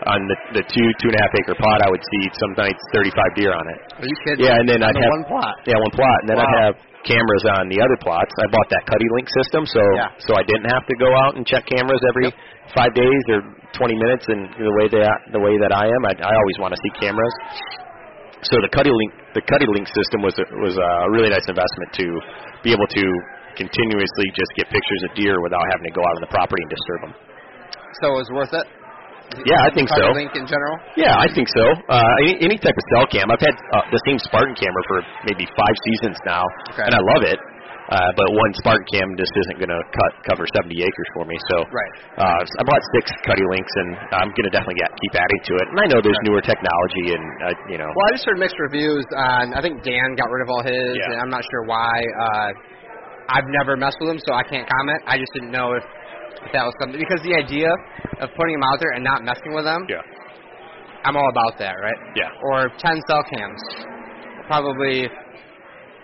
on 0.08 0.16
the 0.32 0.36
the 0.60 0.64
two 0.64 0.88
two 1.04 1.08
and 1.12 1.16
a 1.16 1.20
half 1.20 1.32
acre 1.44 1.56
plot, 1.60 1.84
I 1.84 1.88
would 1.92 2.00
see 2.00 2.22
some 2.40 2.52
nights 2.56 2.80
35 2.96 3.12
deer 3.36 3.52
on 3.52 3.64
it. 3.68 3.78
Are 4.00 4.08
you 4.08 4.16
kidding? 4.24 4.44
Yeah, 4.48 4.56
and 4.56 4.64
then 4.64 4.80
On 4.80 4.88
I'd 4.88 4.96
the 4.96 5.04
have 5.04 5.12
one 5.12 5.24
plot. 5.28 5.54
yeah, 5.68 5.76
one 5.76 5.92
plot, 5.92 6.18
and 6.24 6.28
then 6.32 6.38
I'd 6.40 6.56
have 6.64 6.76
cameras 7.04 7.44
on 7.60 7.68
the 7.68 7.80
other 7.84 7.96
plots. 8.00 8.32
I 8.40 8.48
bought 8.52 8.68
that 8.72 8.84
CuddeLink 8.88 9.28
system, 9.28 9.64
so 9.68 9.80
Yeah. 9.96 10.08
so 10.24 10.32
I 10.40 10.44
didn't 10.48 10.68
have 10.72 10.84
to 10.88 10.94
go 10.96 11.08
out 11.24 11.36
and 11.36 11.44
check 11.44 11.64
cameras 11.68 12.00
every 12.16 12.32
five 12.72 12.92
days 12.96 13.22
or 13.28 13.40
20 13.76 13.92
minutes. 13.96 14.24
And 14.32 14.48
the 14.56 14.72
way 14.80 14.88
that 14.88 15.16
the 15.36 15.40
way 15.40 15.56
that 15.60 15.72
I 15.72 15.84
am, 15.88 16.02
I, 16.08 16.12
I 16.16 16.32
always 16.32 16.56
want 16.64 16.72
to 16.72 16.80
see 16.80 16.92
cameras. 16.96 17.32
So 18.46 18.56
the 18.64 18.72
CuddeLink 18.72 19.12
the 19.36 19.44
CuddeLink 19.46 19.86
system 19.92 20.24
was 20.24 20.34
a, 20.40 20.46
was 20.58 20.74
a 20.74 20.90
really 21.12 21.30
nice 21.30 21.44
investment 21.46 21.88
to 22.02 22.06
be 22.66 22.72
able 22.74 22.88
to 22.88 23.04
continuously 23.54 24.26
just 24.32 24.50
get 24.56 24.66
pictures 24.72 25.02
of 25.06 25.10
deer 25.14 25.38
without 25.44 25.62
having 25.70 25.86
to 25.90 25.94
go 25.94 26.02
out 26.02 26.14
on 26.18 26.22
the 26.24 26.32
property 26.32 26.62
and 26.64 26.70
disturb 26.72 27.00
them. 27.06 27.14
So 28.00 28.04
it 28.14 28.18
was 28.24 28.30
worth 28.32 28.54
it? 28.56 28.66
Yeah, 29.46 29.62
I 29.62 29.70
think 29.70 29.86
so. 29.86 30.10
Link 30.10 30.34
in 30.34 30.42
general? 30.50 30.74
Yeah, 30.98 31.14
I 31.14 31.30
think 31.30 31.46
so. 31.54 31.62
Uh, 31.86 32.02
any, 32.26 32.50
any 32.50 32.58
type 32.58 32.74
of 32.74 32.84
cell 32.90 33.06
cam. 33.06 33.30
I've 33.30 33.38
had 33.38 33.54
uh, 33.70 33.86
the 33.94 34.02
same 34.02 34.18
Spartan 34.18 34.58
camera 34.58 34.82
for 34.90 34.98
maybe 35.22 35.46
five 35.46 35.76
seasons 35.86 36.18
now, 36.26 36.42
Okay. 36.74 36.82
and 36.90 36.94
I 36.98 37.02
love 37.14 37.22
it. 37.30 37.38
Uh, 37.90 37.98
but 38.14 38.26
one 38.30 38.50
Spartan 38.62 38.86
cam 38.94 39.08
just 39.18 39.34
isn't 39.34 39.58
going 39.58 39.74
to 39.74 39.82
cut 39.90 40.12
cover 40.30 40.46
70 40.46 40.70
acres 40.78 41.08
for 41.18 41.26
me. 41.26 41.34
So 41.50 41.66
Right. 41.74 41.92
uh, 42.22 42.40
I 42.46 42.62
bought 42.62 42.82
six 42.94 43.10
CuddeLinks, 43.26 43.72
and 43.82 43.88
I'm 44.14 44.30
going 44.30 44.46
to 44.46 44.54
definitely 44.54 44.78
get, 44.78 44.94
keep 44.94 45.14
adding 45.18 45.40
to 45.50 45.52
it. 45.58 45.66
And 45.74 45.78
I 45.82 45.86
know 45.90 45.98
there's 45.98 46.22
newer 46.30 46.38
technology, 46.38 47.18
and 47.18 47.24
uh, 47.42 47.54
you 47.66 47.78
know, 47.82 47.90
Well, 47.90 48.06
I 48.06 48.10
just 48.14 48.22
heard 48.30 48.38
mixed 48.38 48.54
reviews 48.62 49.02
on. 49.18 49.54
I 49.54 49.60
think 49.60 49.82
Dan 49.82 50.14
got 50.14 50.30
rid 50.30 50.46
of 50.46 50.48
all 50.54 50.62
his, 50.62 50.94
Yeah. 51.02 51.10
and 51.10 51.18
I'm 51.18 51.32
not 51.34 51.42
sure 51.50 51.66
why. 51.66 51.98
Uh, 51.98 52.50
I've 53.34 53.50
never 53.58 53.74
messed 53.76 53.98
with 53.98 54.10
them, 54.10 54.18
so 54.22 54.34
I 54.38 54.42
can't 54.46 54.66
comment. 54.70 55.02
I 55.10 55.18
just 55.18 55.30
didn't 55.34 55.50
know 55.50 55.74
if, 55.74 55.82
if 56.46 56.50
that 56.54 56.62
was 56.62 56.74
something 56.78 56.98
because 56.98 57.18
the 57.26 57.34
idea 57.34 57.70
of 58.22 58.30
putting 58.38 58.54
them 58.54 58.66
out 58.70 58.78
there 58.78 58.94
and 58.94 59.02
not 59.02 59.22
messing 59.26 59.50
with 59.54 59.66
them, 59.66 59.82
yeah, 59.90 60.02
I'm 61.02 61.16
all 61.18 61.30
about 61.30 61.58
that, 61.58 61.74
right? 61.74 61.98
yeah, 62.14 62.30
Or 62.54 62.70
10 62.70 63.02
cell 63.10 63.22
cams, 63.34 63.58
probably 64.46 65.06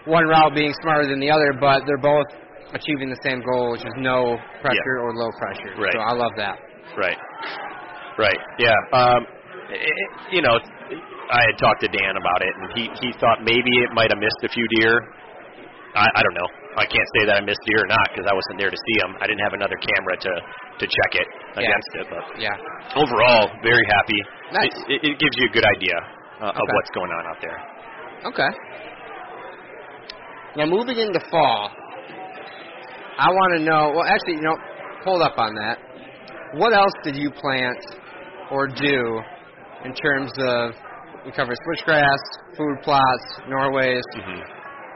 one 0.07 0.25
route 0.27 0.55
being 0.55 0.73
smarter 0.83 1.07
than 1.09 1.21
the 1.21 1.31
other, 1.31 1.53
but 1.61 1.83
they're 1.87 2.01
both 2.03 2.27
achieving 2.75 3.11
the 3.11 3.19
same 3.23 3.43
goal, 3.43 3.73
which 3.73 3.83
is 3.85 3.95
no 3.99 4.39
pressure 4.63 4.97
or 5.03 5.15
low 5.15 5.31
pressure. 5.39 5.75
Right. 5.79 5.93
So 5.95 6.01
I 6.01 6.13
love 6.15 6.33
that. 6.39 6.57
right, 6.99 7.19
right, 8.19 8.41
yeah. 8.59 8.75
Um, 8.93 9.27
it, 9.71 10.09
you 10.33 10.43
know, 10.43 10.57
I 11.31 11.43
had 11.43 11.57
talked 11.59 11.83
to 11.83 11.91
Dan 11.91 12.15
about 12.17 12.41
it, 12.43 12.53
and 12.55 12.67
he 12.79 12.85
he 13.03 13.09
thought 13.19 13.43
maybe 13.43 13.71
it 13.83 13.91
might 13.95 14.11
have 14.11 14.19
missed 14.23 14.41
a 14.47 14.51
few 14.51 14.67
deer. 14.79 14.95
I, 15.97 16.07
I 16.07 16.21
don't 16.23 16.37
know. 16.37 16.51
I 16.77 16.85
can't 16.85 17.09
say 17.17 17.25
that 17.33 17.41
I 17.41 17.43
missed 17.43 17.65
deer 17.65 17.81
or 17.83 17.89
not 17.89 18.05
because 18.13 18.29
I 18.29 18.35
wasn't 18.37 18.61
there 18.61 18.69
to 18.69 18.77
see 18.77 18.97
them. 19.01 19.17
I 19.17 19.25
didn't 19.27 19.41
have 19.43 19.57
another 19.57 19.79
camera 19.81 20.15
to 20.29 20.33
to 20.77 20.85
check 20.85 21.13
it 21.25 21.29
Yeah. 21.57 21.65
against 21.65 21.91
it, 21.99 22.07
but 22.13 22.23
Yeah. 22.39 23.01
overall, 23.01 23.49
very 23.65 23.85
happy. 23.97 24.21
Nice. 24.53 24.77
It, 24.93 25.01
it, 25.01 25.01
it 25.09 25.17
gives 25.19 25.35
you 25.41 25.49
a 25.49 25.53
good 25.57 25.65
idea 25.65 25.97
uh, 26.45 26.53
of 26.53 26.67
what's 26.77 26.93
going 26.93 27.09
on 27.11 27.23
out 27.33 27.41
there. 27.41 27.59
Okay. 28.29 28.51
Now 30.57 30.65
moving 30.67 30.99
into 30.99 31.21
fall, 31.31 31.71
I 33.19 33.29
want 33.29 33.59
to 33.59 33.65
know. 33.65 33.93
Well, 33.95 34.05
actually, 34.09 34.35
you 34.41 34.43
know, 34.43 34.57
hold 35.05 35.23
up 35.23 35.37
on 35.39 35.55
that. 35.55 35.79
What 36.57 36.73
else 36.73 36.93
did 37.05 37.17
you 37.17 37.31
plant 37.31 37.77
or 38.51 38.67
do 38.67 39.21
in 39.85 39.93
terms 39.95 40.33
of 40.39 40.73
we 41.27 41.33
covered 41.33 41.59
switchgrass, 41.67 42.23
food 42.57 42.77
plots, 42.85 43.27
Norways. 43.49 44.03
hmm 44.15 44.41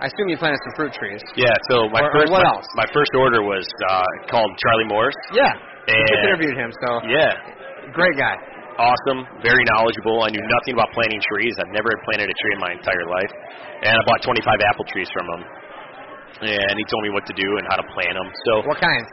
I 0.00 0.06
assume 0.08 0.32
you 0.32 0.38
planted 0.40 0.56
some 0.64 0.72
fruit 0.80 0.94
trees. 0.96 1.20
Yeah. 1.36 1.52
So 1.68 1.90
my 1.92 2.00
Or- 2.00 2.08
or 2.08 2.12
first 2.24 2.32
what 2.32 2.40
my, 2.42 2.48
else? 2.56 2.64
my 2.74 2.86
first 2.94 3.12
order 3.18 3.42
was 3.42 3.66
uh, 3.90 4.00
called 4.32 4.48
Charlie 4.56 4.88
Morris. 4.88 5.14
Yeah. 5.34 5.52
And 5.52 6.00
just 6.08 6.24
interviewed 6.24 6.56
him, 6.56 6.70
so 6.86 7.00
Yeah. 7.04 7.92
great 7.92 8.16
guy. 8.16 8.32
Awesome, 8.78 9.26
very 9.42 9.64
knowledgeable. 9.74 10.22
I 10.22 10.30
knew 10.30 10.42
nothing 10.44 10.78
about 10.78 10.92
planting 10.94 11.20
trees. 11.34 11.54
I've 11.58 11.72
never 11.74 11.90
had 11.90 12.00
planted 12.06 12.28
a 12.30 12.36
tree 12.44 12.52
in 12.54 12.60
my 12.62 12.72
entire 12.76 13.06
life. 13.08 13.32
And 13.86 13.94
I 13.96 14.02
bought 14.06 14.20
25 14.22 14.44
apple 14.44 14.86
trees 14.92 15.08
from 15.10 15.26
him. 15.34 15.42
And 16.46 16.74
he 16.78 16.84
told 16.88 17.02
me 17.04 17.10
what 17.10 17.26
to 17.26 17.34
do 17.36 17.48
and 17.60 17.64
how 17.68 17.76
to 17.82 17.86
plant 17.92 18.14
them. 18.16 18.28
So, 18.48 18.52
What 18.68 18.80
kind? 18.80 19.04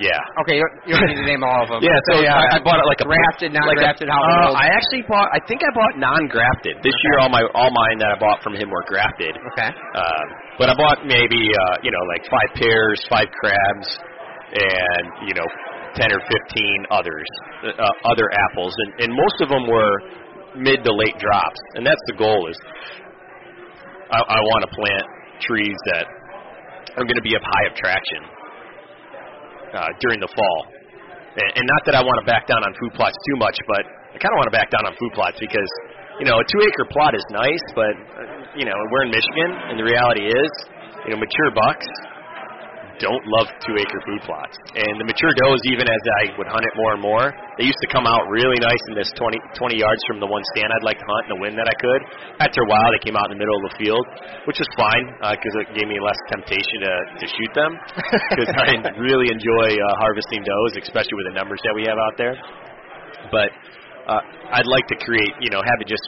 yeah. 0.00 0.18
Okay, 0.42 0.58
you 0.58 0.62
don't, 0.64 0.74
you 0.88 0.92
don't 0.98 1.06
need 1.06 1.20
to 1.22 1.28
name 1.28 1.42
all 1.46 1.62
of 1.62 1.68
them. 1.70 1.78
Yeah, 1.82 1.94
so 2.10 2.18
uh, 2.18 2.26
I, 2.26 2.58
I 2.58 2.60
bought 2.64 2.82
it 2.82 2.86
like 2.88 2.98
a 2.98 3.06
grafted, 3.06 3.54
not 3.54 3.66
like 3.70 3.78
grafted, 3.78 4.10
how 4.10 4.18
uh, 4.18 4.50
old? 4.50 4.56
I 4.58 4.66
actually 4.74 5.06
bought. 5.06 5.30
I 5.30 5.38
think 5.46 5.62
I 5.62 5.70
bought 5.70 5.94
non-grafted 5.98 6.82
this 6.82 6.96
year. 7.06 7.22
All 7.22 7.30
my 7.30 7.46
all 7.54 7.70
mine 7.70 7.98
that 8.02 8.10
I 8.10 8.18
bought 8.18 8.42
from 8.42 8.58
him 8.58 8.70
were 8.70 8.82
grafted. 8.90 9.38
Okay. 9.54 9.70
Um, 9.70 10.26
but 10.58 10.66
I 10.70 10.74
bought 10.74 11.06
maybe 11.06 11.38
uh, 11.46 11.76
you 11.86 11.94
know 11.94 12.02
like 12.10 12.26
five 12.26 12.50
pears, 12.58 12.98
five 13.06 13.30
crabs, 13.30 13.86
and 14.58 15.04
you 15.30 15.34
know 15.38 15.46
ten 15.94 16.10
or 16.10 16.20
fifteen 16.26 16.78
others, 16.90 17.28
uh, 17.64 18.10
other 18.10 18.26
apples, 18.50 18.74
and, 18.74 19.06
and 19.06 19.10
most 19.14 19.38
of 19.40 19.48
them 19.48 19.66
were 19.66 19.94
mid 20.58 20.82
to 20.82 20.92
late 20.92 21.18
drops, 21.18 21.60
and 21.74 21.86
that's 21.86 22.02
the 22.10 22.16
goal. 22.18 22.46
Is 22.50 22.58
I, 24.10 24.18
I 24.18 24.40
want 24.40 24.62
to 24.66 24.70
plant 24.74 25.06
trees 25.42 25.78
that 25.94 26.06
are 26.98 27.06
going 27.06 27.18
to 27.18 27.26
be 27.26 27.34
of 27.34 27.42
high 27.42 27.66
attraction 27.74 28.20
uh, 29.74 29.90
during 30.02 30.18
the 30.22 30.30
fall, 30.30 30.60
and, 31.38 31.50
and 31.58 31.64
not 31.66 31.82
that 31.90 31.94
I 31.98 32.02
want 32.02 32.22
to 32.22 32.26
back 32.26 32.46
down 32.46 32.62
on 32.62 32.70
food 32.78 32.94
plots 32.94 33.16
too 33.30 33.36
much, 33.38 33.58
but 33.66 33.82
I 34.14 34.16
kind 34.18 34.30
of 34.34 34.38
want 34.38 34.48
to 34.50 34.56
back 34.56 34.70
down 34.70 34.86
on 34.86 34.94
food 34.94 35.12
plots 35.14 35.38
because 35.38 35.70
you 36.22 36.26
know 36.26 36.38
a 36.38 36.46
two 36.46 36.60
acre 36.62 36.86
plot 36.90 37.14
is 37.14 37.26
nice, 37.30 37.64
but 37.74 37.94
uh, 37.94 38.18
you 38.58 38.66
know 38.66 38.76
we're 38.90 39.06
in 39.06 39.12
Michigan, 39.14 39.50
and 39.70 39.78
the 39.78 39.86
reality 39.86 40.26
is, 40.26 40.50
you 41.06 41.14
know, 41.14 41.18
mature 41.18 41.50
bucks 41.54 41.86
don't 43.02 43.24
love 43.38 43.48
two 43.62 43.74
acre 43.74 44.00
food 44.06 44.20
plots. 44.26 44.54
And 44.74 44.94
the 45.00 45.06
mature 45.06 45.32
does, 45.34 45.60
even 45.70 45.86
as 45.86 46.02
I 46.22 46.22
would 46.38 46.46
hunt 46.46 46.62
it 46.62 46.74
more 46.78 46.92
and 46.94 47.02
more, 47.02 47.32
they 47.58 47.66
used 47.66 47.80
to 47.82 47.90
come 47.90 48.06
out 48.06 48.26
really 48.30 48.58
nice 48.60 48.84
in 48.90 48.94
this 48.94 49.10
20, 49.14 49.38
20 49.56 49.78
yards 49.78 50.02
from 50.06 50.18
the 50.18 50.28
one 50.28 50.42
stand 50.54 50.70
I'd 50.70 50.86
like 50.86 50.98
to 50.98 51.08
hunt 51.08 51.30
in 51.30 51.32
the 51.38 51.42
wind 51.42 51.54
that 51.58 51.66
I 51.66 51.76
could. 51.78 52.00
After 52.42 52.62
a 52.62 52.68
while, 52.68 52.88
they 52.94 53.02
came 53.02 53.18
out 53.18 53.30
in 53.30 53.38
the 53.38 53.40
middle 53.40 53.56
of 53.58 53.64
the 53.70 53.74
field, 53.78 54.04
which 54.46 54.58
is 54.58 54.68
fine 54.78 55.06
because 55.20 55.54
it 55.62 55.74
gave 55.74 55.88
me 55.90 55.98
less 55.98 56.18
temptation 56.30 56.86
to, 56.86 56.94
to 57.22 57.26
shoot 57.26 57.52
them 57.54 57.70
because 58.34 58.50
I 58.54 58.78
really 58.98 59.30
enjoy 59.30 59.68
uh, 59.74 59.84
harvesting 60.02 60.42
does, 60.42 60.70
especially 60.82 61.16
with 61.18 61.28
the 61.30 61.36
numbers 61.36 61.60
that 61.66 61.74
we 61.74 61.86
have 61.86 61.98
out 61.98 62.14
there. 62.18 62.34
But 63.30 63.50
uh, 64.06 64.20
I'd 64.52 64.68
like 64.68 64.86
to 64.92 64.96
create, 65.00 65.32
you 65.40 65.50
know, 65.50 65.62
have 65.64 65.78
it 65.80 65.88
just 65.88 66.04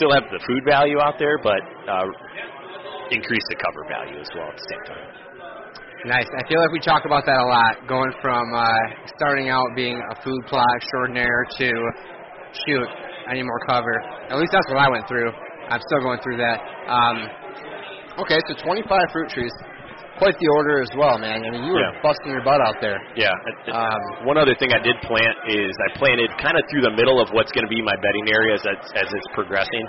still 0.00 0.12
have 0.12 0.26
the 0.32 0.42
food 0.46 0.62
value 0.66 0.98
out 0.98 1.14
there, 1.18 1.38
but 1.38 1.62
uh, 1.86 2.06
increase 3.10 3.46
the 3.50 3.56
cover 3.56 3.86
value 3.88 4.18
as 4.18 4.28
well 4.34 4.48
at 4.50 4.56
the 4.56 4.66
same 4.66 4.84
time. 4.86 5.25
Nice. 6.04 6.28
I 6.28 6.42
feel 6.48 6.60
like 6.60 6.70
we 6.70 6.80
talk 6.80 7.02
about 7.04 7.24
that 7.26 7.40
a 7.40 7.48
lot, 7.48 7.88
going 7.88 8.12
from 8.20 8.44
uh, 8.54 8.62
starting 9.16 9.48
out 9.48 9.64
being 9.74 9.96
a 9.96 10.14
food 10.22 10.42
plot 10.46 10.66
extraordinaire 10.76 11.46
to 11.58 11.66
shoot, 12.66 12.88
I 13.26 13.34
need 13.34 13.42
more 13.42 13.62
cover. 13.66 13.90
At 14.30 14.38
least 14.38 14.52
that's 14.52 14.68
what 14.68 14.78
I 14.78 14.88
went 14.90 15.08
through. 15.08 15.32
I'm 15.70 15.80
still 15.90 16.00
going 16.04 16.20
through 16.22 16.36
that. 16.38 16.58
Um, 16.86 17.16
okay, 18.22 18.38
so 18.46 18.54
25 18.62 18.86
fruit 19.12 19.28
trees. 19.30 19.50
Quite 20.16 20.38
the 20.40 20.48
order 20.56 20.80
as 20.80 20.88
well, 20.96 21.18
man. 21.18 21.44
I 21.44 21.50
mean, 21.52 21.64
you 21.68 21.72
were 21.76 21.82
Yeah. 21.82 22.00
busting 22.00 22.30
your 22.32 22.40
butt 22.40 22.56
out 22.64 22.80
there. 22.80 22.96
Yeah. 23.16 23.28
Um, 23.68 24.24
One 24.24 24.38
other 24.38 24.54
thing 24.56 24.72
I 24.72 24.78
did 24.80 24.96
plant 25.04 25.36
is 25.48 25.68
I 25.92 25.98
planted 25.98 26.30
kind 26.40 26.56
of 26.56 26.64
through 26.70 26.82
the 26.88 26.94
middle 26.96 27.20
of 27.20 27.28
what's 27.36 27.52
going 27.52 27.64
to 27.68 27.72
be 27.72 27.82
my 27.82 27.96
bedding 28.00 28.32
area 28.32 28.54
as 28.54 28.64
as 28.96 29.08
it's 29.12 29.28
progressing. 29.34 29.84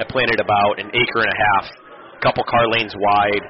I 0.00 0.04
planted 0.04 0.40
about 0.40 0.80
an 0.82 0.90
acre 0.90 1.20
and 1.22 1.30
a 1.30 1.38
half, 1.38 1.64
a 2.16 2.20
couple 2.26 2.42
car 2.50 2.66
lanes 2.74 2.90
wide, 2.98 3.44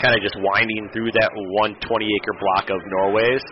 kind 0.00 0.16
of 0.16 0.20
just 0.24 0.36
winding 0.40 0.88
through 0.92 1.12
that 1.20 1.30
one 1.60 1.76
20 1.76 1.86
acre 1.86 2.34
block 2.40 2.66
of 2.72 2.80
Norways. 3.00 3.44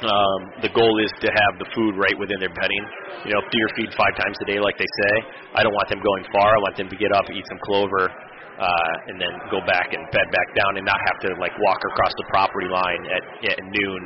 Um, 0.00 0.40
the 0.64 0.72
goal 0.72 0.96
is 1.04 1.12
to 1.20 1.28
have 1.28 1.52
the 1.60 1.68
food 1.76 1.92
right 2.00 2.16
within 2.16 2.40
their 2.40 2.52
bedding. 2.56 2.84
You 3.28 3.36
know, 3.36 3.42
deer 3.52 3.68
feed 3.76 3.92
five 3.92 4.16
times 4.16 4.36
a 4.40 4.46
day, 4.48 4.56
like 4.56 4.80
they 4.80 4.88
say, 4.88 5.12
I 5.56 5.60
don't 5.60 5.76
want 5.76 5.92
them 5.92 6.00
going 6.00 6.24
far. 6.32 6.56
I 6.56 6.60
want 6.64 6.76
them 6.80 6.88
to 6.88 6.96
get 6.96 7.12
up, 7.12 7.28
eat 7.28 7.44
some 7.52 7.60
clover, 7.60 8.08
uh, 8.08 8.92
and 9.12 9.20
then 9.20 9.28
go 9.52 9.60
back 9.68 9.92
and 9.92 10.00
bed 10.08 10.24
back 10.32 10.48
down, 10.56 10.80
and 10.80 10.88
not 10.88 10.96
have 10.96 11.18
to 11.28 11.30
like 11.36 11.52
walk 11.60 11.84
across 11.92 12.12
the 12.16 12.24
property 12.32 12.68
line 12.72 13.02
at, 13.12 13.24
at 13.44 13.60
noon, 13.60 14.00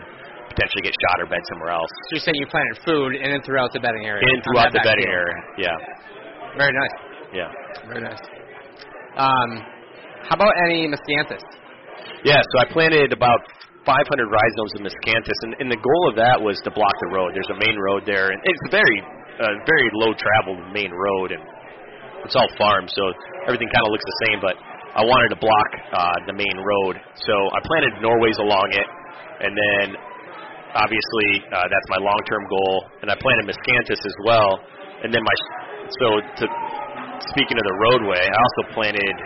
potentially 0.50 0.82
get 0.82 0.94
shot 0.98 1.22
or 1.22 1.30
bed 1.30 1.42
somewhere 1.54 1.70
else. 1.70 1.90
so 2.10 2.18
you're 2.18 2.26
saying 2.26 2.38
you 2.42 2.48
planted 2.50 2.74
food 2.82 3.14
in 3.14 3.30
and 3.30 3.42
throughout 3.46 3.70
the 3.70 3.78
bedding 3.78 4.02
area. 4.02 4.26
In 4.26 4.42
throughout 4.42 4.74
the 4.74 4.82
bedding 4.82 5.06
area. 5.06 5.38
Yeah, 5.62 5.78
Very 6.58 6.74
nice. 6.74 6.94
yeah. 7.30 7.50
Very 7.86 8.02
nice. 8.02 8.22
Um, 9.14 9.62
how 10.26 10.34
about 10.34 10.54
any 10.66 10.90
miscanthus? 10.90 11.42
Yeah, 12.24 12.40
so 12.40 12.54
I 12.56 12.66
planted 12.72 13.12
about 13.12 13.44
500 13.84 14.00
rhizomes 14.00 14.72
of 14.80 14.80
miscanthus, 14.80 15.40
and, 15.44 15.52
and 15.60 15.68
the 15.68 15.76
goal 15.76 16.02
of 16.08 16.16
that 16.16 16.40
was 16.40 16.56
to 16.64 16.72
block 16.72 16.96
the 17.04 17.12
road. 17.12 17.36
There's 17.36 17.52
a 17.52 17.60
main 17.60 17.76
road 17.76 18.08
there, 18.08 18.32
and 18.32 18.40
it's 18.40 18.64
very, 18.72 18.98
uh, 19.44 19.60
very 19.68 19.92
low 19.92 20.16
traveled 20.16 20.72
main 20.72 20.88
road, 20.88 21.36
and 21.36 21.44
it's 22.24 22.32
all 22.32 22.48
farm, 22.56 22.88
so 22.88 23.12
everything 23.44 23.68
kind 23.68 23.84
of 23.84 23.92
looks 23.92 24.08
the 24.08 24.18
same. 24.24 24.38
But 24.40 24.56
I 24.96 25.04
wanted 25.04 25.36
to 25.36 25.38
block 25.44 25.68
uh, 25.92 26.16
the 26.24 26.32
main 26.32 26.56
road, 26.64 26.96
so 27.28 27.34
I 27.52 27.60
planted 27.60 28.00
Norways 28.00 28.40
along 28.40 28.72
it, 28.72 28.88
and 29.44 29.52
then 29.52 29.86
obviously 30.80 31.28
uh, 31.52 31.68
that's 31.68 31.88
my 31.92 32.00
long-term 32.00 32.48
goal, 32.48 32.88
and 33.04 33.12
I 33.12 33.20
planted 33.20 33.52
miscanthus 33.52 34.00
as 34.00 34.16
well, 34.24 34.64
and 35.04 35.12
then 35.12 35.20
my 35.20 35.36
so 36.00 36.08
to 36.40 36.44
speaking 37.36 37.60
of 37.60 37.64
the 37.68 37.76
roadway, 37.84 38.24
I 38.24 38.32
also 38.32 38.62
planted. 38.72 39.16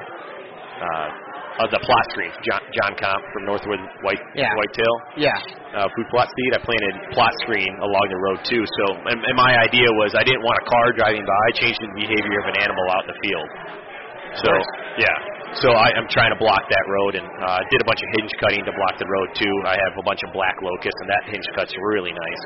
Uh, 0.83 1.28
uh, 1.59 1.67
the 1.71 1.81
plot 1.83 2.05
screen, 2.15 2.31
John, 2.47 2.63
John 2.75 2.93
Comp 2.99 3.23
from 3.35 3.43
Northwood 3.51 3.83
White 4.07 4.23
Yeah. 4.35 4.55
Whitetail 4.55 4.95
Yeah. 5.19 5.35
uh, 5.75 5.87
food 5.91 6.07
plot 6.15 6.31
seed. 6.31 6.51
I 6.55 6.61
planted 6.63 6.95
plot 7.13 7.35
screen 7.43 7.71
along 7.83 8.07
the 8.11 8.21
road 8.31 8.39
too. 8.47 8.63
So, 8.63 8.85
and, 9.11 9.19
and 9.19 9.35
my 9.37 9.53
idea 9.59 9.91
was 9.99 10.15
I 10.15 10.23
didn't 10.23 10.43
want 10.47 10.57
a 10.63 10.67
car 10.71 10.87
driving 10.95 11.27
by 11.27 11.45
changing 11.59 11.83
the 11.91 11.99
behavior 12.07 12.39
of 12.43 12.47
an 12.55 12.57
animal 12.63 12.85
out 12.95 13.03
in 13.07 13.11
the 13.11 13.19
field. 13.27 13.49
So, 14.45 14.51
yeah. 15.03 15.17
So 15.57 15.73
I, 15.73 15.89
I'm 15.97 16.09
trying 16.13 16.29
to 16.29 16.39
block 16.39 16.61
that 16.69 16.85
road 16.87 17.17
and 17.17 17.25
uh, 17.25 17.61
did 17.73 17.81
a 17.81 17.87
bunch 17.89 18.01
of 18.05 18.09
hinge 18.21 18.33
cutting 18.39 18.63
to 18.69 18.73
block 18.77 18.95
the 19.01 19.09
road 19.09 19.29
too. 19.33 19.55
I 19.65 19.75
have 19.81 19.95
a 19.97 20.05
bunch 20.05 20.21
of 20.23 20.31
black 20.37 20.55
locusts, 20.61 21.01
and 21.01 21.09
that 21.09 21.23
hinge 21.33 21.49
cut's 21.57 21.73
really 21.95 22.13
nice. 22.13 22.43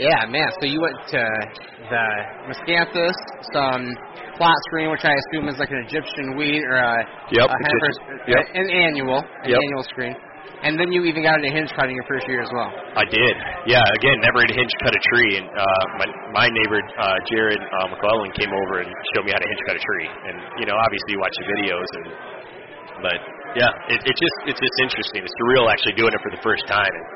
Yeah, 0.00 0.24
man. 0.32 0.48
So 0.60 0.66
you 0.66 0.80
went 0.80 0.96
to 1.12 1.22
the 1.92 2.06
miscanthus, 2.48 3.18
some 3.52 3.84
plot 4.40 4.56
screen, 4.72 4.90
which 4.90 5.04
I 5.04 5.12
assume 5.12 5.48
is 5.52 5.58
like 5.60 5.70
an 5.70 5.84
Egyptian 5.86 6.36
wheat 6.40 6.64
or 6.64 6.76
a, 6.80 6.94
Yep, 7.36 7.46
a 7.46 7.52
heifer, 7.52 7.90
yep. 8.26 8.42
an 8.54 8.68
annual, 8.70 9.20
an 9.20 9.50
Yep. 9.52 9.60
annual 9.60 9.84
screen. 9.92 10.16
And 10.58 10.74
then 10.74 10.90
you 10.90 11.06
even 11.06 11.22
got 11.22 11.38
into 11.38 11.54
hinge 11.54 11.70
cutting 11.78 11.94
your 11.94 12.02
first 12.10 12.26
year 12.26 12.42
as 12.42 12.50
well. 12.50 12.66
I 12.98 13.06
did. 13.06 13.34
Yeah, 13.70 13.84
again, 13.94 14.18
never 14.26 14.42
had 14.42 14.50
hinge 14.50 14.74
cut 14.82 14.90
a 14.90 15.02
tree, 15.14 15.38
and 15.38 15.46
uh, 15.54 15.82
my 16.02 16.06
my 16.34 16.46
neighbor 16.50 16.82
uh, 16.98 17.14
Jared 17.30 17.62
uh, 17.62 17.86
McClellan 17.94 18.34
came 18.34 18.50
over 18.50 18.82
and 18.82 18.90
showed 19.14 19.22
me 19.22 19.30
how 19.30 19.38
to 19.38 19.46
hinge 19.46 19.62
cut 19.70 19.76
a 19.78 19.82
tree. 19.86 20.08
And 20.10 20.36
you 20.58 20.66
know, 20.66 20.74
obviously, 20.82 21.14
you 21.14 21.20
watch 21.22 21.36
the 21.38 21.46
videos, 21.46 21.88
and 22.02 22.06
but 23.02 23.18
Yeah, 23.56 23.72
it, 23.92 23.98
it 24.04 24.14
just 24.18 24.36
it's 24.50 24.60
just 24.60 24.76
interesting. 24.82 25.24
It's 25.24 25.34
surreal 25.40 25.66
actually 25.72 25.96
doing 25.96 26.12
it 26.12 26.20
for 26.22 26.32
the 26.34 26.42
first 26.44 26.64
time. 26.68 26.88
And 26.92 27.06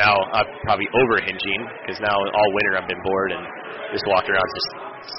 now 0.00 0.14
I'm 0.36 0.48
probably 0.64 0.88
over 1.04 1.20
hinging 1.24 1.60
because 1.84 2.00
now 2.00 2.16
all 2.16 2.48
winter 2.56 2.72
I've 2.80 2.88
been 2.88 3.02
bored 3.04 3.30
and 3.36 3.42
just 3.92 4.04
walking 4.08 4.32
around 4.32 4.48
just 4.56 4.70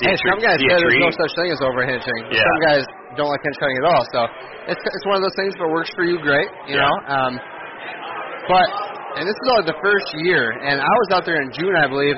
see 0.02 0.06
Hey, 0.10 0.14
a 0.14 0.18
tree. 0.18 0.30
some 0.34 0.42
guys 0.44 0.58
say 0.60 0.68
there's 0.82 1.02
no 1.02 1.12
such 1.14 1.34
thing 1.38 1.50
as 1.54 1.62
overhinging. 1.62 2.20
Yeah. 2.34 2.42
Some 2.42 2.62
guys 2.66 2.84
don't 3.16 3.30
like 3.32 3.42
hinge 3.46 3.58
cutting 3.62 3.78
at 3.82 3.86
all. 3.90 4.04
So 4.14 4.20
it's 4.74 4.82
it's 4.82 5.06
one 5.06 5.18
of 5.22 5.24
those 5.24 5.38
things. 5.38 5.54
If 5.56 5.62
it 5.62 5.72
works 5.72 5.92
for 5.94 6.04
you, 6.10 6.18
great. 6.22 6.50
You 6.68 6.78
Yeah. 6.82 6.90
know. 6.90 6.96
Um, 7.06 7.34
but 8.50 8.68
and 9.22 9.26
this 9.26 9.34
is 9.38 9.46
only 9.50 9.66
the 9.70 9.80
first 9.82 10.08
year, 10.26 10.52
and 10.62 10.78
I 10.82 10.94
was 11.06 11.10
out 11.18 11.26
there 11.26 11.42
in 11.42 11.50
June, 11.54 11.74
I 11.78 11.88
believe, 11.90 12.18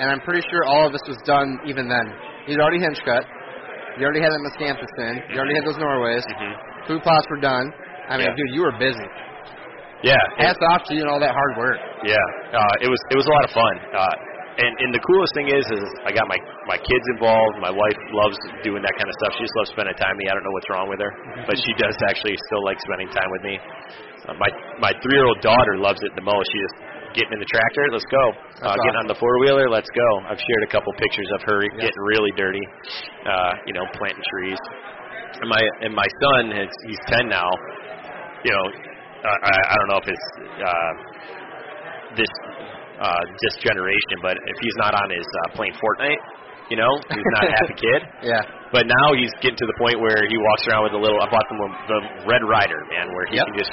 and 0.00 0.06
I'm 0.12 0.20
pretty 0.24 0.40
sure 0.48 0.64
all 0.64 0.86
of 0.88 0.92
this 0.92 1.04
was 1.08 1.20
done 1.28 1.60
even 1.68 1.88
then. 1.88 2.06
He'd 2.48 2.58
already 2.60 2.80
hinge 2.80 2.98
cut. 3.04 3.24
You 4.00 4.04
already 4.08 4.24
had 4.24 4.32
that 4.32 4.40
Miscanthus 4.48 4.92
in. 5.08 5.20
You 5.28 5.36
already 5.36 5.54
had 5.60 5.64
those 5.68 5.76
Norways. 5.76 6.24
Mhm. 6.24 6.52
Food 6.86 7.02
plots 7.02 7.26
were 7.30 7.40
done. 7.40 7.72
I 8.08 8.18
mean, 8.18 8.26
Yeah. 8.26 8.34
dude, 8.34 8.52
you 8.54 8.62
were 8.62 8.76
busy. 8.78 9.06
Yeah, 10.02 10.18
Hats 10.36 10.58
off 10.74 10.82
to 10.90 10.94
you 10.98 11.02
and 11.06 11.10
all 11.10 11.20
that 11.22 11.30
hard 11.30 11.52
work. 11.56 11.78
Yeah, 12.02 12.18
uh, 12.58 12.74
it 12.82 12.90
was 12.90 12.98
it 13.14 13.16
was 13.16 13.26
a 13.26 13.30
lot 13.30 13.44
of 13.46 13.52
fun. 13.54 13.74
Uh, 13.94 14.14
and 14.58 14.72
and 14.82 14.90
the 14.90 14.98
coolest 14.98 15.30
thing 15.38 15.46
is, 15.46 15.62
is 15.70 15.82
I 16.02 16.10
got 16.10 16.26
my 16.26 16.34
my 16.66 16.74
kids 16.74 17.06
involved. 17.14 17.62
My 17.62 17.70
wife 17.70 17.98
loves 18.10 18.34
doing 18.66 18.82
that 18.82 18.94
kind 18.98 19.06
of 19.06 19.14
stuff. 19.22 19.38
She 19.38 19.46
just 19.46 19.54
loves 19.62 19.70
spending 19.70 19.94
time 20.02 20.18
with 20.18 20.26
me. 20.26 20.26
I 20.26 20.34
don't 20.34 20.42
know 20.42 20.54
what's 20.58 20.70
wrong 20.74 20.90
with 20.90 20.98
her, 20.98 21.12
but 21.46 21.54
she 21.54 21.70
does 21.78 21.94
actually 22.10 22.34
still 22.50 22.62
like 22.66 22.82
spending 22.82 23.14
time 23.14 23.30
with 23.30 23.42
me. 23.46 23.54
Uh, 24.26 24.34
my 24.42 24.50
my 24.82 24.92
three 25.06 25.14
year 25.14 25.26
old 25.30 25.38
daughter 25.38 25.78
loves 25.78 26.02
it 26.02 26.10
the 26.18 26.26
most. 26.26 26.50
She 26.50 26.58
just 26.66 26.76
getting 27.14 27.38
in 27.38 27.40
the 27.40 27.50
tractor. 27.54 27.86
Let's 27.94 28.08
go. 28.10 28.24
Uh, 28.58 28.74
That's 28.74 28.82
getting 28.82 29.00
on 29.06 29.08
the 29.08 29.18
four 29.22 29.30
wheeler. 29.38 29.70
Let's 29.70 29.90
go. 29.94 30.08
I've 30.26 30.40
shared 30.40 30.62
a 30.66 30.70
couple 30.74 30.90
pictures 30.98 31.30
of 31.38 31.46
her 31.46 31.62
getting 31.78 32.02
really 32.10 32.34
dirty. 32.34 32.64
Uh, 33.22 33.54
you 33.70 33.72
know, 33.72 33.86
planting 33.94 34.24
trees. 34.34 34.58
And 35.40 35.48
my 35.48 35.62
and 35.82 35.92
my 35.94 36.08
son 36.20 36.50
has 36.52 36.68
he's 36.86 37.00
ten 37.08 37.28
now. 37.28 37.48
You 38.44 38.52
know, 38.52 38.64
I 39.24 39.54
I 39.72 39.74
don't 39.78 39.88
know 39.90 40.00
if 40.02 40.08
it's 40.10 40.28
uh, 40.60 40.92
this 42.16 42.32
uh, 43.00 43.22
this 43.42 43.54
generation, 43.64 44.16
but 44.22 44.36
if 44.36 44.56
he's 44.60 44.76
not 44.78 44.94
on 44.94 45.08
his 45.10 45.24
uh, 45.26 45.56
playing 45.56 45.74
Fortnite, 45.80 46.22
you 46.70 46.76
know, 46.76 46.92
he's 47.10 47.30
not 47.40 47.44
a 47.48 47.52
happy 47.58 47.76
kid. 47.80 48.00
Yeah. 48.22 48.42
But 48.72 48.86
now 48.88 49.12
he's 49.16 49.32
getting 49.42 49.58
to 49.58 49.66
the 49.68 49.76
point 49.76 50.00
where 50.00 50.16
he 50.28 50.36
walks 50.38 50.64
around 50.68 50.84
with 50.88 50.94
a 50.96 51.02
little. 51.02 51.18
I 51.20 51.28
bought 51.28 51.44
him 51.50 51.58
the 51.88 52.00
Red 52.28 52.42
Ryder, 52.46 52.80
man, 52.88 53.12
where 53.12 53.26
he 53.28 53.36
Yep. 53.36 53.46
can 53.52 53.56
just 53.58 53.72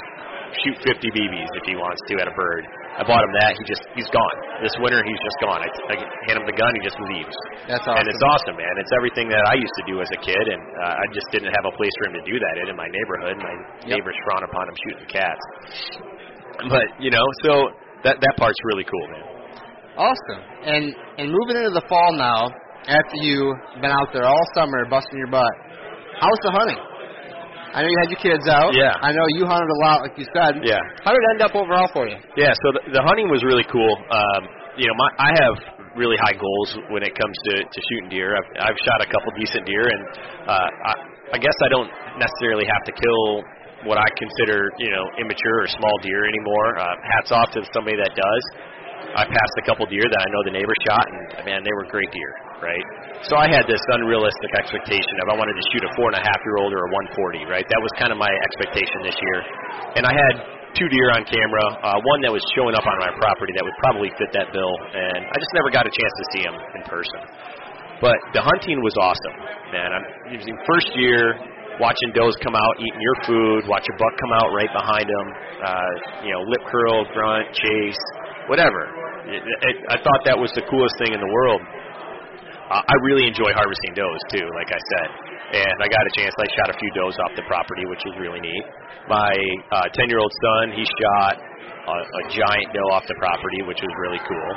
shoot 0.65 0.77
50 0.85 1.09
BBs 1.13 1.51
if 1.59 1.63
he 1.69 1.75
wants 1.77 2.01
to 2.09 2.13
at 2.21 2.27
a 2.29 2.35
bird. 2.35 2.63
I 2.99 3.03
bought 3.07 3.23
him 3.23 3.33
that. 3.39 3.55
He 3.55 3.63
just 3.69 3.83
he's 3.95 4.09
gone. 4.11 4.35
This 4.59 4.75
winter 4.83 4.99
he's 5.05 5.21
just 5.23 5.37
gone. 5.39 5.59
I, 5.63 5.69
I 5.91 5.95
hand 6.27 6.41
him 6.41 6.45
the 6.49 6.57
gun, 6.57 6.71
he 6.75 6.81
just 6.83 6.99
leaves. 7.11 7.35
That's 7.69 7.85
awesome. 7.87 7.95
And 8.01 8.05
it's 8.11 8.23
awesome, 8.35 8.55
man. 8.59 8.73
It's 8.81 8.91
everything 8.99 9.31
that 9.31 9.43
I 9.47 9.55
used 9.55 9.75
to 9.79 9.85
do 9.87 10.01
as 10.03 10.09
a 10.11 10.19
kid, 10.19 10.45
and 10.51 10.61
uh, 10.83 11.01
I 11.01 11.05
just 11.15 11.27
didn't 11.31 11.53
have 11.55 11.65
a 11.69 11.73
place 11.79 11.93
for 12.03 12.11
him 12.11 12.15
to 12.19 12.23
do 12.27 12.35
that 12.35 12.55
in 12.65 12.65
in 12.73 12.77
my 12.77 12.89
neighborhood. 12.91 13.35
My 13.39 13.55
Yep. 13.87 14.03
neighbors 14.03 14.17
frown 14.27 14.43
upon 14.43 14.63
him 14.67 14.75
shooting 14.83 15.07
cats. 15.07 15.45
But 16.67 16.87
you 16.99 17.09
know, 17.11 17.23
so 17.47 17.71
that 18.03 18.19
that 18.19 18.33
part's 18.35 18.59
really 18.67 18.83
cool, 18.83 19.07
man. 19.15 19.25
Awesome. 19.95 20.41
And 20.67 20.83
and 21.19 21.27
moving 21.31 21.55
into 21.55 21.71
the 21.71 21.85
fall 21.87 22.11
now, 22.15 22.51
after 22.87 23.15
you've 23.23 23.55
been 23.79 23.91
out 23.91 24.11
there 24.11 24.25
all 24.27 24.43
summer 24.55 24.83
busting 24.89 25.17
your 25.17 25.31
butt, 25.31 25.51
how's 26.19 26.39
the 26.43 26.51
hunting? 26.51 26.79
I 27.73 27.85
know 27.85 27.89
you 27.89 27.99
had 28.01 28.09
your 28.09 28.23
kids 28.23 28.45
out. 28.49 28.73
Yeah. 28.73 28.93
I 28.97 29.13
know 29.13 29.25
you 29.37 29.45
hunted 29.45 29.69
a 29.69 29.79
lot, 29.85 30.01
like 30.01 30.17
you 30.17 30.25
said. 30.33 30.61
Yeah. 30.65 30.81
How 31.05 31.13
did 31.13 31.21
it 31.21 31.29
end 31.37 31.41
up 31.45 31.53
overall 31.53 31.89
for 31.93 32.09
you? 32.09 32.17
Yeah, 32.33 32.53
so 32.65 32.67
the, 32.73 32.81
the 32.97 33.03
hunting 33.05 33.29
was 33.29 33.45
really 33.45 33.65
cool. 33.69 33.93
Um, 34.09 34.41
you 34.77 34.89
know, 34.89 34.95
my 34.97 35.09
I 35.21 35.29
have 35.37 35.55
really 35.97 36.17
high 36.17 36.37
goals 36.37 36.69
when 36.89 37.03
it 37.03 37.13
comes 37.13 37.35
to, 37.49 37.53
to 37.65 37.79
shooting 37.91 38.09
deer. 38.09 38.33
I've, 38.33 38.71
I've 38.71 38.79
shot 38.85 38.99
a 39.01 39.09
couple 39.09 39.29
decent 39.37 39.65
deer, 39.65 39.85
and 39.85 40.01
uh, 40.47 40.69
I, 40.89 40.93
I 41.33 41.37
guess 41.37 41.57
I 41.65 41.69
don't 41.69 41.91
necessarily 42.17 42.65
have 42.65 42.83
to 42.89 42.93
kill 42.93 43.43
what 43.87 43.97
I 43.97 44.07
consider, 44.17 44.71
you 44.77 44.91
know, 44.91 45.05
immature 45.21 45.63
or 45.63 45.67
small 45.67 45.95
deer 46.03 46.27
anymore. 46.27 46.67
Uh, 46.79 46.95
hats 47.15 47.31
off 47.31 47.49
to 47.55 47.63
somebody 47.73 47.95
that 47.97 48.11
does. 48.15 48.43
I 49.15 49.23
passed 49.25 49.55
a 49.57 49.65
couple 49.65 49.85
deer 49.87 50.03
that 50.03 50.21
I 50.21 50.27
know 50.29 50.41
the 50.45 50.55
neighbor 50.55 50.75
shot, 50.85 51.05
and 51.07 51.45
man, 51.45 51.63
they 51.63 51.73
were 51.73 51.87
great 51.89 52.11
deer, 52.11 52.33
right? 52.59 52.85
So 53.27 53.35
I 53.35 53.51
had 53.51 53.67
this 53.67 53.81
unrealistic 53.99 54.51
expectation 54.55 55.15
of 55.23 55.31
I 55.31 55.35
wanted 55.35 55.55
to 55.59 55.65
shoot 55.71 55.83
a 55.83 55.91
four 55.99 56.11
and 56.11 56.17
a 56.19 56.23
half 56.23 56.39
year 56.43 56.57
old 56.63 56.71
or 56.71 56.87
a 56.87 56.91
140, 57.15 57.47
right? 57.51 57.65
That 57.67 57.81
was 57.83 57.91
kind 57.99 58.11
of 58.15 58.19
my 58.19 58.31
expectation 58.31 59.03
this 59.03 59.17
year, 59.19 59.37
and 59.99 60.03
I 60.07 60.13
had 60.15 60.33
two 60.77 60.87
deer 60.93 61.09
on 61.11 61.25
camera, 61.25 61.65
uh, 61.81 61.97
one 62.05 62.21
that 62.21 62.31
was 62.31 62.45
showing 62.53 62.77
up 62.77 62.85
on 62.85 62.95
my 63.01 63.11
property 63.17 63.51
that 63.57 63.65
would 63.65 63.79
probably 63.81 64.13
fit 64.21 64.29
that 64.37 64.53
bill, 64.53 64.71
and 64.93 65.25
I 65.25 65.35
just 65.41 65.53
never 65.57 65.73
got 65.73 65.89
a 65.89 65.91
chance 65.91 66.13
to 66.13 66.25
see 66.35 66.41
him 66.45 66.55
in 66.55 66.81
person. 66.85 67.19
But 67.99 68.15
the 68.31 68.39
hunting 68.39 68.79
was 68.79 68.95
awesome, 68.95 69.35
man. 69.75 69.89
I'm 69.91 70.07
using 70.31 70.55
first 70.63 70.93
year 70.95 71.35
watching 71.79 72.11
does 72.11 72.35
come 72.43 72.53
out 72.53 72.73
eating 72.79 73.01
your 73.01 73.17
food, 73.23 73.67
watch 73.67 73.87
a 73.87 73.95
buck 73.95 74.13
come 74.19 74.33
out 74.43 74.51
right 74.51 74.71
behind 74.71 75.07
him, 75.07 75.25
uh, 75.63 75.91
you 76.27 76.31
know, 76.35 76.43
lip 76.43 76.63
curl, 76.67 77.07
grunt, 77.15 77.47
chase, 77.55 78.03
whatever. 78.51 78.87
It, 79.31 79.41
it, 79.43 79.75
I 79.87 79.97
thought 79.99 80.21
that 80.27 80.37
was 80.37 80.51
the 80.55 80.63
coolest 80.67 80.95
thing 80.99 81.15
in 81.15 81.21
the 81.23 81.31
world. 81.31 81.61
I 82.69 82.95
really 83.01 83.25
enjoy 83.25 83.49
harvesting 83.57 83.97
does 83.97 84.21
too, 84.29 84.45
like 84.53 84.69
I 84.69 84.77
said. 84.77 85.09
And 85.49 85.75
I 85.81 85.87
got 85.89 86.05
a 86.05 86.13
chance. 86.13 86.29
I 86.37 86.45
shot 86.53 86.69
a 86.69 86.77
few 86.77 86.91
does 86.93 87.17
off 87.25 87.33
the 87.33 87.41
property, 87.49 87.89
which 87.89 88.05
was 88.05 88.13
really 88.21 88.37
neat. 88.37 88.65
My 89.09 89.33
uh, 89.73 89.89
10 89.89 90.05
year 90.05 90.21
old 90.21 90.29
son, 90.45 90.77
he 90.77 90.85
shot 90.85 91.33
a, 91.89 91.95
a 91.97 92.23
giant 92.29 92.69
doe 92.69 92.93
off 92.93 93.09
the 93.09 93.17
property, 93.17 93.65
which 93.65 93.81
was 93.81 93.93
really 93.97 94.21
cool. 94.21 94.51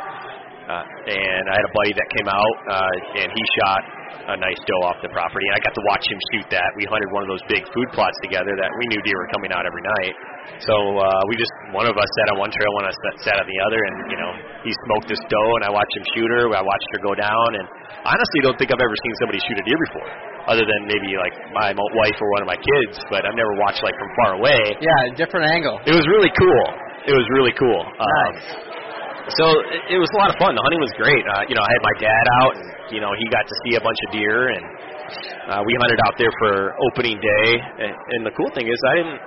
Uh, 0.68 0.84
and 1.08 1.42
I 1.48 1.54
had 1.56 1.66
a 1.66 1.74
buddy 1.74 1.92
that 1.96 2.08
came 2.12 2.28
out, 2.28 2.56
uh, 2.68 2.94
and 3.24 3.28
he 3.32 3.42
shot 3.64 3.82
a 4.28 4.36
nice 4.36 4.60
doe 4.68 4.84
off 4.86 5.00
the 5.00 5.10
property. 5.10 5.48
And 5.48 5.56
I 5.56 5.60
got 5.64 5.72
to 5.72 5.84
watch 5.88 6.04
him 6.04 6.20
shoot 6.36 6.46
that. 6.52 6.68
We 6.76 6.84
hunted 6.86 7.08
one 7.16 7.24
of 7.24 7.30
those 7.32 7.42
big 7.48 7.64
food 7.72 7.88
plots 7.96 8.14
together 8.22 8.52
that 8.60 8.70
we 8.76 8.84
knew 8.92 9.00
deer 9.02 9.16
were 9.16 9.32
coming 9.32 9.50
out 9.56 9.64
every 9.64 9.82
night. 10.04 10.14
So 10.62 10.74
uh, 10.78 11.20
we 11.26 11.34
just 11.34 11.50
one 11.74 11.90
of 11.90 11.96
us 11.98 12.06
sat 12.22 12.26
on 12.34 12.36
one 12.38 12.50
trail, 12.54 12.70
one 12.78 12.86
of 12.86 12.94
us 12.94 12.98
sat- 13.02 13.18
sat 13.32 13.36
on 13.42 13.46
the 13.50 13.58
other, 13.66 13.80
and 13.82 13.94
you 14.14 14.18
know 14.18 14.30
he 14.62 14.70
smoked 14.86 15.10
this 15.10 15.18
doe, 15.26 15.50
and 15.58 15.62
I 15.66 15.70
watched 15.74 15.94
him 15.98 16.04
shoot 16.14 16.30
her. 16.38 16.44
I 16.54 16.62
watched 16.62 16.88
her 16.94 17.00
go 17.02 17.12
down, 17.18 17.48
and 17.58 17.66
honestly 18.06 18.38
don't 18.46 18.54
think 18.60 18.70
I've 18.70 18.78
ever 18.84 18.98
seen 19.02 19.14
somebody 19.18 19.42
shoot 19.42 19.58
a 19.58 19.64
deer 19.66 19.80
before, 19.90 20.06
other 20.46 20.62
than 20.62 20.80
maybe 20.86 21.18
like 21.18 21.34
my 21.50 21.74
wife 21.74 22.16
or 22.22 22.28
one 22.38 22.46
of 22.46 22.48
my 22.50 22.58
kids. 22.62 22.94
But 23.10 23.26
I've 23.26 23.34
never 23.34 23.58
watched 23.58 23.82
like 23.82 23.94
from 23.98 24.10
far 24.22 24.30
away. 24.38 24.60
Yeah, 24.78 25.18
different 25.18 25.50
angle. 25.50 25.82
It 25.82 25.94
was 25.98 26.06
really 26.06 26.30
cool. 26.38 26.64
It 27.10 27.14
was 27.18 27.26
really 27.34 27.54
cool. 27.58 27.80
Um, 27.82 28.30
Nice. 28.30 29.34
so 29.34 29.44
it, 29.74 29.82
it 29.94 29.98
was 29.98 30.06
a 30.14 30.18
lot 30.22 30.30
of 30.30 30.38
fun. 30.38 30.54
The 30.54 30.62
hunting 30.62 30.78
was 30.78 30.94
great. 30.94 31.26
Uh, 31.26 31.42
you 31.50 31.58
know, 31.58 31.64
I 31.66 31.70
had 31.74 31.82
my 31.82 31.94
dad 31.98 32.24
out, 32.46 32.54
and 32.54 32.68
you 32.94 33.00
know, 33.02 33.10
he 33.18 33.26
got 33.34 33.42
to 33.50 33.54
see 33.66 33.74
a 33.74 33.82
bunch 33.82 33.98
of 34.06 34.08
deer, 34.14 34.54
and 34.54 34.64
uh, 35.50 35.60
we 35.66 35.74
hunted 35.82 35.98
out 36.06 36.14
there 36.22 36.30
for 36.38 36.70
opening 36.90 37.18
day. 37.18 37.46
And, 37.82 37.92
and 37.98 38.20
the 38.22 38.30
cool 38.38 38.46
thing 38.54 38.70
is, 38.70 38.78
I 38.86 38.94
didn't 39.02 39.18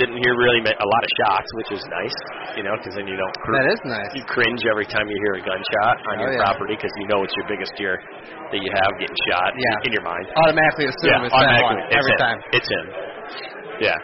didn't 0.00 0.16
hear 0.24 0.32
really 0.34 0.64
a 0.64 0.88
lot 0.88 1.02
of 1.04 1.10
shots, 1.20 1.48
which 1.60 1.70
is 1.76 1.82
nice. 1.92 2.16
You 2.56 2.64
know, 2.64 2.74
because 2.80 2.96
then 2.96 3.04
you 3.06 3.14
don't 3.20 3.36
cr- 3.44 3.56
That 3.60 3.68
is 3.68 3.80
nice. 3.84 4.10
you 4.16 4.24
cringe 4.24 4.64
every 4.66 4.88
time 4.88 5.04
you 5.06 5.18
hear 5.28 5.34
a 5.38 5.44
gunshot 5.44 5.96
on 6.08 6.14
Oh, 6.18 6.22
your 6.24 6.32
yeah. 6.34 6.44
property 6.48 6.74
because 6.80 6.90
you 6.98 7.06
know 7.12 7.20
it's 7.22 7.36
your 7.36 7.46
biggest 7.52 7.76
deer 7.76 8.00
that 8.50 8.60
you 8.64 8.70
have 8.80 8.90
getting 8.96 9.20
shot 9.28 9.52
Yeah. 9.54 9.86
in 9.86 9.92
your 9.92 10.02
mind 10.08 10.24
Automatically 10.40 10.88
assume 10.88 11.12
yeah, 11.12 11.28
it's 11.28 11.36
that 11.36 11.60
one 11.62 11.78
It's 11.84 11.94
every 12.00 12.14
him. 12.16 12.20
time. 12.24 12.38
It's 12.56 12.68
him. 12.72 12.86
Yeah. 13.84 13.98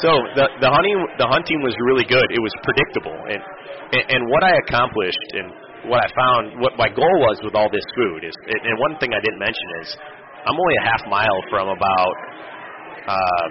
So 0.00 0.10
the 0.34 0.46
the 0.58 0.70
hunting 0.72 0.96
the 1.20 1.28
hunting 1.30 1.60
was 1.62 1.76
really 1.92 2.04
good. 2.08 2.26
It 2.34 2.42
was 2.42 2.50
predictable, 2.66 3.14
and 3.14 3.40
and, 3.94 4.04
and 4.18 4.20
what 4.32 4.42
I 4.42 4.52
accomplished 4.66 5.28
and 5.38 5.46
what 5.86 6.00
I 6.02 6.08
found, 6.16 6.58
what 6.64 6.74
my 6.80 6.88
goal 6.90 7.16
was 7.28 7.38
with 7.44 7.54
all 7.54 7.68
this 7.70 7.84
food 7.94 8.24
is, 8.26 8.34
and 8.48 8.60
and 8.64 8.74
one 8.82 8.98
thing 8.98 9.14
I 9.14 9.20
didn't 9.22 9.38
mention 9.38 9.68
is, 9.86 9.88
I'm 10.48 10.58
only 10.58 10.76
a 10.82 10.84
half 10.90 11.02
mile 11.06 11.40
from 11.48 11.68
about 11.70 12.14
um, 13.06 13.50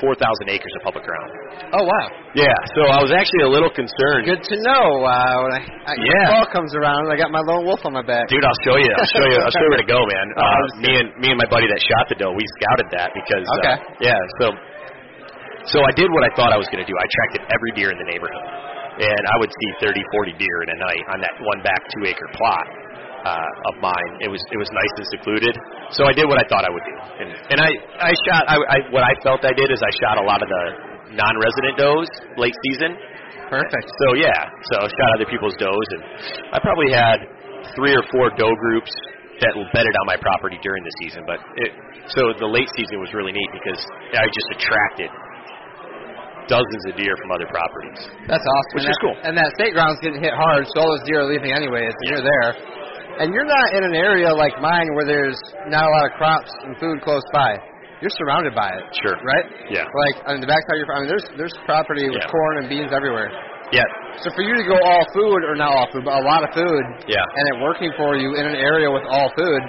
4,000 0.00 0.48
acres 0.48 0.72
of 0.80 0.88
public 0.88 1.04
ground. 1.04 1.28
Oh 1.76 1.84
wow. 1.84 2.06
Yeah. 2.34 2.56
So 2.74 2.88
I 2.88 2.98
was 3.04 3.12
actually 3.12 3.44
a 3.46 3.52
little 3.52 3.68
concerned. 3.70 4.24
Good 4.24 4.40
to 4.42 4.56
know. 4.64 4.84
Uh, 5.04 5.36
when 5.44 5.52
I, 5.54 5.60
I 5.86 5.94
Yeah. 6.00 6.26
fall 6.32 6.46
comes 6.50 6.72
around, 6.74 7.06
I 7.12 7.16
got 7.20 7.28
my 7.30 7.44
lone 7.44 7.68
wolf 7.68 7.84
on 7.84 7.92
my 7.92 8.02
back. 8.02 8.26
Dude, 8.32 8.40
I'll 8.42 8.62
show 8.64 8.80
you. 8.80 8.88
I'll 8.96 9.12
show 9.12 9.26
you. 9.28 9.38
I'll 9.44 9.52
show 9.54 9.62
you 9.62 9.72
where 9.76 9.84
to 9.84 9.90
go, 9.92 10.00
man. 10.08 10.26
Oh, 10.40 10.42
Uh, 10.42 10.58
just 10.72 10.78
me 10.82 10.92
and 10.96 11.08
me 11.20 11.28
and 11.30 11.38
my 11.38 11.48
buddy 11.52 11.68
that 11.68 11.80
shot 11.84 12.08
the 12.08 12.16
doe, 12.16 12.32
we 12.32 12.44
scouted 12.58 12.88
that 12.96 13.12
because. 13.14 13.44
Okay. 13.60 13.76
Uh, 13.76 14.08
yeah. 14.08 14.20
So, 14.40 14.46
so 15.70 15.78
I 15.84 15.92
did 15.92 16.08
what 16.10 16.24
I 16.24 16.30
thought 16.34 16.50
I 16.50 16.58
was 16.58 16.66
going 16.72 16.80
to 16.80 16.88
do. 16.88 16.96
I 16.96 17.06
tracked 17.06 17.52
every 17.52 17.72
deer 17.76 17.92
in 17.92 17.98
the 18.00 18.08
neighborhood, 18.08 18.46
and 19.04 19.22
I 19.28 19.36
would 19.38 19.52
see 19.52 19.68
30, 19.84 20.00
40 20.00 20.40
deer 20.40 20.56
in 20.64 20.68
a 20.72 20.78
night 20.80 21.04
on 21.12 21.18
that 21.20 21.34
one 21.44 21.60
back 21.60 21.80
two 21.92 22.08
acre 22.08 22.28
plot 22.34 22.66
uh, 23.24 23.68
of 23.70 23.74
mine. 23.84 24.12
It 24.24 24.30
was 24.32 24.40
it 24.52 24.58
was 24.58 24.68
nice 24.72 24.94
and 24.96 25.06
secluded. 25.20 25.54
So 25.92 26.08
I 26.08 26.12
did 26.12 26.24
what 26.28 26.40
I 26.40 26.46
thought 26.48 26.64
I 26.64 26.72
would 26.72 26.86
do, 26.86 26.96
and 27.24 27.28
and 27.52 27.58
I 27.60 27.70
I 28.00 28.12
shot. 28.28 28.42
I, 28.48 28.56
I 28.56 28.78
what 28.90 29.04
I 29.04 29.12
felt 29.22 29.44
I 29.44 29.52
did 29.52 29.68
is 29.68 29.80
I 29.80 29.92
shot 30.00 30.16
a 30.20 30.24
lot 30.24 30.40
of 30.40 30.48
the 30.48 30.64
non-resident 31.16 31.74
does 31.76 32.08
late 32.38 32.54
season. 32.70 32.96
Perfect. 33.50 33.86
So 34.06 34.14
yeah, 34.14 34.46
so 34.72 34.86
I 34.86 34.88
shot 34.88 35.08
other 35.18 35.28
people's 35.28 35.58
does, 35.58 35.86
and 35.98 36.02
I 36.54 36.58
probably 36.62 36.94
had 36.94 37.18
three 37.74 37.92
or 37.92 38.04
four 38.14 38.30
doe 38.38 38.54
groups 38.70 38.92
that 39.42 39.52
bedded 39.72 39.94
on 40.04 40.06
my 40.06 40.16
property 40.20 40.60
during 40.62 40.84
the 40.84 40.94
season. 41.02 41.24
But 41.26 41.40
it, 41.56 41.70
so 42.14 42.20
the 42.38 42.46
late 42.46 42.68
season 42.76 43.00
was 43.00 43.10
really 43.12 43.32
neat 43.32 43.50
because 43.52 43.80
I 44.14 44.28
just 44.28 44.48
attracted 44.54 45.10
dozens 46.50 46.82
of 46.90 46.98
deer 46.98 47.14
from 47.14 47.30
other 47.30 47.46
properties. 47.46 48.00
That's 48.26 48.42
awesome. 48.42 48.74
Which 48.74 48.86
and 48.86 48.90
is 48.90 48.98
that, 48.98 49.06
cool. 49.06 49.16
And 49.22 49.34
that 49.38 49.50
state 49.54 49.72
ground's 49.72 50.02
getting 50.02 50.18
hit 50.18 50.34
hard, 50.34 50.66
so 50.66 50.82
all 50.82 50.90
those 50.98 51.06
deer 51.06 51.22
are 51.22 51.30
leaving 51.30 51.54
anyway. 51.54 51.86
and 51.86 51.94
you're 52.10 52.26
there. 52.26 52.50
And 53.20 53.32
you're 53.36 53.44
not 53.48 53.68
in 53.76 53.84
an 53.84 53.94
area 53.94 54.32
like 54.32 54.56
mine 54.64 54.88
where 54.96 55.04
there's 55.04 55.36
not 55.68 55.84
a 55.84 55.90
lot 56.00 56.04
of 56.08 56.12
crops 56.16 56.50
and 56.64 56.72
food 56.80 57.00
close 57.04 57.24
by. 57.36 57.56
you're 58.00 58.16
surrounded 58.16 58.56
by 58.56 58.64
it. 58.72 58.84
Sure. 59.04 59.12
Right? 59.20 59.44
Yeah. 59.68 59.84
Like 59.84 60.16
on 60.24 60.40
the 60.40 60.48
backside 60.48 60.80
of 60.80 60.80
your 60.80 60.88
farm, 60.88 60.98
I 60.98 61.00
mean 61.04 61.12
there's 61.12 61.26
there's 61.36 61.56
property 61.68 62.08
with 62.08 62.16
Yeah. 62.24 62.32
corn 62.32 62.54
and 62.64 62.66
beans 62.72 62.92
everywhere. 62.96 63.28
Yeah. 63.76 63.84
So 64.24 64.32
for 64.32 64.40
you 64.40 64.56
to 64.56 64.64
go 64.64 64.80
all 64.80 65.04
food 65.12 65.44
or 65.44 65.52
not 65.54 65.68
all 65.76 65.84
food, 65.92 66.08
but 66.08 66.16
a 66.16 66.24
lot 66.24 66.40
of 66.42 66.50
food 66.56 66.82
Yeah. 67.06 67.20
and 67.36 67.44
it 67.52 67.56
working 67.60 67.92
for 68.00 68.16
you 68.16 68.40
in 68.40 68.44
an 68.48 68.56
area 68.56 68.88
with 68.90 69.04
all 69.04 69.28
food, 69.36 69.62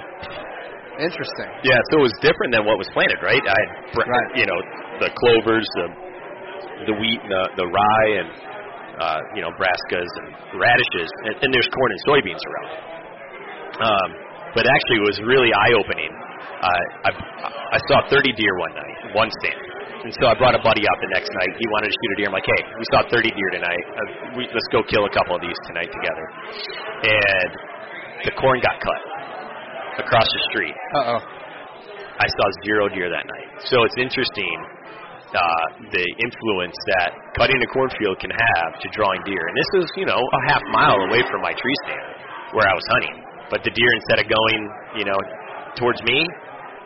interesting. 0.96 1.48
Yeah, 1.62 1.76
so 1.92 2.00
it 2.00 2.04
was 2.08 2.16
different 2.24 2.56
than 2.56 2.64
what 2.64 2.76
was 2.80 2.88
planted, 2.96 3.20
right? 3.22 3.36
I 3.40 3.52
had, 3.52 3.68
Right. 4.00 4.30
you 4.36 4.46
know, 4.48 4.58
the 5.04 5.10
clovers, 5.12 5.66
the 5.76 5.86
the 6.88 6.94
wheat, 6.98 7.20
and 7.20 7.30
the 7.30 7.44
the 7.62 7.66
rye, 7.68 8.10
and 8.24 8.28
uh, 8.96 9.20
you 9.36 9.42
know, 9.44 9.50
brassicas 9.60 10.08
and 10.24 10.56
radishes, 10.60 11.10
and, 11.28 11.34
and 11.44 11.48
there's 11.54 11.68
corn 11.68 11.90
and 11.92 12.00
soybeans 12.08 12.42
around. 12.48 12.70
Um, 13.80 14.08
but 14.52 14.68
actually, 14.68 15.00
it 15.00 15.06
was 15.08 15.18
really 15.24 15.48
eye 15.48 15.74
opening. 15.78 16.12
Uh, 16.62 16.84
I 17.08 17.10
I 17.76 17.78
saw 17.88 18.04
30 18.12 18.32
deer 18.36 18.54
one 18.60 18.74
night, 18.76 18.96
one 19.16 19.30
stand. 19.40 19.72
And 20.02 20.12
so 20.18 20.26
I 20.26 20.34
brought 20.34 20.58
a 20.58 20.62
buddy 20.66 20.82
out 20.82 20.98
the 20.98 21.10
next 21.14 21.30
night. 21.30 21.52
He 21.62 21.66
wanted 21.70 21.88
to 21.88 21.94
shoot 21.94 22.10
a 22.10 22.16
deer. 22.18 22.26
I'm 22.26 22.34
like, 22.34 22.46
hey, 22.46 22.62
we 22.74 22.86
saw 22.90 23.06
30 23.06 23.30
deer 23.30 23.50
tonight. 23.54 23.84
Uh, 23.86 24.02
we, 24.34 24.42
let's 24.50 24.66
go 24.74 24.82
kill 24.82 25.06
a 25.06 25.12
couple 25.14 25.38
of 25.38 25.42
these 25.42 25.54
tonight 25.70 25.90
together. 25.94 26.26
And 27.06 27.50
the 28.26 28.34
corn 28.34 28.58
got 28.58 28.82
cut 28.82 29.02
across 30.02 30.26
the 30.26 30.42
street. 30.50 30.74
Uh 30.98 31.16
oh. 31.16 31.20
I 32.18 32.26
saw 32.28 32.46
zero 32.66 32.90
deer 32.90 33.08
that 33.10 33.26
night. 33.26 33.48
So 33.70 33.82
it's 33.86 33.96
interesting 33.98 34.54
uh, 35.32 35.64
the 35.90 36.06
influence 36.20 36.76
that 36.98 37.10
cutting 37.38 37.56
a 37.56 37.68
cornfield 37.72 38.20
can 38.20 38.30
have 38.30 38.76
to 38.82 38.86
drawing 38.92 39.22
deer. 39.24 39.40
And 39.40 39.56
this 39.56 39.70
is, 39.82 39.86
you 39.96 40.04
know, 40.04 40.20
a 40.20 40.40
half 40.52 40.62
mile 40.70 40.98
away 41.08 41.24
from 41.30 41.40
my 41.40 41.54
tree 41.56 41.76
stand 41.88 42.08
where 42.52 42.68
I 42.68 42.74
was 42.74 42.84
hunting. 42.92 43.21
But 43.52 43.60
the 43.62 43.70
deer, 43.76 43.92
instead 44.00 44.24
of 44.24 44.26
going, 44.32 44.60
you 44.96 45.04
know, 45.04 45.18
towards 45.76 46.00
me, 46.08 46.24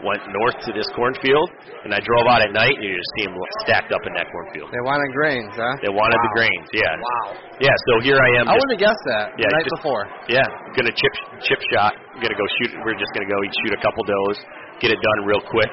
went 0.04 0.20
north 0.28 0.58
to 0.68 0.70
this 0.76 0.84
cornfield. 0.92 1.48
And 1.86 1.94
I 1.94 2.02
drove 2.04 2.26
out 2.28 2.42
at 2.44 2.52
night, 2.52 2.74
and 2.74 2.82
you 2.84 2.92
just 2.98 3.12
see 3.16 3.24
them 3.30 3.38
stacked 3.64 3.94
up 3.94 4.02
in 4.04 4.12
that 4.18 4.26
cornfield. 4.28 4.68
They 4.74 4.82
wanted 4.84 5.08
grains, 5.16 5.54
huh? 5.54 5.78
They 5.80 5.88
wanted 5.88 6.18
the 6.20 6.32
grains, 6.36 6.66
yeah. 6.74 6.92
Wow. 7.00 7.38
Yeah, 7.62 7.72
so 7.88 8.02
here 8.04 8.18
I 8.18 8.30
am. 8.42 8.50
I 8.50 8.58
wouldn't 8.58 8.76
have 8.76 8.82
guessed 8.82 9.04
that 9.14 9.32
Yeah, 9.40 9.48
the 9.48 9.56
night 9.56 9.64
just- 9.70 9.78
before. 9.80 10.02
yeah, 10.28 10.44
gonna 10.76 10.92
chip 10.92 11.14
chip 11.46 11.60
shot. 11.72 11.94
Gonna 12.20 12.36
go 12.36 12.44
shoot. 12.60 12.76
We're 12.84 12.98
just 12.98 13.12
gonna 13.16 13.30
go 13.30 13.38
shoot 13.64 13.72
a 13.72 13.80
couple 13.80 14.02
does, 14.04 14.36
get 14.82 14.90
it 14.92 14.98
done 15.00 15.18
real 15.24 15.40
quick, 15.48 15.72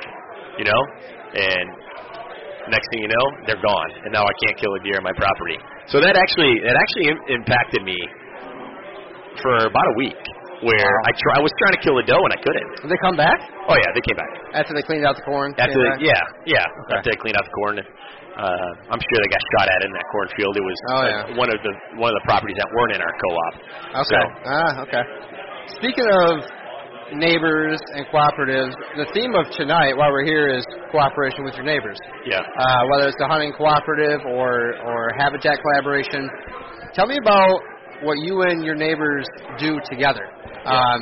you 0.61 0.65
know. 0.69 0.81
And 1.35 1.67
next 2.71 2.87
thing 2.93 3.01
you 3.03 3.11
know, 3.11 3.25
they're 3.49 3.59
gone, 3.65 3.91
and 4.07 4.13
now 4.13 4.23
I 4.23 4.33
can't 4.45 4.55
kill 4.61 4.71
a 4.77 4.79
deer 4.87 4.95
on 5.01 5.03
my 5.03 5.15
property. 5.19 5.57
So 5.91 5.99
that 5.99 6.15
actually 6.15 6.61
that 6.63 6.77
actually 6.79 7.05
Im- 7.11 7.41
impacted 7.43 7.83
me 7.83 7.97
for 9.41 9.57
about 9.67 9.87
a 9.91 9.95
week, 9.97 10.21
where 10.66 10.91
Wow. 10.97 11.07
I 11.07 11.11
try 11.20 11.32
I 11.38 11.43
was 11.43 11.53
trying 11.59 11.76
to 11.78 11.82
kill 11.84 11.95
a 11.99 12.05
doe 12.07 12.20
and 12.24 12.34
I 12.34 12.39
couldn't. 12.41 12.68
Did 12.84 12.89
they 12.95 13.01
come 13.03 13.16
back 13.20 13.38
Oh 13.70 13.76
yeah, 13.80 13.89
they 13.95 14.03
came 14.03 14.18
back. 14.20 14.32
after 14.55 14.72
they 14.76 14.84
cleaned 14.84 15.05
out 15.07 15.16
the 15.20 15.24
corn? 15.28 15.51
After 15.59 15.72
came 15.72 15.80
the, 15.80 15.89
back? 15.93 15.99
yeah, 16.03 16.24
yeah, 16.59 16.66
Okay. 16.88 16.97
after 16.99 17.09
they 17.14 17.20
cleaned 17.20 17.38
out 17.39 17.45
the 17.47 17.55
corn. 17.55 17.76
Uh, 18.34 18.89
I'm 18.89 18.97
sure 18.97 19.18
they 19.22 19.30
got 19.30 19.43
shot 19.59 19.68
at 19.70 19.80
in 19.86 19.91
that 19.93 20.07
cornfield. 20.09 20.53
It 20.57 20.66
was 20.66 20.78
Oh, 20.89 20.93
uh, 20.97 21.05
yeah. 21.05 21.38
one 21.38 21.49
of 21.53 21.59
the 21.61 21.74
one 22.01 22.09
of 22.09 22.18
the 22.18 22.26
properties 22.26 22.57
that 22.57 22.66
weren't 22.74 22.93
in 22.97 23.01
our 23.05 23.14
co-op. 23.14 23.53
Okay. 24.01 24.09
So, 24.09 24.20
Ah, 24.49 24.72
okay. 24.89 25.03
Speaking 25.78 26.07
of 26.09 26.41
neighbors 27.14 27.78
and 27.93 28.05
cooperatives, 28.09 28.74
the 28.97 29.05
theme 29.14 29.36
of 29.36 29.45
tonight, 29.53 29.93
while 29.97 30.09
we're 30.11 30.26
here, 30.26 30.49
is 30.49 30.66
cooperation 30.91 31.43
with 31.45 31.53
your 31.55 31.66
neighbors. 31.66 31.97
yeah. 32.26 32.41
Uh, 32.41 32.82
whether 32.89 33.07
it's 33.07 33.18
the 33.20 33.28
hunting 33.28 33.53
cooperative 33.53 34.22
or 34.26 34.76
or 34.82 35.14
habitat 35.18 35.59
collaboration. 35.61 36.28
Tell 36.93 37.05
me 37.07 37.18
about 37.22 37.53
what 38.01 38.18
you 38.20 38.41
and 38.49 38.64
your 38.66 38.76
neighbors 38.76 39.26
do 39.59 39.80
together. 39.89 40.26
Um, 40.64 41.01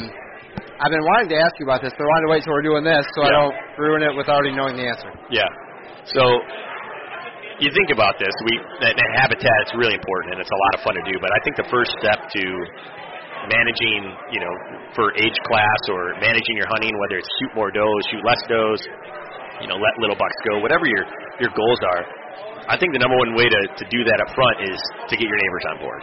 I've 0.82 0.89
been 0.89 1.05
wanting 1.05 1.30
to 1.30 1.38
ask 1.38 1.53
you 1.62 1.70
about 1.70 1.86
this, 1.86 1.93
but 1.93 2.01
I 2.01 2.09
wanted 2.18 2.26
to 2.26 2.32
wait 2.34 2.41
till 2.41 2.53
we're 2.57 2.66
doing 2.66 2.82
this 2.82 3.05
so 3.14 3.22
I 3.22 3.30
don't 3.30 3.55
ruin 3.78 4.01
it 4.01 4.14
with 4.18 4.26
already 4.26 4.57
knowing 4.57 4.74
the 4.74 4.89
answer. 4.89 5.14
Yeah. 5.30 5.45
So 6.09 6.22
you 7.62 7.70
think 7.70 7.93
about 7.93 8.18
this, 8.18 8.34
we 8.49 8.57
that, 8.82 8.97
that 8.97 9.09
habitat 9.22 9.59
is 9.70 9.78
really 9.78 9.93
important 9.93 10.34
and 10.34 10.41
it's 10.41 10.49
a 10.49 10.62
lot 10.70 10.72
of 10.74 10.80
fun 10.82 10.97
to 10.97 11.05
do. 11.05 11.14
But 11.22 11.30
I 11.30 11.39
think 11.45 11.62
the 11.62 11.70
first 11.70 11.93
step 12.01 12.18
to 12.26 12.43
managing, 13.53 14.01
you 14.34 14.41
know, 14.41 14.53
for 14.97 15.14
age 15.22 15.38
class 15.45 15.82
or 15.93 16.18
managing 16.18 16.57
your 16.57 16.70
hunting, 16.74 16.97
whether 16.97 17.22
it's 17.22 17.30
shoot 17.38 17.53
more 17.53 17.70
does, 17.70 18.01
shoot 18.09 18.26
less 18.26 18.41
does, 18.49 18.80
you 19.62 19.70
know, 19.70 19.78
let 19.78 19.93
little 20.01 20.18
bucks 20.18 20.38
go, 20.49 20.57
whatever 20.66 20.89
your 20.89 21.05
your 21.38 21.53
goals 21.53 21.82
are. 21.93 22.01
I 22.66 22.78
think 22.82 22.93
the 22.93 23.01
number 23.01 23.18
one 23.18 23.38
way 23.38 23.45
to, 23.45 23.62
to 23.78 23.86
do 23.93 24.01
that 24.09 24.18
up 24.26 24.34
front 24.34 24.66
is 24.66 24.78
to 25.09 25.14
get 25.14 25.26
your 25.30 25.38
neighbors 25.38 25.66
on 25.70 25.76
board. 25.86 26.01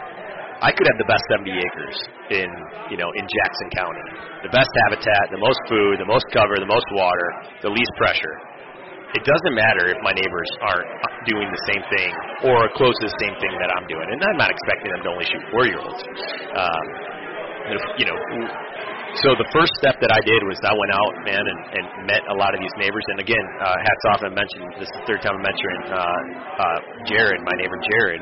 I 0.59 0.75
could 0.75 0.87
have 0.91 0.99
the 0.99 1.07
best 1.07 1.23
70 1.31 1.55
acres 1.55 1.97
in, 2.35 2.49
you 2.91 2.97
know, 2.99 3.07
in 3.15 3.23
Jackson 3.23 3.67
County. 3.79 4.05
The 4.43 4.51
best 4.51 4.67
habitat, 4.87 5.31
the 5.31 5.39
most 5.39 5.59
food, 5.71 6.03
the 6.03 6.09
most 6.09 6.27
cover, 6.35 6.59
the 6.59 6.67
most 6.67 6.87
water, 6.91 7.27
the 7.63 7.71
least 7.71 7.93
pressure. 7.95 8.35
It 9.15 9.23
doesn't 9.25 9.55
matter 9.55 9.89
if 9.89 9.97
my 10.03 10.13
neighbors 10.13 10.51
aren't 10.61 10.91
doing 11.25 11.47
the 11.47 11.63
same 11.71 11.83
thing 11.89 12.11
or 12.51 12.69
close 12.75 12.93
to 13.01 13.05
the 13.07 13.17
same 13.23 13.33
thing 13.39 13.53
that 13.57 13.71
I'm 13.73 13.87
doing. 13.87 14.05
And 14.05 14.19
I'm 14.21 14.37
not 14.37 14.51
expecting 14.51 14.91
them 14.93 15.01
to 15.01 15.09
only 15.15 15.25
shoot 15.25 15.43
four-year-olds. 15.49 16.01
Um, 16.53 16.85
you 17.97 18.05
know, 18.05 18.17
so 19.25 19.33
the 19.33 19.49
first 19.49 19.73
step 19.81 19.97
that 20.05 20.13
I 20.13 20.21
did 20.21 20.41
was 20.45 20.61
I 20.61 20.75
went 20.75 20.93
out, 20.93 21.13
man, 21.25 21.41
and, 21.41 21.59
and 21.73 21.85
met 22.05 22.21
a 22.29 22.35
lot 22.37 22.53
of 22.53 22.61
these 22.61 22.73
neighbors. 22.77 23.01
And 23.15 23.19
again, 23.23 23.45
uh, 23.57 23.73
hats 23.81 24.03
off, 24.13 24.21
I 24.21 24.29
mentioned 24.29 24.65
this 24.77 24.85
is 24.85 24.95
the 25.01 25.05
third 25.09 25.21
time 25.25 25.33
I'm 25.33 25.45
mentioning 25.45 25.81
uh, 25.89 25.97
uh, 25.97 26.79
Jared, 27.09 27.41
my 27.41 27.55
neighbor 27.57 27.79
Jared. 27.89 28.21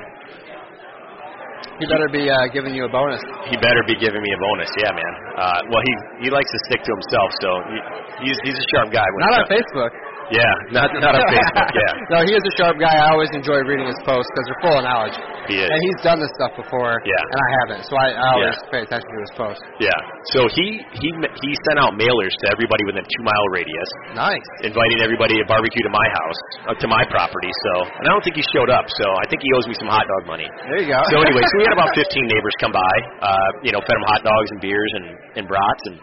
He 1.77 1.85
better 1.85 2.09
be 2.09 2.25
uh, 2.25 2.49
giving 2.49 2.73
you 2.73 2.89
a 2.89 2.91
bonus. 2.91 3.21
He 3.53 3.55
better 3.61 3.85
be 3.85 3.93
giving 4.01 4.17
me 4.17 4.31
a 4.33 4.39
bonus, 4.41 4.71
yeah, 4.81 4.97
man. 4.97 5.13
Uh, 5.37 5.59
well, 5.69 5.83
he 5.85 6.25
he 6.25 6.29
likes 6.33 6.49
to 6.49 6.59
stick 6.65 6.81
to 6.81 6.91
himself, 6.91 7.29
so 7.37 7.49
he, 7.69 7.77
he's 8.25 8.37
he's 8.41 8.57
a 8.57 8.65
sharp 8.73 8.89
guy. 8.89 9.05
When 9.05 9.21
Not 9.29 9.45
on 9.45 9.47
Facebook. 9.49 9.93
Yeah, 10.27 10.43
not 10.75 10.91
not 10.99 11.15
on 11.15 11.23
Facebook. 11.31 11.69
Yeah, 11.71 11.93
no, 12.13 12.17
he 12.27 12.35
is 12.35 12.43
a 12.43 12.53
sharp 12.59 12.75
guy. 12.75 12.91
I 12.91 13.15
always 13.15 13.31
enjoy 13.31 13.63
reading 13.63 13.87
his 13.87 13.95
posts 14.03 14.27
because 14.35 14.45
they're 14.51 14.63
full 14.67 14.75
of 14.75 14.83
knowledge. 14.83 15.15
he 15.47 15.55
is. 15.63 15.67
And 15.71 15.79
he's 15.87 15.99
done 16.03 16.19
this 16.19 16.31
stuff 16.35 16.51
before. 16.59 16.99
Yeah. 17.07 17.15
And 17.15 17.39
I 17.39 17.49
haven't, 17.63 17.81
so 17.87 17.95
I, 17.95 18.07
I 18.11 18.25
always 18.35 18.57
Yeah. 18.59 18.71
pay 18.75 18.81
attention 18.83 19.07
to 19.07 19.19
his 19.23 19.31
posts. 19.39 19.63
Yeah. 19.79 19.95
So 20.35 20.51
he 20.51 20.83
he 20.99 21.09
he 21.15 21.49
sent 21.71 21.79
out 21.79 21.95
mailers 21.95 22.35
to 22.43 22.45
everybody 22.51 22.83
within 22.83 23.03
a 23.03 23.07
two 23.07 23.23
mile 23.23 23.47
radius, 23.55 23.89
Nice. 24.19 24.43
inviting 24.67 24.99
everybody 24.99 25.39
to 25.39 25.45
barbecue 25.47 25.83
to 25.87 25.93
my 25.95 26.07
house, 26.19 26.39
uh, 26.67 26.75
to 26.75 26.87
my 26.91 27.07
property. 27.07 27.51
So, 27.71 27.87
and 27.87 28.03
I 28.03 28.11
don't 28.11 28.23
think 28.27 28.35
he 28.35 28.43
showed 28.51 28.67
up. 28.67 28.83
So 28.99 29.05
I 29.07 29.25
think 29.31 29.39
he 29.39 29.49
owes 29.55 29.67
me 29.71 29.75
some 29.79 29.87
hot 29.87 30.03
dog 30.03 30.27
money. 30.27 30.51
There 30.67 30.83
you 30.83 30.91
go. 30.91 30.99
So 31.07 31.23
anyway, 31.23 31.39
so 31.47 31.53
we 31.55 31.63
had 31.63 31.75
about 31.79 31.95
15 32.03 32.03
neighbors 32.27 32.55
come 32.59 32.75
by. 32.75 32.93
Uh, 33.23 33.47
you 33.63 33.71
know, 33.71 33.79
fed 33.87 33.95
them 33.95 34.05
hot 34.11 34.27
dogs 34.27 34.49
and 34.51 34.59
beers 34.59 34.91
and 34.99 35.05
and 35.39 35.43
brats, 35.47 35.83
and 35.87 35.95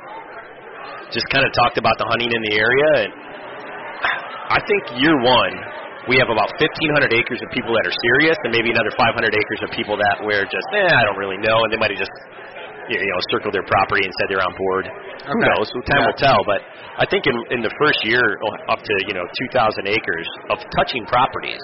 just 1.13 1.29
kind 1.29 1.45
of 1.45 1.53
talked 1.53 1.77
about 1.77 1.95
the 2.01 2.07
hunting 2.09 2.33
in 2.33 2.41
the 2.49 2.55
area. 2.57 2.91
And 3.05 3.13
I 4.55 4.61
think 4.63 4.83
year 5.03 5.19
one, 5.19 5.55
we 6.07 6.15
have 6.23 6.31
about 6.31 6.47
1,500 6.63 7.11
acres 7.11 7.41
of 7.43 7.49
people 7.51 7.75
that 7.75 7.85
are 7.91 7.97
serious, 8.13 8.39
and 8.47 8.55
maybe 8.55 8.71
another 8.71 8.95
500 8.95 9.19
acres 9.35 9.61
of 9.67 9.69
people 9.75 9.99
that 9.99 10.23
were 10.23 10.47
just, 10.47 10.69
eh, 10.79 10.87
I 10.87 11.03
don't 11.11 11.19
really 11.19 11.41
know, 11.43 11.59
and 11.67 11.75
they 11.75 11.81
might 11.81 11.91
have 11.91 11.99
just, 11.99 12.15
you 12.87 13.01
know, 13.01 13.21
circled 13.35 13.57
their 13.57 13.67
property 13.67 14.05
and 14.07 14.13
said 14.21 14.31
they're 14.31 14.45
on 14.45 14.55
board. 14.55 14.85
Who 15.27 15.41
knows? 15.41 15.67
Time 15.89 16.05
Yeah. 16.05 16.07
will 16.07 16.21
tell. 16.21 16.41
But 16.45 16.61
I 17.01 17.07
think 17.09 17.27
in 17.27 17.35
in 17.51 17.61
the 17.65 17.73
first 17.81 18.05
year, 18.05 18.21
oh, 18.45 18.73
up 18.77 18.79
to 18.85 18.95
you 19.09 19.15
know 19.17 19.25
2,000 19.41 19.89
acres 19.89 20.29
of 20.53 20.61
touching 20.77 21.03
properties, 21.09 21.63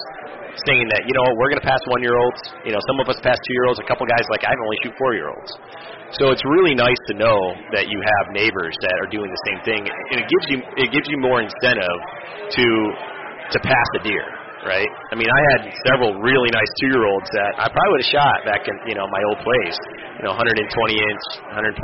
saying 0.65 0.89
that 0.89 1.05
you 1.05 1.13
know 1.13 1.23
we're 1.37 1.53
going 1.53 1.61
to 1.61 1.69
pass 1.69 1.79
one 1.93 2.01
year 2.01 2.17
olds. 2.17 2.41
You 2.65 2.73
know, 2.73 2.81
some 2.89 2.99
of 2.99 3.07
us 3.07 3.21
pass 3.21 3.37
two 3.37 3.53
year 3.53 3.65
olds. 3.69 3.79
A 3.79 3.85
couple 3.85 4.03
guys 4.09 4.25
like 4.33 4.43
I 4.43 4.51
can 4.57 4.63
only 4.65 4.79
shoot 4.81 4.97
four 4.97 5.13
year 5.13 5.29
olds. 5.29 5.51
So 6.19 6.27
it's 6.35 6.43
really 6.43 6.75
nice 6.75 6.99
to 7.07 7.13
know 7.15 7.39
that 7.71 7.87
you 7.87 7.95
have 7.95 8.35
neighbors 8.35 8.75
that 8.83 8.95
are 8.99 9.07
doing 9.07 9.31
the 9.31 9.41
same 9.47 9.59
thing, 9.63 9.81
and 9.87 10.17
it 10.19 10.27
gives 10.27 10.45
you 10.51 10.57
it 10.75 10.89
gives 10.91 11.07
you 11.07 11.17
more 11.23 11.39
incentive 11.39 11.99
to 12.51 12.65
to 13.55 13.57
pass 13.63 13.87
a 13.99 14.01
deer, 14.03 14.27
right? 14.67 14.91
I 15.11 15.15
mean, 15.15 15.31
I 15.31 15.41
had 15.55 15.71
several 15.87 16.19
really 16.19 16.51
nice 16.51 16.71
two 16.83 16.91
year 16.91 17.07
olds 17.07 17.27
that 17.31 17.51
I 17.63 17.67
probably 17.71 17.91
would 17.95 18.03
have 18.03 18.11
shot 18.11 18.37
back 18.43 18.67
in 18.67 18.75
you 18.91 18.95
know 18.99 19.07
my 19.07 19.23
old 19.31 19.39
place. 19.39 19.79
You 20.19 20.27
know, 20.27 20.35
120 20.35 20.61
inch, 20.67 21.23
125 21.49 21.79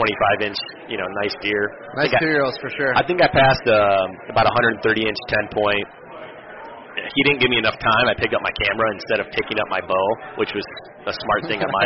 inch, 0.45 0.59
you 0.91 0.99
know, 0.99 1.07
nice 1.23 1.33
deer. 1.41 1.63
Nice 1.95 2.11
think 2.11 2.21
I- 2.21 2.25
cereals 2.27 2.55
for 2.59 2.69
sure. 2.75 2.93
I 2.99 3.01
think 3.07 3.23
I 3.23 3.31
passed 3.31 3.65
um, 3.71 4.07
about 4.29 4.45
130 4.45 4.83
inch 5.07 5.19
10 5.31 5.55
point. 5.55 5.87
He 6.99 7.21
didn't 7.25 7.39
give 7.41 7.49
me 7.49 7.57
enough 7.57 7.79
time. 7.79 8.05
I 8.11 8.13
picked 8.13 8.35
up 8.35 8.43
my 8.43 8.53
camera 8.67 8.91
instead 8.93 9.23
of 9.23 9.31
picking 9.31 9.57
up 9.57 9.69
my 9.71 9.81
bow, 9.81 10.07
which 10.37 10.51
was 10.53 10.65
a 11.07 11.15
smart 11.15 11.41
thing 11.47 11.59
on 11.63 11.71
my. 11.71 11.85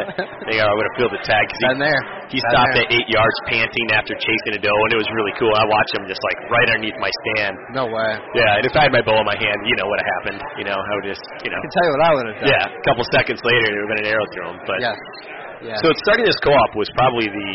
thing. 0.50 0.58
I 0.58 0.68
would 0.74 0.86
have 0.90 0.98
filled 0.98 1.14
the 1.16 1.22
tag. 1.24 1.46
'cause 1.50 1.62
Been 1.72 1.82
there. 1.82 2.02
he, 2.28 2.38
he 2.38 2.40
Been 2.42 2.52
stopped 2.52 2.74
there. 2.76 2.86
at 2.90 2.96
eight 2.98 3.08
yards, 3.10 3.36
panting 3.48 3.88
after 3.94 4.14
chasing 4.18 4.54
a 4.58 4.62
doe, 4.62 4.74
and 4.90 4.92
it 4.98 5.00
was 5.00 5.10
really 5.14 5.34
cool. 5.38 5.54
I 5.54 5.66
watched 5.70 5.94
him 5.96 6.04
just 6.10 6.22
like 6.26 6.38
right 6.50 6.68
underneath 6.74 6.98
my 6.98 7.12
stand. 7.24 7.54
No 7.78 7.86
way. 7.88 8.12
Yeah, 8.36 8.58
and 8.60 8.64
if 8.66 8.74
I 8.74 8.90
had 8.90 8.94
my 8.94 9.06
bow 9.06 9.18
in 9.22 9.28
my 9.30 9.38
hand, 9.38 9.58
you 9.70 9.76
know 9.78 9.88
what 9.88 10.02
happened. 10.20 10.40
You 10.58 10.66
know, 10.66 10.76
I 10.78 10.92
would 11.00 11.08
just, 11.08 11.24
you 11.46 11.50
know, 11.54 11.60
I 11.60 11.64
can 11.64 11.74
tell 11.78 11.86
you 11.86 11.94
what 11.96 12.04
I 12.04 12.12
would 12.18 12.26
have 12.34 12.38
done. 12.42 12.50
yeah. 12.50 12.66
A 12.82 12.84
couple 12.90 13.04
seconds 13.14 13.40
later, 13.46 13.66
there 13.70 13.78
would 13.78 13.86
have 13.86 13.94
been 13.96 14.04
an 14.06 14.12
arrow 14.12 14.28
through 14.34 14.48
him. 14.52 14.58
But 14.66 14.80
Yes. 14.82 14.98
Yeah. 15.62 15.78
so 15.78 15.94
starting 16.02 16.26
this 16.26 16.38
co-op 16.42 16.74
was 16.74 16.90
probably 16.98 17.30
the 17.30 17.52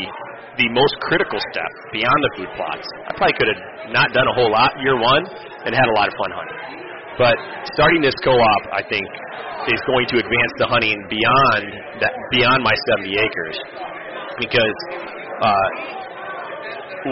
the 0.62 0.68
most 0.72 0.94
critical 1.04 1.36
step 1.52 1.68
beyond 1.92 2.16
the 2.16 2.30
food 2.40 2.48
plots. 2.56 2.86
I 3.04 3.12
probably 3.18 3.36
could 3.36 3.50
have 3.52 3.92
not 3.92 4.08
done 4.16 4.24
a 4.24 4.32
whole 4.32 4.48
lot 4.48 4.72
year 4.80 4.96
one 4.96 5.26
and 5.68 5.74
had 5.74 5.84
a 5.84 5.94
lot 5.98 6.08
of 6.08 6.14
fun 6.16 6.30
hunting. 6.32 6.86
But 7.18 7.36
starting 7.72 8.02
this 8.02 8.14
co-op, 8.22 8.62
I 8.72 8.82
think, 8.88 9.06
is 9.72 9.80
going 9.88 10.06
to 10.12 10.16
advance 10.20 10.52
the 10.60 10.68
hunting 10.68 10.96
beyond 11.08 11.64
that 12.00 12.12
beyond 12.30 12.62
my 12.62 12.74
70 12.96 13.08
acres. 13.16 13.56
Because 14.38 14.78
uh, 15.40 15.68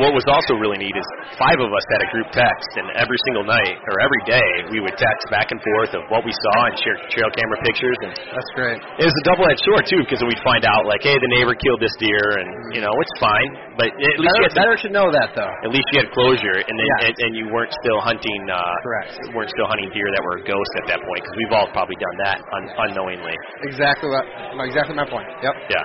what 0.02 0.12
was 0.14 0.24
also 0.30 0.54
really 0.58 0.78
neat 0.78 0.94
is 0.96 1.06
five 1.38 1.58
of 1.60 1.70
us 1.70 1.84
had 1.94 2.00
a 2.02 2.08
group 2.14 2.28
text, 2.34 2.70
and 2.80 2.86
every 2.98 3.18
single 3.30 3.44
night 3.46 3.76
or 3.90 4.00
every 4.02 4.22
day 4.26 4.48
we 4.72 4.78
would 4.80 4.94
text 4.98 5.24
back 5.30 5.50
and 5.50 5.60
forth 5.62 5.92
of 5.98 6.02
what 6.10 6.22
we 6.26 6.32
saw 6.32 6.56
and 6.70 6.74
share 6.82 6.96
trail 7.12 7.30
camera 7.34 7.58
pictures. 7.66 7.96
And 8.06 8.12
That's 8.34 8.50
great. 8.58 8.78
it 8.98 9.06
was 9.06 9.14
a 9.14 9.24
double-edged 9.30 9.62
sword 9.66 9.84
too, 9.90 10.00
because 10.06 10.20
we'd 10.24 10.42
find 10.46 10.64
out 10.66 10.86
like, 10.88 11.02
hey, 11.04 11.14
the 11.18 11.30
neighbor 11.38 11.54
killed 11.58 11.80
this 11.82 11.94
deer, 12.00 12.22
and 12.40 12.48
you 12.74 12.80
know 12.82 12.92
it's 12.92 13.16
fine, 13.20 13.50
but 13.78 13.88
at 13.92 14.18
least 14.18 14.34
you 14.34 14.42
Better, 14.44 14.48
had 14.48 14.56
better 14.58 14.76
to 14.84 14.88
know 14.90 15.06
that 15.12 15.34
though. 15.38 15.52
at 15.66 15.70
least 15.70 15.86
you 15.94 16.02
had 16.02 16.10
closure, 16.14 16.58
and 16.62 16.74
then 16.74 16.88
Yeah. 16.98 17.06
and, 17.10 17.14
and 17.24 17.30
you 17.38 17.46
weren't 17.52 17.72
still 17.82 18.00
hunting. 18.02 18.40
Uh, 18.50 18.60
Correct. 18.82 19.12
Weren't 19.34 19.50
still 19.52 19.66
hunting 19.68 19.90
deer 19.94 20.08
that 20.14 20.22
were 20.22 20.38
ghosts 20.44 20.74
at 20.84 20.86
that 20.94 21.00
point, 21.02 21.20
because 21.24 21.36
we've 21.38 21.54
all 21.54 21.68
probably 21.74 21.96
done 21.98 22.16
that 22.26 22.38
un- 22.42 22.72
unknowingly. 22.90 23.34
Exactly 23.66 24.08
what. 24.10 24.24
Exactly 24.64 24.94
my 24.94 25.06
point. 25.08 25.26
Yep. 25.42 25.54
Yeah. 25.70 25.84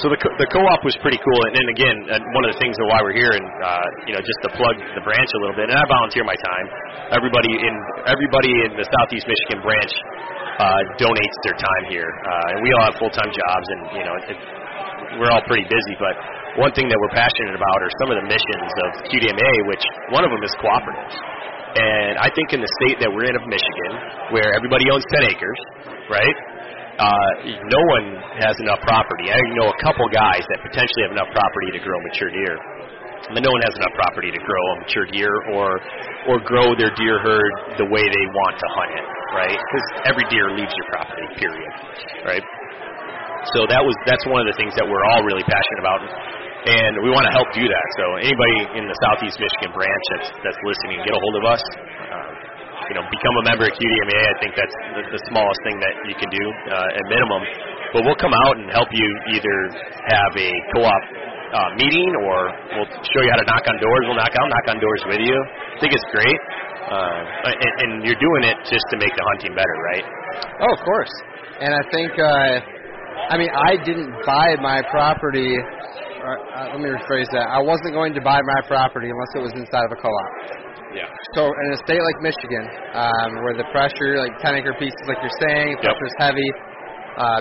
So 0.00 0.08
the 0.08 0.16
co- 0.16 0.32
the 0.40 0.48
co-op 0.48 0.80
was 0.80 0.96
pretty 1.04 1.20
cool, 1.20 1.40
and 1.44 1.52
then 1.52 1.68
again, 1.76 1.96
uh, 2.08 2.16
one 2.32 2.48
of 2.48 2.56
the 2.56 2.60
things 2.60 2.72
of 2.80 2.88
why 2.88 3.04
we're 3.04 3.12
here, 3.12 3.36
and 3.36 3.44
uh, 3.60 3.84
you 4.08 4.16
know, 4.16 4.22
just 4.24 4.40
to 4.48 4.50
plug 4.56 4.76
the 4.96 5.04
branch 5.04 5.30
a 5.36 5.38
little 5.44 5.52
bit, 5.52 5.68
and 5.68 5.76
I 5.76 5.84
volunteer 5.92 6.24
my 6.24 6.36
time. 6.40 6.66
Everybody 7.12 7.52
in 7.52 7.74
everybody 8.08 8.52
in 8.64 8.80
the 8.80 8.86
Southeast 8.88 9.28
Michigan 9.28 9.60
branch 9.60 9.92
uh, 10.56 10.80
donates 10.96 11.36
their 11.44 11.56
time 11.60 11.84
here, 11.92 12.08
uh, 12.08 12.52
and 12.56 12.58
we 12.64 12.72
all 12.80 12.84
have 12.88 12.96
full 12.96 13.12
time 13.12 13.28
jobs, 13.28 13.66
and 13.76 13.80
you 14.00 14.04
know, 14.08 14.14
it, 14.24 14.38
we're 15.20 15.32
all 15.36 15.44
pretty 15.44 15.68
busy. 15.68 15.94
But 16.00 16.16
one 16.56 16.72
thing 16.72 16.88
that 16.88 16.96
we're 16.96 17.12
passionate 17.12 17.52
about 17.52 17.78
are 17.84 17.92
some 18.00 18.08
of 18.08 18.16
the 18.24 18.26
missions 18.26 18.72
of 18.88 18.88
QDMA, 19.12 19.52
which 19.68 19.84
one 20.16 20.24
of 20.24 20.32
them 20.32 20.40
is 20.40 20.52
cooperatives. 20.64 21.16
And 21.70 22.18
I 22.18 22.26
think 22.34 22.50
in 22.50 22.58
the 22.58 22.72
state 22.82 22.98
that 22.98 23.10
we're 23.12 23.30
in 23.30 23.36
of 23.38 23.46
Michigan, 23.46 23.92
where 24.34 24.50
everybody 24.58 24.90
owns 24.90 25.06
10 25.22 25.30
acres, 25.30 25.60
right? 26.10 26.36
Uh, 27.00 27.32
no 27.64 27.80
one 27.96 28.06
has 28.36 28.52
enough 28.60 28.84
property. 28.84 29.32
I 29.32 29.40
know 29.56 29.72
a 29.72 29.78
couple 29.80 30.04
guys 30.12 30.44
that 30.52 30.60
potentially 30.60 31.02
have 31.08 31.16
enough 31.16 31.32
property 31.32 31.72
to 31.72 31.80
grow 31.80 31.96
mature 32.04 32.28
deer, 32.28 32.60
but 33.32 33.40
no 33.40 33.48
one 33.48 33.62
has 33.64 33.72
enough 33.80 33.96
property 33.96 34.28
to 34.28 34.40
grow 34.44 34.60
a 34.60 34.84
mature 34.84 35.08
deer 35.08 35.32
or 35.56 35.80
or 36.28 36.36
grow 36.44 36.76
their 36.76 36.92
deer 37.00 37.16
herd 37.24 37.80
the 37.80 37.88
way 37.88 38.04
they 38.04 38.26
want 38.36 38.54
to 38.60 38.68
hunt 38.76 38.92
it, 39.00 39.06
right? 39.32 39.56
Because 39.56 39.86
every 40.12 40.28
deer 40.28 40.52
leaves 40.52 40.68
your 40.76 40.88
property, 40.92 41.24
period, 41.40 41.72
right? 42.28 42.44
So 43.56 43.64
that 43.72 43.80
was 43.80 43.96
that's 44.04 44.24
one 44.28 44.44
of 44.44 44.48
the 44.52 44.56
things 44.60 44.76
that 44.76 44.84
we're 44.84 45.04
all 45.16 45.24
really 45.24 45.46
passionate 45.48 45.80
about, 45.80 46.04
and 46.68 46.92
we 47.00 47.08
want 47.08 47.24
to 47.24 47.32
help 47.32 47.48
do 47.56 47.64
that. 47.64 47.86
So 47.96 48.04
anybody 48.20 48.76
in 48.76 48.84
the 48.84 48.96
Southeast 49.08 49.40
Michigan 49.40 49.72
branch 49.72 50.04
that's 50.12 50.28
that's 50.44 50.60
listening, 50.68 51.00
get 51.00 51.16
a 51.16 51.20
hold 51.24 51.36
of 51.40 51.44
us. 51.48 51.62
Um, 52.12 52.29
you 52.88 52.94
know, 52.96 53.04
become 53.10 53.34
a 53.42 53.44
member 53.52 53.64
of 53.68 53.72
QDMA. 53.76 54.20
I 54.24 54.36
think 54.40 54.52
that's 54.56 54.76
the, 54.96 55.02
the 55.12 55.22
smallest 55.28 55.60
thing 55.66 55.76
that 55.82 55.94
you 56.08 56.16
can 56.16 56.30
do 56.32 56.44
uh, 56.72 56.98
at 56.98 57.04
minimum. 57.10 57.42
But 57.92 58.06
we'll 58.06 58.20
come 58.22 58.32
out 58.46 58.54
and 58.56 58.70
help 58.70 58.88
you 58.94 59.08
either 59.34 59.56
have 60.14 60.32
a 60.38 60.50
co-op 60.72 61.04
uh, 61.50 61.70
meeting 61.74 62.10
or 62.22 62.54
we'll 62.78 62.90
show 63.10 63.20
you 63.26 63.30
how 63.34 63.38
to 63.42 63.46
knock 63.50 63.66
on 63.66 63.76
doors. 63.82 64.02
We'll 64.06 64.20
knock 64.20 64.30
out 64.38 64.46
knock 64.46 64.66
on 64.70 64.78
doors 64.78 65.02
with 65.10 65.22
you. 65.22 65.34
I 65.34 65.76
think 65.82 65.92
it's 65.92 66.08
great. 66.14 66.40
Uh, 66.90 67.50
and, 67.50 67.74
and 67.82 67.90
you're 68.06 68.18
doing 68.18 68.42
it 68.50 68.56
just 68.66 68.86
to 68.90 68.96
make 68.98 69.12
the 69.14 69.24
hunting 69.34 69.54
better, 69.54 69.76
right? 69.94 70.06
Oh, 70.62 70.70
of 70.74 70.80
course. 70.82 71.12
And 71.60 71.74
I 71.74 71.82
think, 71.92 72.10
uh, 72.18 73.30
I 73.30 73.38
mean, 73.38 73.50
I 73.50 73.76
didn't 73.84 74.10
buy 74.26 74.56
my 74.62 74.82
property. 74.90 75.54
Uh, 75.54 76.72
let 76.72 76.80
me 76.80 76.90
rephrase 76.90 77.30
that. 77.32 77.46
I 77.50 77.60
wasn't 77.60 77.94
going 77.94 78.14
to 78.14 78.20
buy 78.20 78.40
my 78.42 78.60
property 78.66 79.08
unless 79.10 79.32
it 79.36 79.42
was 79.42 79.52
inside 79.54 79.86
of 79.86 79.92
a 79.92 80.00
co-op. 80.00 80.30
Yeah. 80.94 81.06
So 81.36 81.46
in 81.46 81.66
a 81.72 81.78
state 81.86 82.02
like 82.02 82.18
Michigan, 82.22 82.64
um, 82.94 83.30
where 83.44 83.54
the 83.56 83.68
pressure, 83.70 84.18
like 84.18 84.34
10 84.42 84.54
acre 84.56 84.74
pieces, 84.78 84.98
like 85.06 85.18
you're 85.22 85.38
saying, 85.48 85.78
Yep. 85.78 85.82
pressure 85.86 86.06
is 86.06 86.16
heavy, 86.18 86.50
uh, 87.16 87.40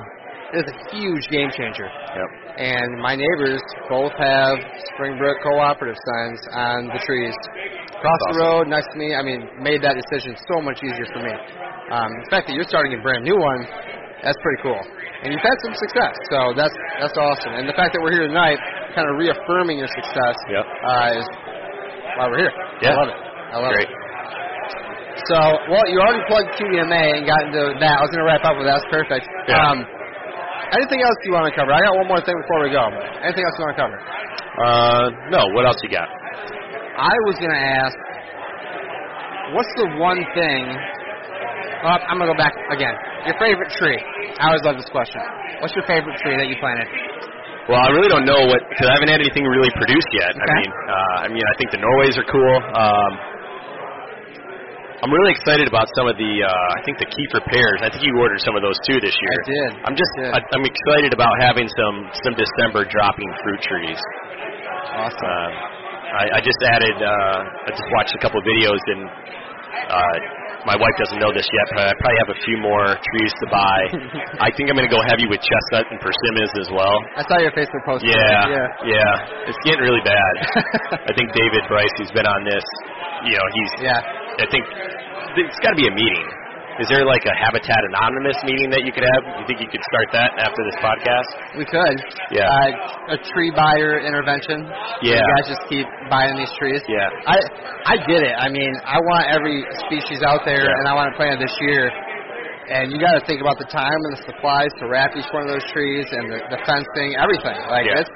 it's 0.53 0.69
a 0.69 0.77
huge 0.97 1.25
game 1.29 1.49
changer. 1.53 1.85
Yep. 1.85 2.29
And 2.57 2.89
my 3.01 3.15
neighbors 3.15 3.61
both 3.87 4.11
have 4.17 4.57
Springbrook 4.93 5.37
cooperative 5.43 5.97
signs 5.97 6.41
on 6.53 6.79
the 6.89 6.99
trees. 7.05 7.33
Across 7.93 8.21
the 8.33 8.37
road, 8.41 8.67
next 8.67 8.87
to 8.93 8.97
me, 8.97 9.13
I 9.15 9.21
mean, 9.21 9.45
made 9.61 9.81
that 9.83 9.93
decision 9.95 10.35
so 10.49 10.61
much 10.61 10.81
easier 10.83 11.05
for 11.13 11.21
me. 11.21 11.33
Um, 11.91 12.09
the 12.25 12.29
fact 12.31 12.47
that 12.47 12.53
you're 12.55 12.67
starting 12.67 12.97
a 12.97 13.01
brand 13.01 13.23
new 13.23 13.37
one, 13.37 13.61
that's 14.23 14.37
pretty 14.41 14.61
cool. 14.63 14.81
And 15.23 15.33
you've 15.33 15.43
had 15.43 15.57
some 15.67 15.75
success, 15.75 16.15
so 16.31 16.53
that's 16.55 16.75
that's 17.01 17.17
awesome. 17.17 17.53
And 17.59 17.67
the 17.67 17.73
fact 17.75 17.91
that 17.93 17.99
we're 18.01 18.11
here 18.15 18.27
tonight, 18.27 18.57
kind 18.95 19.03
of 19.09 19.17
reaffirming 19.19 19.77
your 19.77 19.87
success, 19.91 20.35
Yep. 20.49 20.65
uh, 20.65 21.19
is 21.19 21.27
why 22.17 22.27
we're 22.31 22.39
here. 22.39 22.53
Yeah. 22.81 22.91
I 22.91 22.95
love 23.03 23.09
it. 23.09 23.19
I 23.49 23.57
love 23.59 23.73
Great. 23.73 23.89
it. 23.89 23.97
So, 25.29 25.37
well, 25.69 25.85
you 25.91 25.99
already 25.99 26.23
plugged 26.31 26.55
QDMA 26.55 27.03
and 27.19 27.23
got 27.27 27.41
into 27.49 27.75
that. 27.81 27.95
I 27.99 28.01
was 28.01 28.09
going 28.13 28.23
to 28.23 28.29
wrap 28.29 28.45
up 28.47 28.55
with 28.55 28.65
that. 28.65 28.79
That's 28.81 28.89
perfect. 28.93 29.25
Yeah. 29.51 29.59
Um, 29.59 29.83
anything 30.73 31.01
else 31.03 31.17
you 31.27 31.33
want 31.35 31.49
to 31.51 31.53
cover? 31.57 31.73
I 31.75 31.81
got 31.83 31.93
one 31.97 32.07
more 32.07 32.21
thing 32.23 32.37
before 32.39 32.63
we 32.63 32.71
go. 32.71 32.87
Anything 33.25 33.43
else 33.43 33.55
you 33.59 33.63
want 33.67 33.73
to 33.75 33.81
cover? 33.83 33.97
Uh, 34.63 35.05
no. 35.33 35.41
What 35.57 35.65
else 35.67 35.77
you 35.83 35.91
got? 35.91 36.07
I 36.07 37.13
was 37.27 37.35
going 37.41 37.51
to 37.51 37.63
ask, 37.83 37.95
what's 39.53 39.71
the 39.75 39.87
one 39.99 40.21
thing? 40.37 40.63
Oh, 41.83 41.95
I'm 41.95 42.15
going 42.19 42.27
to 42.27 42.33
go 42.35 42.39
back 42.39 42.55
again. 42.71 42.95
Your 43.27 43.35
favorite 43.39 43.71
tree. 43.75 43.99
I 44.39 44.51
always 44.51 44.63
love 44.63 44.75
this 44.79 44.89
question. 44.91 45.19
What's 45.59 45.75
your 45.75 45.87
favorite 45.87 46.15
tree 46.23 46.35
that 46.39 46.47
you 46.47 46.55
planted? 46.63 46.87
Well, 47.67 47.77
I 47.79 47.91
really 47.93 48.09
don't 48.09 48.25
know 48.25 48.39
what 48.49 48.65
because 48.71 48.87
I 48.89 48.97
haven't 48.97 49.13
had 49.13 49.21
anything 49.21 49.45
really 49.45 49.69
produced 49.77 50.09
yet. 50.15 50.31
I 50.33 50.41
Okay. 50.41 50.57
mean, 50.57 50.71
uh, 50.73 51.15
I 51.21 51.27
mean, 51.29 51.43
I 51.45 51.53
think 51.61 51.69
the 51.69 51.77
Norways 51.77 52.17
are 52.17 52.25
cool. 52.25 52.55
Um, 52.73 53.11
I'm 54.99 55.11
really 55.15 55.31
excited 55.31 55.67
about 55.71 55.87
some 55.95 56.11
of 56.11 56.19
the. 56.19 56.31
Uh, 56.43 56.51
I 56.51 56.79
think 56.83 56.99
the 56.99 57.07
Kiefer 57.07 57.39
pears. 57.47 57.79
I 57.79 57.87
think 57.87 58.03
you 58.03 58.11
ordered 58.19 58.43
some 58.43 58.59
of 58.59 58.61
those 58.61 58.75
too 58.83 58.99
this 58.99 59.15
year. 59.15 59.37
I 59.39 59.47
did. 59.47 59.69
I'm 59.87 59.95
just. 59.95 60.11
I. 60.19 60.37
I, 60.37 60.39
I'm 60.59 60.65
excited 60.67 61.15
about 61.15 61.31
having 61.39 61.71
some 61.71 61.95
some 62.27 62.33
December 62.35 62.83
dropping 62.83 63.29
fruit 63.39 63.61
trees. 63.63 63.99
Awesome. 64.99 65.23
Um, 65.23 65.51
I, 66.19 66.23
I 66.35 66.39
just 66.43 66.59
added. 66.67 66.95
Uh, 66.99 67.39
I 67.63 67.69
just 67.71 67.87
watched 67.95 68.11
a 68.15 68.19
couple 68.19 68.43
of 68.43 68.45
videos 68.45 68.81
and. 68.91 69.01
Uh, 69.89 70.17
my 70.67 70.75
wife 70.75 70.91
doesn't 70.99 71.23
know 71.23 71.31
this 71.31 71.47
yet, 71.47 71.67
but 71.71 71.87
I 71.87 71.93
probably 72.03 72.19
have 72.19 72.31
a 72.35 72.39
few 72.43 72.57
more 72.59 72.83
trees 72.99 73.31
to 73.39 73.45
buy. 73.47 73.79
I 74.43 74.51
think 74.51 74.67
I'm 74.67 74.75
going 74.75 74.83
to 74.89 74.91
go 74.91 74.99
heavy 75.07 75.23
with 75.23 75.39
chestnut 75.39 75.87
and 75.87 75.95
persimmons 76.03 76.51
as 76.59 76.67
well. 76.75 76.99
I 77.15 77.23
saw 77.23 77.39
your 77.39 77.55
Facebook 77.55 77.87
post. 77.87 78.03
Yeah, 78.03 78.11
Yeah. 78.51 78.67
yeah, 78.83 79.47
It's 79.47 79.55
getting 79.63 79.79
really 79.79 80.03
bad. 80.03 80.33
I 81.07 81.11
think 81.15 81.31
David 81.31 81.63
Bryce, 81.71 81.93
who's 81.95 82.11
been 82.11 82.27
on 82.27 82.43
this, 82.43 82.65
you 83.23 83.39
know, 83.39 83.47
he's. 83.55 83.87
Yeah. 83.87 84.03
I 84.39 84.47
think 84.49 84.63
it's 85.43 85.59
got 85.61 85.75
to 85.75 85.79
be 85.79 85.87
a 85.87 85.95
meeting. 85.95 86.27
Is 86.79 86.87
there 86.87 87.03
like 87.03 87.27
a 87.27 87.35
Habitat 87.35 87.75
Anonymous 87.91 88.39
meeting 88.47 88.71
that 88.71 88.87
you 88.87 88.95
could 88.95 89.03
have? 89.03 89.21
You 89.35 89.43
think 89.51 89.59
you 89.59 89.67
could 89.67 89.83
start 89.91 90.07
that 90.15 90.31
after 90.39 90.63
this 90.63 90.79
podcast? 90.79 91.27
We 91.59 91.67
could. 91.67 91.97
Yeah. 92.31 92.47
Uh, 92.47 93.15
a 93.15 93.17
tree 93.35 93.51
buyer 93.51 93.99
intervention. 93.99 94.63
Yeah. 95.03 95.19
You 95.19 95.27
guys 95.35 95.45
just 95.51 95.63
keep 95.67 95.83
buying 96.07 96.39
these 96.39 96.47
trees. 96.55 96.79
Yeah. 96.87 97.11
I 97.27 97.35
I 97.83 97.95
get 98.07 98.23
it. 98.23 98.31
I 98.31 98.47
mean, 98.47 98.71
I 98.87 98.95
want 98.95 99.27
every 99.27 99.59
species 99.91 100.23
out 100.23 100.47
there, 100.47 100.63
Yeah. 100.63 100.77
and 100.79 100.87
I 100.87 100.95
want 100.95 101.11
to 101.11 101.15
plant 101.19 101.35
it 101.35 101.43
this 101.43 101.55
year. 101.67 101.91
And 102.71 102.95
you 102.95 102.97
got 103.01 103.11
to 103.19 103.23
think 103.27 103.43
about 103.43 103.59
the 103.59 103.67
time 103.67 103.91
and 104.07 104.11
the 104.15 104.23
supplies 104.23 104.71
to 104.79 104.87
wrap 104.87 105.11
each 105.19 105.27
one 105.35 105.43
of 105.43 105.51
those 105.51 105.67
trees, 105.75 106.07
and 106.15 106.31
the, 106.31 106.39
the 106.47 106.59
fencing, 106.63 107.19
everything. 107.19 107.59
Like 107.67 107.91
Yeah. 107.91 107.99
it's, 108.07 108.11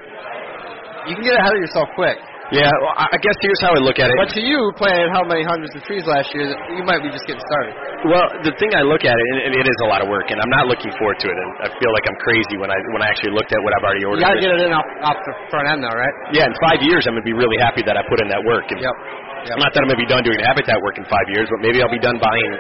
you 1.12 1.20
can 1.20 1.24
get 1.28 1.36
ahead 1.36 1.52
of 1.52 1.60
yourself 1.60 1.92
quick. 2.00 2.16
Yeah. 2.54 2.70
Well, 2.86 2.94
I 2.96 3.18
guess 3.18 3.34
here's 3.42 3.62
how 3.66 3.74
I 3.74 3.82
look 3.82 3.98
at 3.98 4.14
it. 4.14 4.16
But 4.22 4.30
to 4.38 4.42
you, 4.46 4.70
planted 4.78 5.10
how 5.10 5.26
many 5.26 5.42
hundreds 5.42 5.74
of 5.74 5.82
trees 5.90 6.06
last 6.06 6.30
year, 6.38 6.54
you 6.78 6.86
might 6.86 7.02
be 7.02 7.10
just 7.10 7.26
getting 7.26 7.42
started. 7.50 7.74
Well, 8.06 8.26
the 8.46 8.54
thing 8.62 8.70
I 8.78 8.86
look 8.86 9.02
at 9.02 9.18
it, 9.18 9.28
and 9.50 9.54
it 9.58 9.66
is 9.66 9.78
a 9.82 9.88
lot 9.90 10.06
of 10.06 10.08
work, 10.08 10.30
and 10.30 10.38
I'm 10.38 10.54
not 10.54 10.70
looking 10.70 10.94
forward 11.02 11.18
to 11.24 11.28
it. 11.34 11.38
And 11.38 11.50
I 11.66 11.68
feel 11.74 11.92
like 11.98 12.06
I'm 12.06 12.20
crazy 12.22 12.56
when 12.62 12.70
I 12.70 12.78
when 12.94 13.02
I 13.02 13.10
actually 13.10 13.34
looked 13.34 13.50
at 13.50 13.60
what 13.66 13.74
I've 13.74 13.86
already 13.86 14.06
ordered. 14.06 14.22
You 14.22 14.30
ordered. 14.30 14.38
got 14.38 14.38
to 14.38 14.46
get 14.46 14.54
it 14.54 14.62
in 14.70 14.72
off, 14.72 14.88
off 15.02 15.20
the 15.26 15.34
front 15.50 15.66
end, 15.74 15.82
though, 15.82 15.98
right? 15.98 16.14
Yeah, 16.38 16.46
in 16.46 16.54
five 16.62 16.80
years, 16.86 17.10
I'm 17.10 17.18
gonna 17.18 17.26
be 17.26 17.34
really 17.34 17.58
happy 17.58 17.82
that 17.90 17.98
I 17.98 18.06
put 18.06 18.22
in 18.22 18.30
that 18.30 18.44
work. 18.46 18.70
And 18.70 18.78
Yep. 18.80 18.96
Yep. 19.44 19.60
Not 19.60 19.76
that 19.76 19.82
I'm 19.84 19.90
gonna 19.92 20.00
be 20.00 20.08
done 20.08 20.24
doing 20.24 20.40
habitat 20.40 20.80
work 20.80 20.96
in 20.96 21.04
five 21.12 21.28
years, 21.34 21.50
but 21.52 21.60
maybe 21.60 21.84
I'll 21.84 21.92
be 21.92 22.00
done 22.00 22.16
buying 22.22 22.52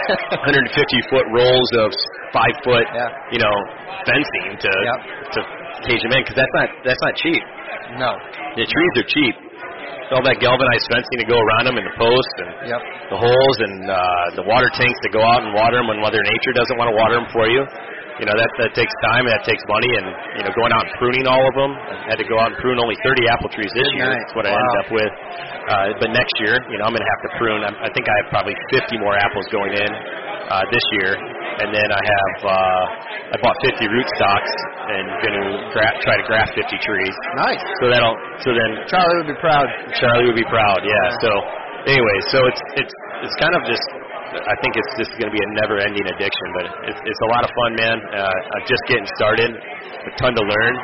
150 0.46 1.12
foot 1.12 1.26
rolls 1.36 1.68
of 1.84 1.90
five 2.32 2.54
foot, 2.64 2.86
Yeah. 2.94 3.10
you 3.34 3.40
know, 3.42 3.54
fencing 4.08 4.56
to 4.56 4.70
Yep. 4.72 4.98
to 5.36 5.38
cage 5.84 6.00
them 6.06 6.12
in 6.16 6.20
because 6.24 6.36
that's 6.40 6.54
not 6.56 6.68
that's 6.86 7.02
not 7.04 7.12
cheap. 7.20 7.42
no. 8.00 8.14
The 8.58 8.66
trees 8.66 8.94
are 8.98 9.08
cheap. 9.08 9.34
All 10.10 10.26
that 10.26 10.42
galvanized 10.42 10.86
fencing 10.90 11.18
to 11.22 11.28
go 11.30 11.38
around 11.38 11.70
them 11.70 11.78
and 11.78 11.86
the 11.86 11.94
posts 11.94 12.36
and 12.42 12.50
Yep. 12.66 12.80
the 13.14 13.18
holes 13.22 13.56
and 13.62 13.74
uh, 13.86 13.98
the 14.42 14.44
water 14.46 14.66
tanks 14.74 14.98
to 15.06 15.10
go 15.14 15.22
out 15.22 15.46
and 15.46 15.54
water 15.54 15.78
them 15.78 15.86
when 15.86 16.02
Mother 16.02 16.18
Nature 16.18 16.50
doesn't 16.58 16.74
want 16.74 16.90
to 16.90 16.96
water 16.98 17.14
them 17.14 17.30
for 17.30 17.46
you. 17.46 17.62
You 18.18 18.26
know 18.28 18.36
that 18.36 18.50
that 18.60 18.74
takes 18.76 18.92
time 19.06 19.24
and 19.24 19.32
that 19.32 19.46
takes 19.48 19.62
money 19.70 19.88
and 19.96 20.06
you 20.36 20.42
know 20.44 20.52
going 20.52 20.74
out 20.76 20.82
and 20.84 20.92
pruning 21.00 21.24
all 21.30 21.40
of 21.40 21.54
them. 21.56 21.72
I 21.72 22.10
had 22.10 22.18
to 22.20 22.26
go 22.26 22.36
out 22.42 22.52
and 22.52 22.58
prune 22.60 22.76
only 22.82 22.98
30 23.06 23.22
apple 23.32 23.48
trees 23.54 23.70
this 23.72 23.86
year. 23.96 24.12
That's 24.12 24.34
what 24.36 24.44
I 24.44 24.52
Wow. 24.52 24.58
ended 24.60 24.76
up 24.82 24.90
with. 24.92 25.12
Uh, 25.70 25.74
but 26.02 26.08
next 26.12 26.34
year, 26.42 26.58
you 26.68 26.76
know, 26.82 26.90
I'm 26.90 26.92
going 26.92 27.06
to 27.06 27.12
have 27.16 27.22
to 27.24 27.32
prune. 27.38 27.62
I'm, 27.64 27.76
I 27.80 27.88
think 27.94 28.10
I 28.10 28.14
have 28.20 28.28
probably 28.34 28.58
50 28.76 28.98
more 29.00 29.14
apples 29.16 29.46
going 29.54 29.72
in 29.72 29.88
uh, 30.52 30.66
this 30.74 30.84
year, 31.00 31.16
and 31.60 31.68
then 31.74 31.88
I 31.92 32.02
have 32.02 32.34
uh, 32.44 33.34
I 33.34 33.36
bought 33.44 33.56
50 33.62 33.84
rootstocks 33.84 34.52
and 34.90 35.04
going 35.22 35.36
to 35.36 35.46
gra- 35.76 35.98
try 36.02 36.14
to 36.16 36.24
graft 36.26 36.56
50 36.56 36.66
trees. 36.80 37.14
Nice. 37.36 37.62
So 37.80 37.92
that'll 37.92 38.16
so 38.42 38.50
then 38.56 38.70
Charlie 38.88 39.16
would 39.22 39.30
be 39.30 39.40
proud. 39.40 39.66
Charlie 40.00 40.26
would 40.26 40.40
be 40.40 40.48
proud. 40.48 40.80
Yeah. 40.82 41.06
So 41.20 41.30
anyway, 41.86 42.16
so 42.32 42.38
it's 42.48 42.62
it's 42.80 42.94
it's 43.28 43.36
kind 43.38 43.54
of 43.54 43.62
just 43.68 43.84
I 44.30 44.54
think 44.62 44.78
it's 44.78 44.94
just 44.94 45.10
going 45.18 45.26
to 45.26 45.34
be 45.34 45.42
a 45.42 45.50
never-ending 45.58 46.06
addiction. 46.06 46.46
But 46.54 46.64
it's, 46.86 47.00
it's 47.02 47.22
a 47.26 47.30
lot 47.34 47.42
of 47.42 47.50
fun, 47.50 47.70
man. 47.82 47.98
Uh, 47.98 48.30
I'm 48.30 48.64
just 48.70 48.84
getting 48.86 49.08
started. 49.18 49.50
A 49.50 50.12
ton 50.22 50.32
to 50.38 50.44
learn. 50.46 50.74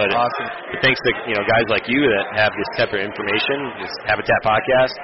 But, 0.00 0.08
awesome. 0.16 0.48
but 0.72 0.78
thanks 0.82 0.98
to 1.04 1.10
you 1.30 1.36
know 1.36 1.44
guys 1.46 1.68
like 1.68 1.86
you 1.86 2.00
that 2.00 2.24
have 2.40 2.50
this 2.56 2.70
type 2.80 2.90
of 2.96 2.98
information, 2.98 3.76
this 3.78 3.92
Habitat 4.08 4.40
podcast, 4.42 4.94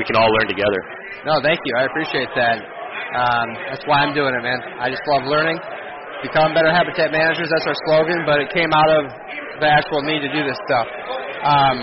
we 0.00 0.02
can 0.08 0.16
all 0.16 0.26
learn 0.26 0.48
together. 0.48 0.80
No, 1.28 1.38
thank 1.44 1.60
you. 1.62 1.76
I 1.76 1.84
appreciate 1.84 2.32
that. 2.34 2.79
Um, 3.10 3.48
that's 3.68 3.84
why 3.86 4.06
I'm 4.06 4.14
doing 4.14 4.32
it, 4.34 4.42
man. 4.42 4.60
I 4.78 4.90
just 4.90 5.02
love 5.10 5.26
learning. 5.26 5.58
Become 6.22 6.52
better 6.52 6.70
habitat 6.70 7.10
managers. 7.10 7.48
That's 7.48 7.66
our 7.66 7.78
slogan, 7.88 8.22
but 8.28 8.40
it 8.40 8.52
came 8.52 8.70
out 8.70 8.90
of 9.00 9.08
the 9.60 9.68
actual 9.68 10.04
need 10.04 10.20
to 10.20 10.30
do 10.32 10.44
this 10.44 10.56
stuff. 10.68 10.86
Um, 11.44 11.76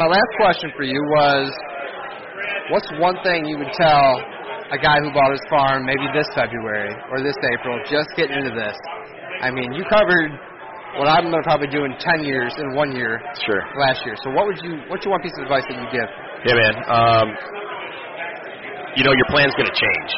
my 0.00 0.08
last 0.08 0.30
question 0.40 0.72
for 0.76 0.84
you 0.84 1.00
was, 1.16 1.48
what's 2.72 2.88
one 3.00 3.16
thing 3.24 3.44
you 3.44 3.56
would 3.58 3.72
tell 3.76 4.20
a 4.72 4.78
guy 4.80 4.98
who 5.00 5.12
bought 5.12 5.30
his 5.32 5.44
farm 5.48 5.86
maybe 5.86 6.04
this 6.12 6.28
February 6.34 6.92
or 7.12 7.22
this 7.22 7.36
April, 7.52 7.80
just 7.88 8.08
getting 8.16 8.36
into 8.36 8.52
this? 8.52 8.76
I 9.40 9.50
mean, 9.52 9.72
you 9.72 9.84
covered 9.88 10.32
what 10.96 11.08
I'm 11.08 11.28
going 11.28 11.36
to 11.36 11.44
probably 11.44 11.68
do 11.68 11.84
in 11.84 11.92
10 12.00 12.24
years 12.24 12.52
in 12.56 12.72
one 12.74 12.96
year. 12.96 13.20
Sure. 13.44 13.60
Last 13.76 14.04
year. 14.04 14.16
So 14.24 14.30
what 14.32 14.46
would 14.46 14.56
you, 14.64 14.80
what's 14.88 15.04
your 15.04 15.12
one 15.12 15.20
piece 15.20 15.36
of 15.36 15.44
advice 15.44 15.64
that 15.68 15.76
you 15.76 15.88
give? 15.92 16.08
Yeah, 16.48 16.56
man. 16.56 16.74
Um, 16.88 17.26
you 18.96 19.04
know, 19.04 19.12
your 19.12 19.28
plan's 19.28 19.52
going 19.60 19.68
to 19.68 19.76
change 19.76 20.10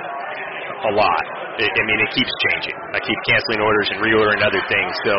a 0.87 0.93
lot. 0.95 1.24
It, 1.59 1.66
I 1.66 1.83
mean, 1.83 1.99
it 1.99 2.11
keeps 2.14 2.31
changing. 2.51 2.76
I 2.95 3.03
keep 3.03 3.18
canceling 3.26 3.59
orders 3.59 3.91
and 3.91 3.99
reordering 3.99 4.47
other 4.47 4.62
things. 4.70 4.93
So, 5.03 5.14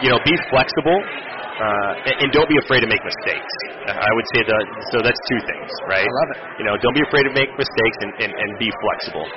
you 0.00 0.08
know, 0.08 0.18
be 0.24 0.32
flexible 0.48 0.96
uh, 0.96 2.08
and, 2.08 2.16
and 2.24 2.28
don't 2.32 2.48
be 2.48 2.56
afraid 2.64 2.80
to 2.80 2.88
make 2.88 3.04
mistakes. 3.04 3.52
I 3.92 4.08
would 4.16 4.28
say 4.32 4.40
that. 4.48 4.64
So 4.88 5.04
that's 5.04 5.20
two 5.28 5.40
things, 5.44 5.68
right? 5.84 6.08
I 6.08 6.12
love 6.24 6.30
it. 6.32 6.40
You 6.58 6.64
know, 6.64 6.74
don't 6.80 6.96
be 6.96 7.04
afraid 7.04 7.28
to 7.28 7.34
make 7.36 7.52
mistakes 7.60 7.98
and, 8.00 8.12
and, 8.24 8.32
and 8.32 8.48
be 8.56 8.72
flexible 8.80 9.28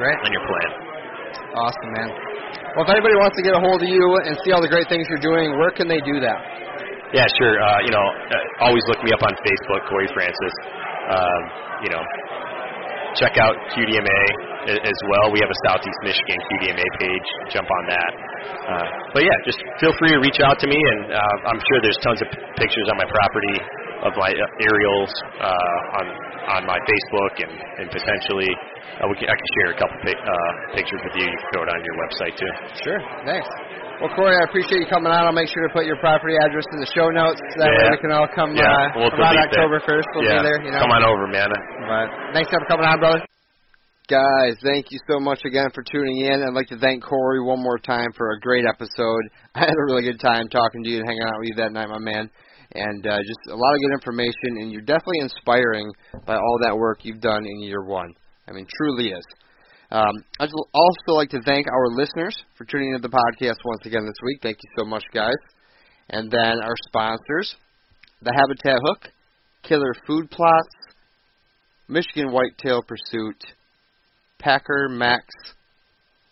Great. 0.00 0.16
on 0.24 0.32
your 0.32 0.44
plan. 0.48 0.70
Awesome, 1.60 1.90
man. 2.00 2.08
Well, 2.74 2.88
if 2.88 2.90
anybody 2.90 3.14
wants 3.20 3.36
to 3.36 3.44
get 3.44 3.54
a 3.54 3.62
hold 3.62 3.84
of 3.84 3.90
you 3.90 4.02
and 4.24 4.34
see 4.42 4.50
all 4.56 4.64
the 4.64 4.72
great 4.72 4.88
things 4.88 5.06
you're 5.12 5.22
doing, 5.22 5.54
where 5.60 5.70
can 5.70 5.86
they 5.86 6.00
do 6.00 6.18
that? 6.24 6.40
Yeah, 7.14 7.28
sure. 7.38 7.60
Uh, 7.62 7.78
you 7.86 7.92
know, 7.94 8.02
uh, 8.02 8.66
always 8.66 8.82
look 8.90 8.98
me 9.04 9.14
up 9.14 9.22
on 9.22 9.30
Facebook, 9.44 9.86
Corey 9.86 10.10
Francis. 10.10 10.54
Um, 11.14 11.42
you 11.86 11.90
know, 11.94 12.02
check 13.16 13.34
out 13.38 13.54
QDMA 13.74 14.20
as 14.64 14.98
well. 15.12 15.30
We 15.32 15.40
have 15.44 15.50
a 15.52 15.58
Southeast 15.68 15.98
Michigan 16.02 16.38
QDMA 16.40 16.86
page. 16.98 17.26
Jump 17.52 17.68
on 17.68 17.84
that. 17.92 18.12
Uh, 18.64 18.86
but 19.12 19.22
yeah, 19.24 19.36
just 19.44 19.60
feel 19.80 19.92
free 20.00 20.12
to 20.16 20.20
reach 20.20 20.40
out 20.40 20.56
to 20.60 20.66
me, 20.66 20.76
and 20.76 21.12
uh, 21.12 21.50
I'm 21.52 21.60
sure 21.60 21.78
there's 21.84 22.00
tons 22.00 22.20
of 22.24 22.28
p- 22.32 22.40
pictures 22.56 22.88
on 22.88 22.96
my 22.96 23.08
property 23.08 23.56
of 24.08 24.12
my 24.16 24.32
uh, 24.32 24.64
aerials 24.68 25.12
uh, 25.40 25.98
on 26.00 26.06
on 26.44 26.62
my 26.68 26.76
Facebook, 26.76 27.34
and, 27.40 27.52
and 27.80 27.86
potentially 27.88 28.52
uh, 29.00 29.08
we 29.08 29.16
can, 29.16 29.32
I 29.32 29.36
can 29.36 29.48
share 29.56 29.68
a 29.72 29.78
couple 29.80 29.96
pi- 30.04 30.12
uh, 30.20 30.52
pictures 30.76 31.00
with 31.08 31.16
you. 31.16 31.24
You 31.24 31.38
can 31.40 31.48
throw 31.56 31.62
it 31.64 31.70
on 31.72 31.80
your 31.80 31.96
website 32.04 32.34
too. 32.36 32.52
Sure. 32.84 33.00
Thanks. 33.24 33.48
Well, 34.02 34.10
Corey, 34.18 34.34
I 34.34 34.42
appreciate 34.50 34.82
you 34.82 34.90
coming 34.90 35.12
on. 35.12 35.22
I'll 35.22 35.36
make 35.36 35.46
sure 35.46 35.62
to 35.62 35.72
put 35.72 35.86
your 35.86 35.96
property 36.02 36.34
address 36.34 36.66
in 36.74 36.82
the 36.82 36.90
show 36.90 37.14
notes. 37.14 37.38
That 37.62 37.70
way 37.70 37.94
we 37.94 37.98
can 38.02 38.10
all 38.10 38.26
come, 38.34 38.58
Yeah, 38.58 38.66
uh, 38.66 38.98
we'll 38.98 39.14
come 39.14 39.22
out 39.22 39.38
that. 39.38 39.54
October 39.54 39.78
1st. 39.86 40.06
We'll 40.18 40.26
yeah, 40.26 40.42
be 40.42 40.50
there. 40.50 40.58
You 40.66 40.70
know. 40.74 40.82
come 40.82 40.90
on 40.90 41.06
over, 41.06 41.30
man. 41.30 41.46
But 41.86 42.34
thanks 42.34 42.50
for 42.50 42.58
coming 42.66 42.86
on, 42.86 42.98
brother. 42.98 43.22
Guys, 44.10 44.58
thank 44.66 44.90
you 44.90 44.98
so 45.08 45.20
much 45.22 45.40
again 45.46 45.70
for 45.72 45.82
tuning 45.86 46.26
in. 46.26 46.42
I'd 46.42 46.52
like 46.52 46.68
to 46.74 46.78
thank 46.78 47.06
Corey 47.06 47.40
one 47.40 47.62
more 47.62 47.78
time 47.78 48.10
for 48.18 48.32
a 48.32 48.40
great 48.40 48.66
episode. 48.66 49.24
I 49.54 49.60
had 49.60 49.72
a 49.72 49.84
really 49.86 50.02
good 50.02 50.20
time 50.20 50.50
talking 50.50 50.82
to 50.82 50.90
you 50.90 50.98
and 50.98 51.06
hanging 51.08 51.22
out 51.22 51.38
with 51.38 51.48
you 51.48 51.56
that 51.62 51.72
night, 51.72 51.88
my 51.88 51.98
man. 51.98 52.28
And 52.74 53.06
uh, 53.06 53.18
just 53.22 53.40
a 53.48 53.56
lot 53.56 53.74
of 53.74 53.80
good 53.80 53.94
information, 53.94 54.58
and 54.58 54.72
you're 54.72 54.82
definitely 54.82 55.22
inspiring 55.22 55.86
by 56.26 56.34
all 56.34 56.58
that 56.66 56.76
work 56.76 57.04
you've 57.04 57.20
done 57.22 57.46
in 57.46 57.62
year 57.62 57.84
one. 57.84 58.10
I 58.48 58.52
mean, 58.52 58.66
truly 58.76 59.14
is. 59.14 59.24
Um, 59.94 60.24
I'd 60.40 60.50
also 60.74 61.12
like 61.16 61.30
to 61.30 61.40
thank 61.46 61.68
our 61.68 61.86
listeners 61.96 62.36
for 62.58 62.64
tuning 62.64 62.88
into 62.96 63.06
the 63.06 63.14
podcast 63.14 63.58
once 63.64 63.86
again 63.86 64.04
this 64.04 64.18
week. 64.24 64.40
Thank 64.42 64.56
you 64.60 64.70
so 64.76 64.84
much, 64.84 65.04
guys. 65.14 65.38
And 66.10 66.28
then 66.28 66.58
our 66.64 66.74
sponsors, 66.88 67.54
the 68.20 68.32
Habitat 68.34 68.80
Hook, 68.82 69.08
Killer 69.62 69.94
Food 70.04 70.32
Plots, 70.32 70.74
Michigan 71.86 72.32
Whitetail 72.32 72.82
Pursuit, 72.82 73.40
Packer 74.40 74.88
Max, 74.90 75.26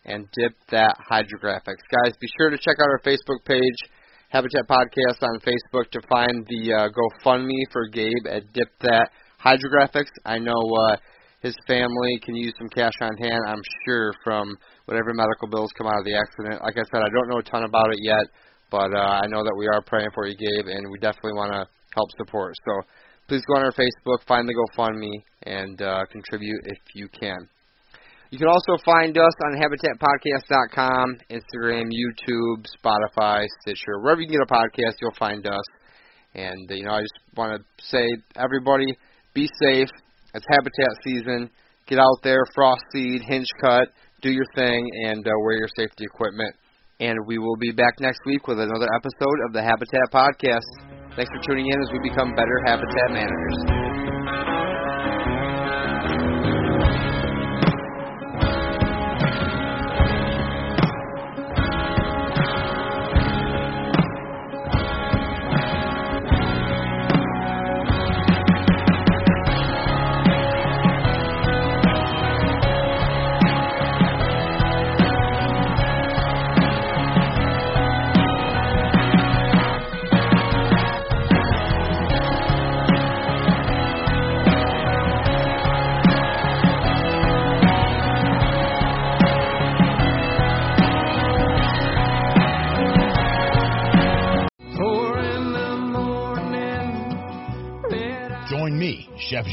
and 0.04 0.26
Dip 0.36 0.54
That 0.72 0.96
Hydrographics. 1.08 1.86
Guys, 2.04 2.16
be 2.20 2.26
sure 2.36 2.50
to 2.50 2.58
check 2.58 2.78
out 2.80 2.88
our 2.88 3.00
Facebook 3.06 3.44
page, 3.44 3.90
Habitat 4.30 4.66
Podcast 4.68 5.22
on 5.22 5.38
Facebook, 5.38 5.88
to 5.92 6.00
find 6.08 6.44
the 6.48 6.72
uh, 6.72 6.88
GoFundMe 6.88 7.70
for 7.70 7.86
Gabe 7.86 8.26
at 8.28 8.52
Dip 8.52 8.70
That 8.80 9.10
Hydrographics. 9.40 10.10
I 10.26 10.38
know 10.38 10.50
uh, 10.90 10.96
his 11.42 11.56
family 11.66 12.18
can 12.24 12.36
use 12.36 12.54
some 12.56 12.68
cash 12.68 12.94
on 13.00 13.16
hand, 13.18 13.42
I'm 13.48 13.62
sure, 13.84 14.14
from 14.22 14.56
whatever 14.86 15.12
medical 15.12 15.48
bills 15.48 15.70
come 15.76 15.88
out 15.88 15.98
of 15.98 16.04
the 16.04 16.14
accident. 16.14 16.62
Like 16.62 16.78
I 16.78 16.86
said, 16.86 17.02
I 17.02 17.10
don't 17.10 17.28
know 17.28 17.38
a 17.38 17.42
ton 17.42 17.64
about 17.64 17.92
it 17.92 17.98
yet, 18.00 18.26
but 18.70 18.94
uh, 18.94 19.20
I 19.20 19.26
know 19.26 19.42
that 19.42 19.54
we 19.58 19.66
are 19.66 19.82
praying 19.82 20.10
for 20.14 20.26
you, 20.26 20.36
Gabe, 20.36 20.66
and 20.66 20.90
we 20.90 20.98
definitely 20.98 21.34
want 21.34 21.52
to 21.52 21.66
help 21.94 22.08
support. 22.16 22.54
So 22.64 22.86
please 23.26 23.42
go 23.46 23.58
on 23.58 23.64
our 23.64 23.72
Facebook, 23.72 24.24
find 24.26 24.48
the 24.48 24.54
GoFundMe, 24.54 25.10
and 25.42 25.82
uh, 25.82 26.06
contribute 26.10 26.62
if 26.64 26.78
you 26.94 27.08
can. 27.08 27.48
You 28.30 28.38
can 28.38 28.48
also 28.48 28.80
find 28.84 29.18
us 29.18 29.32
on 29.44 29.60
HabitatPodcast.com, 29.60 31.18
Instagram, 31.28 31.90
YouTube, 31.92 32.64
Spotify, 32.80 33.46
Stitcher, 33.60 34.00
wherever 34.00 34.22
you 34.22 34.28
can 34.28 34.38
get 34.38 34.48
a 34.48 34.54
podcast, 34.54 34.94
you'll 35.02 35.12
find 35.18 35.46
us. 35.46 35.64
And 36.34 36.70
uh, 36.70 36.74
you 36.74 36.84
know, 36.84 36.92
I 36.92 37.00
just 37.00 37.36
want 37.36 37.60
to 37.60 37.84
say, 37.84 38.06
everybody, 38.36 38.86
be 39.34 39.48
safe. 39.60 39.88
It's 40.34 40.46
Habitat 40.48 40.96
season. 41.04 41.50
Get 41.86 41.98
out 41.98 42.18
there, 42.22 42.42
frost 42.54 42.82
seed, 42.92 43.22
hinge 43.28 43.46
cut, 43.60 43.88
do 44.22 44.30
your 44.30 44.46
thing, 44.54 44.88
and 45.04 45.26
uh, 45.26 45.30
wear 45.44 45.58
your 45.58 45.68
safety 45.76 46.04
equipment. 46.04 46.54
And 47.00 47.18
we 47.26 47.38
will 47.38 47.56
be 47.56 47.72
back 47.72 48.00
next 48.00 48.20
week 48.24 48.46
with 48.46 48.58
another 48.58 48.88
episode 48.96 49.38
of 49.46 49.52
the 49.52 49.62
Habitat 49.62 50.08
Podcast. 50.12 51.16
Thanks 51.16 51.30
for 51.30 51.42
tuning 51.46 51.66
in 51.66 51.80
as 51.80 51.88
we 51.92 52.08
become 52.08 52.34
better 52.34 52.62
habitat 52.64 53.10
managers. 53.10 53.81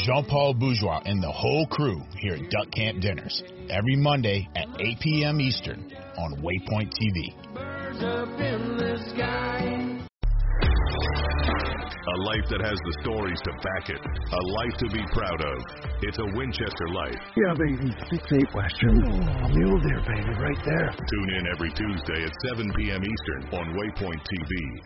Jean 0.10 0.26
Paul 0.26 0.56
Bourgeois, 0.56 1.02
and 1.06 1.22
the 1.22 1.32
whole 1.32 1.68
crew 1.68 2.02
here 2.18 2.34
at 2.34 2.50
Duck 2.50 2.72
Camp 2.72 3.00
Dinners 3.00 3.44
every 3.70 3.96
Monday 3.96 4.50
at 4.56 4.66
8 4.82 5.00
p.m. 5.02 5.40
Eastern 5.40 5.86
on 6.18 6.34
Waypoint 6.42 6.90
TV. 6.98 7.30
A 12.10 12.18
life 12.26 12.42
that 12.50 12.58
has 12.66 12.80
the 12.82 12.96
stories 13.06 13.38
to 13.46 13.52
back 13.62 13.94
it. 13.94 14.02
A 14.02 14.42
life 14.58 14.74
to 14.82 14.90
be 14.90 15.06
proud 15.14 15.46
of. 15.46 15.58
It's 16.02 16.18
a 16.18 16.26
Winchester 16.34 16.90
life. 16.90 17.22
Yeah, 17.38 17.54
baby. 17.54 17.94
Six 18.10 18.26
eight 18.34 18.50
Western. 18.58 19.06
Oh, 19.06 19.46
mule 19.54 19.78
deer, 19.78 20.02
baby, 20.10 20.34
right 20.42 20.62
there. 20.66 20.90
Tune 20.90 21.30
in 21.38 21.46
every 21.54 21.70
Tuesday 21.78 22.26
at 22.26 22.34
7 22.50 22.66
p.m. 22.82 23.06
Eastern 23.06 23.54
on 23.54 23.78
Waypoint 23.78 24.26
TV. 24.26 24.82